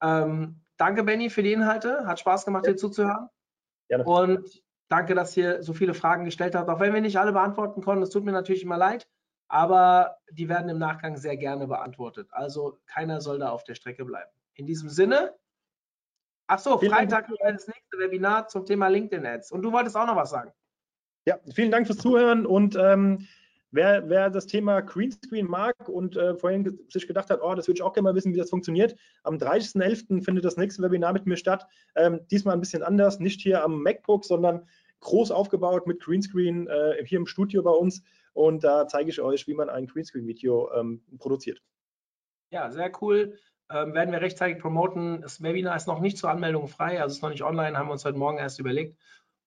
Ähm, 0.00 0.60
danke, 0.78 1.04
Benny, 1.04 1.28
für 1.28 1.42
die 1.42 1.52
Inhalte. 1.52 2.06
Hat 2.06 2.18
Spaß 2.18 2.44
gemacht, 2.44 2.66
ja. 2.66 2.72
dir 2.72 2.78
zuzuhören. 2.78 3.28
Gerne. 3.88 4.04
Und 4.04 4.62
danke, 4.88 5.14
dass 5.14 5.36
ihr 5.36 5.62
so 5.62 5.74
viele 5.74 5.94
Fragen 5.94 6.24
gestellt 6.24 6.54
habt. 6.54 6.68
Auch 6.68 6.80
wenn 6.80 6.94
wir 6.94 7.00
nicht 7.00 7.18
alle 7.18 7.32
beantworten 7.32 7.82
konnten, 7.82 8.02
es 8.02 8.10
tut 8.10 8.24
mir 8.24 8.32
natürlich 8.32 8.62
immer 8.62 8.76
leid, 8.76 9.08
aber 9.48 10.18
die 10.30 10.48
werden 10.48 10.68
im 10.68 10.78
Nachgang 10.78 11.16
sehr 11.16 11.36
gerne 11.36 11.66
beantwortet. 11.66 12.28
Also 12.32 12.78
keiner 12.86 13.20
soll 13.20 13.38
da 13.38 13.50
auf 13.50 13.64
der 13.64 13.74
Strecke 13.74 14.04
bleiben. 14.04 14.30
In 14.54 14.66
diesem 14.66 14.88
Sinne, 14.88 15.34
ach 16.46 16.58
so, 16.58 16.78
Freitag 16.78 17.28
das 17.28 17.66
nächste 17.66 17.98
Webinar 17.98 18.48
zum 18.48 18.66
Thema 18.66 18.88
LinkedIn 18.88 19.26
Ads. 19.26 19.52
Und 19.52 19.62
du 19.62 19.72
wolltest 19.72 19.96
auch 19.96 20.06
noch 20.06 20.16
was 20.16 20.30
sagen. 20.30 20.52
Ja, 21.24 21.38
vielen 21.54 21.70
Dank 21.70 21.86
fürs 21.86 21.98
Zuhören 21.98 22.46
und 22.46 22.74
ähm, 22.76 23.26
Wer, 23.70 24.08
wer, 24.08 24.30
das 24.30 24.46
Thema 24.46 24.80
Greenscreen 24.80 25.46
mag 25.46 25.74
und 25.88 26.16
äh, 26.16 26.34
vorhin 26.34 26.78
sich 26.88 27.06
gedacht 27.06 27.28
hat, 27.28 27.40
oh, 27.42 27.54
das 27.54 27.68
würde 27.68 27.76
ich 27.76 27.82
auch 27.82 27.92
gerne 27.92 28.08
mal 28.08 28.14
wissen, 28.14 28.32
wie 28.32 28.38
das 28.38 28.48
funktioniert, 28.48 28.96
am 29.24 29.36
30.11. 29.36 30.24
findet 30.24 30.44
das 30.46 30.56
nächste 30.56 30.82
Webinar 30.82 31.12
mit 31.12 31.26
mir 31.26 31.36
statt. 31.36 31.66
Ähm, 31.94 32.20
diesmal 32.30 32.54
ein 32.54 32.60
bisschen 32.60 32.82
anders, 32.82 33.20
nicht 33.20 33.42
hier 33.42 33.62
am 33.62 33.82
MacBook, 33.82 34.24
sondern 34.24 34.66
groß 35.00 35.30
aufgebaut 35.30 35.86
mit 35.86 36.00
Greenscreen 36.00 36.66
äh, 36.66 37.04
hier 37.04 37.18
im 37.18 37.26
Studio 37.26 37.62
bei 37.62 37.70
uns. 37.70 38.02
Und 38.32 38.64
da 38.64 38.86
zeige 38.86 39.10
ich 39.10 39.20
euch, 39.20 39.46
wie 39.46 39.54
man 39.54 39.68
ein 39.68 39.86
Greenscreen-Video 39.86 40.72
ähm, 40.72 41.02
produziert. 41.18 41.60
Ja, 42.50 42.70
sehr 42.70 42.90
cool. 43.02 43.38
Ähm, 43.70 43.92
werden 43.92 44.12
wir 44.12 44.22
rechtzeitig 44.22 44.60
promoten. 44.62 45.20
Das 45.20 45.42
Webinar 45.42 45.76
ist 45.76 45.86
noch 45.86 46.00
nicht 46.00 46.16
zur 46.16 46.30
Anmeldung 46.30 46.68
frei, 46.68 47.02
also 47.02 47.14
ist 47.14 47.22
noch 47.22 47.28
nicht 47.28 47.42
online, 47.42 47.76
haben 47.76 47.88
wir 47.88 47.92
uns 47.92 48.04
heute 48.06 48.16
Morgen 48.16 48.38
erst 48.38 48.58
überlegt 48.58 48.96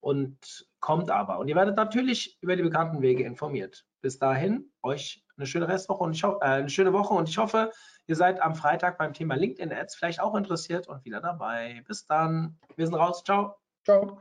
und 0.01 0.67
kommt 0.79 1.09
aber. 1.09 1.39
Und 1.39 1.47
ihr 1.47 1.55
werdet 1.55 1.77
natürlich 1.77 2.37
über 2.41 2.55
die 2.55 2.63
bekannten 2.63 3.01
Wege 3.01 3.23
informiert. 3.23 3.85
Bis 4.01 4.19
dahin, 4.19 4.71
euch 4.81 5.23
eine 5.37 5.45
schöne 5.45 5.67
Restwoche 5.67 6.03
und 6.03 6.13
ich 6.13 6.23
äh, 6.23 6.37
eine 6.41 6.69
schöne 6.69 6.91
Woche 6.91 7.13
und 7.13 7.29
ich 7.29 7.37
hoffe, 7.37 7.71
ihr 8.07 8.15
seid 8.15 8.41
am 8.41 8.55
Freitag 8.55 8.97
beim 8.97 9.13
Thema 9.13 9.35
LinkedIn 9.35 9.71
Ads 9.71 9.95
vielleicht 9.95 10.19
auch 10.19 10.35
interessiert 10.35 10.87
und 10.87 11.05
wieder 11.05 11.21
dabei. 11.21 11.83
Bis 11.87 12.05
dann. 12.05 12.59
Wir 12.75 12.85
sind 12.85 12.95
raus. 12.95 13.23
Ciao. 13.23 13.55
Ciao. 13.85 14.19